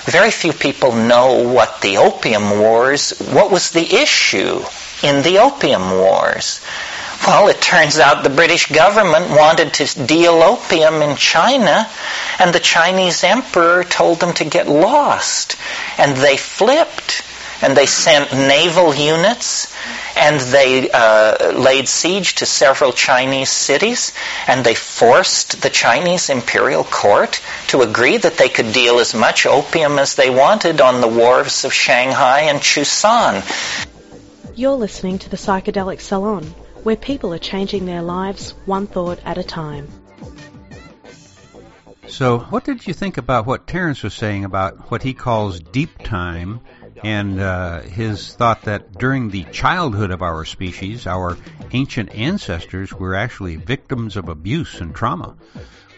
Very 0.05 0.31
few 0.31 0.53
people 0.53 0.91
know 0.91 1.47
what 1.51 1.81
the 1.81 1.97
Opium 1.97 2.59
Wars, 2.59 3.11
what 3.31 3.51
was 3.51 3.71
the 3.71 3.95
issue 3.95 4.63
in 5.01 5.23
the 5.23 5.39
Opium 5.39 5.91
Wars. 5.91 6.61
Well, 7.25 7.47
it 7.47 7.59
turns 7.59 7.97
out 7.97 8.23
the 8.23 8.29
British 8.29 8.67
government 8.67 9.31
wanted 9.31 9.73
to 9.75 10.05
deal 10.05 10.43
opium 10.43 11.01
in 11.01 11.15
China, 11.15 11.89
and 12.37 12.53
the 12.53 12.59
Chinese 12.59 13.23
emperor 13.23 13.83
told 13.83 14.19
them 14.19 14.33
to 14.33 14.45
get 14.45 14.67
lost. 14.67 15.55
And 15.97 16.15
they 16.17 16.37
flipped, 16.37 17.23
and 17.65 17.75
they 17.75 17.87
sent 17.87 18.31
naval 18.31 18.93
units, 18.93 19.75
and 20.15 20.39
they 20.39 20.87
uh, 20.91 21.51
laid 21.53 21.87
siege 21.87 22.35
to 22.35 22.45
several 22.45 22.93
Chinese 22.93 23.49
cities, 23.49 24.13
and 24.47 24.63
they 24.63 24.75
forced 24.75 25.63
the 25.63 25.71
Chinese 25.71 26.29
imperial 26.29 26.83
court 26.83 27.41
to 27.69 27.81
agree 27.81 28.17
that 28.17 28.37
they 28.37 28.49
could 28.49 28.71
deal 28.71 28.99
as 28.99 29.15
much 29.15 29.47
opium 29.47 29.97
as 29.97 30.13
they 30.13 30.29
wanted 30.29 30.79
on 30.79 31.01
the 31.01 31.07
wharves 31.07 31.65
of 31.65 31.73
Shanghai 31.73 32.41
and 32.41 32.59
Chusan. 32.59 33.41
You're 34.55 34.73
listening 34.73 35.17
to 35.19 35.29
the 35.29 35.37
Psychedelic 35.37 36.01
Salon 36.01 36.43
where 36.83 36.95
people 36.95 37.33
are 37.33 37.39
changing 37.39 37.87
their 37.87 38.03
lives 38.03 38.51
one 38.67 38.85
thought 38.85 39.19
at 39.25 39.39
a 39.39 39.43
time. 39.43 39.87
So, 42.07 42.37
what 42.37 42.63
did 42.63 42.85
you 42.85 42.93
think 42.93 43.17
about 43.17 43.47
what 43.47 43.65
Terence 43.65 44.03
was 44.03 44.13
saying 44.13 44.45
about 44.45 44.91
what 44.91 45.01
he 45.01 45.15
calls 45.15 45.59
deep 45.59 45.97
time 46.03 46.61
and 47.03 47.39
uh, 47.39 47.81
his 47.81 48.33
thought 48.33 48.63
that 48.63 48.93
during 48.93 49.29
the 49.29 49.43
childhood 49.45 50.11
of 50.11 50.21
our 50.21 50.45
species, 50.45 51.07
our 51.07 51.37
ancient 51.71 52.13
ancestors 52.15 52.93
were 52.93 53.15
actually 53.15 53.55
victims 53.55 54.17
of 54.17 54.29
abuse 54.29 54.79
and 54.79 54.95
trauma? 54.95 55.35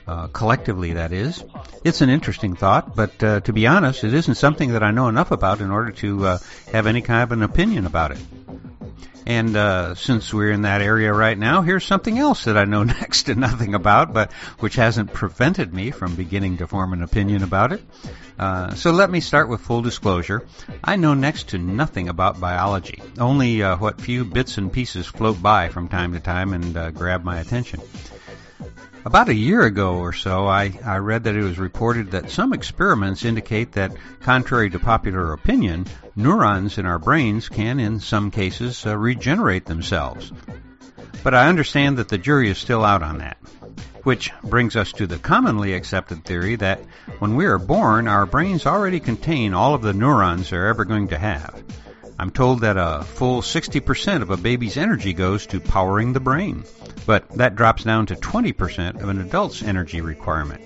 Uh, 0.07 0.27
collectively, 0.27 0.93
that 0.93 1.11
is. 1.11 1.43
It's 1.83 1.99
an 1.99 2.09
interesting 2.09 2.55
thought, 2.55 2.95
but 2.95 3.21
uh, 3.21 3.41
to 3.41 3.51
be 3.51 3.67
honest, 3.67 4.05
it 4.05 4.13
isn't 4.13 4.35
something 4.35 4.71
that 4.71 4.81
I 4.81 4.91
know 4.91 5.09
enough 5.09 5.31
about 5.31 5.59
in 5.59 5.69
order 5.69 5.91
to 5.91 6.25
uh, 6.25 6.37
have 6.71 6.87
any 6.87 7.01
kind 7.01 7.23
of 7.23 7.33
an 7.33 7.43
opinion 7.43 7.85
about 7.85 8.11
it. 8.11 8.19
And 9.27 9.57
uh, 9.57 9.95
since 9.95 10.33
we're 10.33 10.51
in 10.51 10.61
that 10.61 10.81
area 10.81 11.11
right 11.11 11.37
now, 11.37 11.61
here's 11.61 11.83
something 11.83 12.17
else 12.17 12.45
that 12.45 12.57
I 12.57 12.63
know 12.63 12.83
next 12.85 13.23
to 13.23 13.35
nothing 13.35 13.75
about, 13.75 14.13
but 14.13 14.31
which 14.59 14.75
hasn't 14.75 15.11
prevented 15.11 15.73
me 15.73 15.91
from 15.91 16.15
beginning 16.15 16.57
to 16.57 16.67
form 16.67 16.93
an 16.93 17.03
opinion 17.03 17.43
about 17.43 17.73
it. 17.73 17.81
Uh, 18.37 18.75
so 18.75 18.91
let 18.91 19.09
me 19.09 19.19
start 19.19 19.49
with 19.49 19.61
full 19.61 19.81
disclosure. 19.81 20.45
I 20.83 20.95
know 20.95 21.13
next 21.13 21.49
to 21.49 21.57
nothing 21.57 22.07
about 22.07 22.39
biology, 22.39 23.01
only 23.17 23.63
uh, 23.63 23.77
what 23.77 23.99
few 23.99 24.25
bits 24.25 24.57
and 24.57 24.71
pieces 24.71 25.07
float 25.07 25.41
by 25.41 25.69
from 25.69 25.87
time 25.87 26.13
to 26.13 26.19
time 26.19 26.53
and 26.53 26.77
uh, 26.77 26.91
grab 26.91 27.23
my 27.23 27.39
attention. 27.39 27.81
About 29.05 29.29
a 29.29 29.33
year 29.33 29.63
ago 29.63 29.99
or 29.99 30.11
so, 30.11 30.47
I, 30.47 30.77
I 30.83 30.97
read 30.97 31.23
that 31.23 31.35
it 31.35 31.41
was 31.41 31.57
reported 31.57 32.11
that 32.11 32.29
some 32.29 32.51
experiments 32.51 33.23
indicate 33.23 33.71
that, 33.71 33.95
contrary 34.19 34.69
to 34.69 34.79
popular 34.79 35.31
opinion, 35.31 35.85
neurons 36.15 36.77
in 36.77 36.85
our 36.85 36.99
brains 36.99 37.47
can, 37.47 37.79
in 37.79 38.01
some 38.01 38.31
cases, 38.31 38.85
uh, 38.85 38.97
regenerate 38.97 39.65
themselves. 39.65 40.31
But 41.23 41.33
I 41.33 41.47
understand 41.47 41.97
that 41.97 42.09
the 42.09 42.17
jury 42.17 42.49
is 42.49 42.57
still 42.57 42.83
out 42.83 43.01
on 43.01 43.19
that. 43.19 43.37
Which 44.07 44.31
brings 44.41 44.77
us 44.77 44.93
to 44.93 45.05
the 45.05 45.19
commonly 45.19 45.73
accepted 45.73 46.23
theory 46.23 46.55
that 46.55 46.79
when 47.19 47.35
we 47.35 47.45
are 47.45 47.57
born, 47.57 48.07
our 48.07 48.25
brains 48.25 48.65
already 48.65 49.01
contain 49.01 49.53
all 49.53 49.73
of 49.73 49.81
the 49.81 49.91
neurons 49.91 50.49
they're 50.49 50.67
ever 50.67 50.85
going 50.85 51.09
to 51.09 51.17
have. 51.17 51.61
I'm 52.17 52.31
told 52.31 52.61
that 52.61 52.77
a 52.77 53.03
full 53.03 53.41
60% 53.41 54.21
of 54.21 54.29
a 54.29 54.37
baby's 54.37 54.77
energy 54.77 55.11
goes 55.11 55.45
to 55.47 55.59
powering 55.59 56.13
the 56.13 56.21
brain, 56.21 56.63
but 57.05 57.27
that 57.31 57.57
drops 57.57 57.83
down 57.83 58.05
to 58.05 58.15
20% 58.15 59.03
of 59.03 59.09
an 59.09 59.19
adult's 59.19 59.61
energy 59.61 59.99
requirement. 59.99 60.61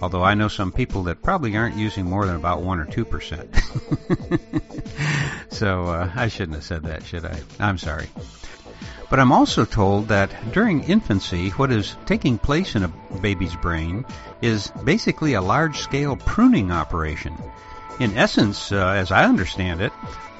Although 0.00 0.22
I 0.22 0.32
know 0.32 0.48
some 0.48 0.72
people 0.72 1.02
that 1.02 1.20
probably 1.20 1.54
aren't 1.54 1.76
using 1.76 2.06
more 2.06 2.24
than 2.24 2.36
about 2.36 2.62
1 2.62 2.80
or 2.80 2.86
2%. 2.86 5.50
so 5.52 5.88
uh, 5.88 6.10
I 6.16 6.28
shouldn't 6.28 6.54
have 6.54 6.64
said 6.64 6.84
that, 6.84 7.04
should 7.04 7.26
I? 7.26 7.38
I'm 7.60 7.76
sorry. 7.76 8.08
But 9.12 9.20
I'm 9.20 9.30
also 9.30 9.66
told 9.66 10.08
that 10.08 10.32
during 10.52 10.84
infancy, 10.84 11.50
what 11.50 11.70
is 11.70 11.96
taking 12.06 12.38
place 12.38 12.74
in 12.74 12.82
a 12.82 12.88
baby's 13.20 13.54
brain 13.54 14.06
is 14.40 14.72
basically 14.84 15.34
a 15.34 15.42
large 15.42 15.80
scale 15.80 16.16
pruning 16.16 16.72
operation. 16.72 17.36
In 18.00 18.16
essence, 18.16 18.72
uh, 18.72 18.78
as 18.96 19.12
I 19.12 19.26
understand 19.26 19.82
it, 19.82 19.92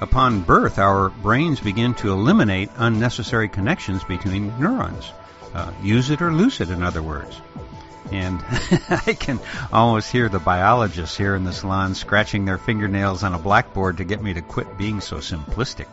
Upon 0.03 0.41
birth, 0.41 0.79
our 0.79 1.11
brains 1.11 1.61
begin 1.61 1.93
to 1.95 2.11
eliminate 2.11 2.69
unnecessary 2.75 3.47
connections 3.47 4.03
between 4.03 4.51
neurons. 4.59 5.13
Uh, 5.53 5.71
use 5.81 6.09
it 6.09 6.21
or 6.21 6.29
lose 6.33 6.59
it, 6.59 6.69
in 6.69 6.83
other 6.83 7.01
words. 7.01 7.39
And 8.13 8.43
I 8.89 9.13
can 9.13 9.39
almost 9.71 10.11
hear 10.11 10.29
the 10.29 10.37
biologists 10.37 11.17
here 11.17 11.35
in 11.35 11.45
the 11.45 11.51
salon 11.51 11.95
scratching 11.95 12.45
their 12.45 12.59
fingernails 12.59 13.23
on 13.23 13.33
a 13.33 13.39
blackboard 13.39 13.97
to 13.97 14.03
get 14.03 14.21
me 14.21 14.35
to 14.35 14.41
quit 14.43 14.77
being 14.77 15.01
so 15.01 15.17
simplistic. 15.17 15.87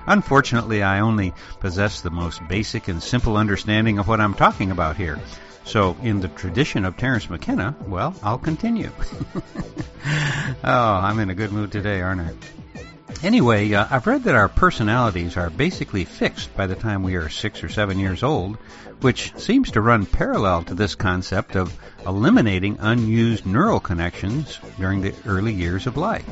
Unfortunately, 0.06 0.82
I 0.82 0.98
only 0.98 1.32
possess 1.60 2.00
the 2.00 2.10
most 2.10 2.46
basic 2.48 2.88
and 2.88 3.00
simple 3.00 3.36
understanding 3.36 4.00
of 4.00 4.08
what 4.08 4.20
I'm 4.20 4.34
talking 4.34 4.72
about 4.72 4.96
here. 4.96 5.20
So, 5.64 5.96
in 6.02 6.18
the 6.18 6.26
tradition 6.26 6.84
of 6.84 6.96
Terence 6.96 7.30
McKenna, 7.30 7.76
well, 7.86 8.16
I'll 8.24 8.38
continue. 8.38 8.90
oh, 9.36 10.60
I'm 10.64 11.20
in 11.20 11.30
a 11.30 11.36
good 11.36 11.52
mood 11.52 11.70
today, 11.70 12.00
aren't 12.00 12.22
I? 12.22 12.61
Anyway, 13.22 13.72
uh, 13.72 13.86
I've 13.90 14.06
read 14.06 14.24
that 14.24 14.34
our 14.34 14.48
personalities 14.48 15.36
are 15.36 15.50
basically 15.50 16.04
fixed 16.04 16.56
by 16.56 16.66
the 16.66 16.74
time 16.74 17.02
we 17.02 17.16
are 17.16 17.28
six 17.28 17.62
or 17.62 17.68
seven 17.68 17.98
years 17.98 18.22
old, 18.22 18.56
which 19.00 19.32
seems 19.36 19.70
to 19.72 19.80
run 19.80 20.06
parallel 20.06 20.62
to 20.64 20.74
this 20.74 20.94
concept 20.94 21.56
of 21.56 21.76
eliminating 22.06 22.78
unused 22.80 23.46
neural 23.46 23.80
connections 23.80 24.58
during 24.78 25.02
the 25.02 25.14
early 25.26 25.52
years 25.52 25.86
of 25.86 25.96
life. 25.96 26.26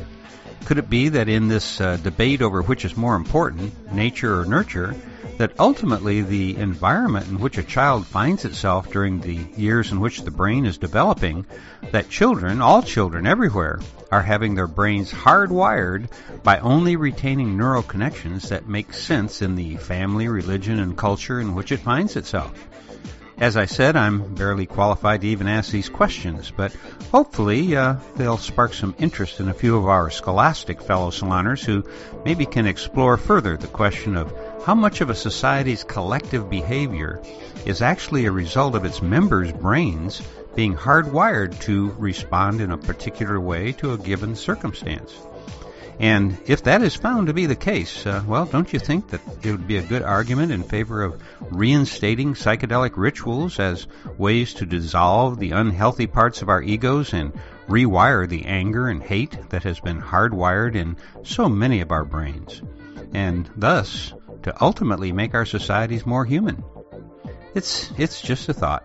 Could 0.64 0.78
it 0.78 0.90
be 0.90 1.08
that 1.10 1.28
in 1.28 1.48
this 1.48 1.80
uh, 1.80 1.96
debate 1.96 2.42
over 2.42 2.62
which 2.62 2.84
is 2.84 2.96
more 2.96 3.16
important, 3.16 3.92
nature 3.92 4.40
or 4.40 4.44
nurture, 4.44 4.94
that 5.38 5.58
ultimately 5.58 6.22
the 6.22 6.56
environment 6.56 7.26
in 7.28 7.38
which 7.38 7.56
a 7.56 7.62
child 7.62 8.06
finds 8.06 8.44
itself 8.44 8.90
during 8.90 9.20
the 9.20 9.38
years 9.56 9.90
in 9.90 9.98
which 9.98 10.22
the 10.22 10.30
brain 10.30 10.66
is 10.66 10.76
developing, 10.76 11.46
that 11.92 12.10
children, 12.10 12.60
all 12.60 12.82
children 12.82 13.26
everywhere, 13.26 13.80
are 14.10 14.22
having 14.22 14.54
their 14.54 14.66
brains 14.66 15.12
hardwired 15.12 16.08
by 16.42 16.58
only 16.58 16.96
retaining 16.96 17.56
neural 17.56 17.82
connections 17.82 18.48
that 18.48 18.68
make 18.68 18.92
sense 18.92 19.42
in 19.42 19.54
the 19.54 19.76
family, 19.76 20.28
religion, 20.28 20.80
and 20.80 20.96
culture 20.96 21.40
in 21.40 21.54
which 21.54 21.72
it 21.72 21.80
finds 21.80 22.16
itself. 22.16 22.52
As 23.40 23.56
I 23.56 23.64
said, 23.64 23.96
I'm 23.96 24.34
barely 24.34 24.66
qualified 24.66 25.22
to 25.22 25.28
even 25.28 25.48
ask 25.48 25.70
these 25.70 25.88
questions, 25.88 26.52
but 26.54 26.76
hopefully 27.10 27.74
uh, 27.74 27.96
they'll 28.16 28.36
spark 28.36 28.74
some 28.74 28.94
interest 28.98 29.40
in 29.40 29.48
a 29.48 29.54
few 29.54 29.78
of 29.78 29.86
our 29.86 30.10
scholastic 30.10 30.82
fellow 30.82 31.10
saloners 31.10 31.64
who 31.64 31.82
maybe 32.22 32.44
can 32.44 32.66
explore 32.66 33.16
further 33.16 33.56
the 33.56 33.66
question 33.66 34.14
of 34.14 34.30
how 34.66 34.74
much 34.74 35.00
of 35.00 35.08
a 35.08 35.14
society's 35.14 35.84
collective 35.84 36.50
behavior 36.50 37.22
is 37.64 37.80
actually 37.80 38.26
a 38.26 38.32
result 38.32 38.74
of 38.74 38.84
its 38.84 39.00
members' 39.00 39.52
brains 39.52 40.20
being 40.54 40.74
hardwired 40.74 41.58
to 41.60 41.90
respond 41.98 42.60
in 42.60 42.70
a 42.70 42.78
particular 42.78 43.40
way 43.40 43.72
to 43.72 43.92
a 43.92 43.98
given 43.98 44.36
circumstance. 44.36 45.14
And 46.00 46.38
if 46.46 46.64
that 46.64 46.80
is 46.80 46.96
found 46.96 47.26
to 47.26 47.34
be 47.34 47.44
the 47.44 47.54
case, 47.54 48.06
uh, 48.06 48.22
well, 48.26 48.46
don't 48.46 48.72
you 48.72 48.78
think 48.78 49.08
that 49.08 49.20
it 49.42 49.50
would 49.50 49.66
be 49.66 49.76
a 49.76 49.82
good 49.82 50.02
argument 50.02 50.50
in 50.50 50.62
favor 50.62 51.02
of 51.02 51.22
reinstating 51.50 52.32
psychedelic 52.32 52.96
rituals 52.96 53.58
as 53.60 53.86
ways 54.16 54.54
to 54.54 54.66
dissolve 54.66 55.38
the 55.38 55.50
unhealthy 55.50 56.06
parts 56.06 56.40
of 56.40 56.48
our 56.48 56.62
egos 56.62 57.12
and 57.12 57.34
rewire 57.68 58.26
the 58.26 58.46
anger 58.46 58.88
and 58.88 59.02
hate 59.02 59.50
that 59.50 59.64
has 59.64 59.78
been 59.78 60.00
hardwired 60.00 60.74
in 60.74 60.96
so 61.22 61.50
many 61.50 61.82
of 61.82 61.92
our 61.92 62.06
brains? 62.06 62.62
And 63.12 63.50
thus, 63.54 64.14
to 64.44 64.54
ultimately 64.64 65.12
make 65.12 65.34
our 65.34 65.44
societies 65.44 66.06
more 66.06 66.24
human. 66.24 66.64
It's, 67.54 67.90
it's 67.98 68.22
just 68.22 68.48
a 68.48 68.54
thought. 68.54 68.84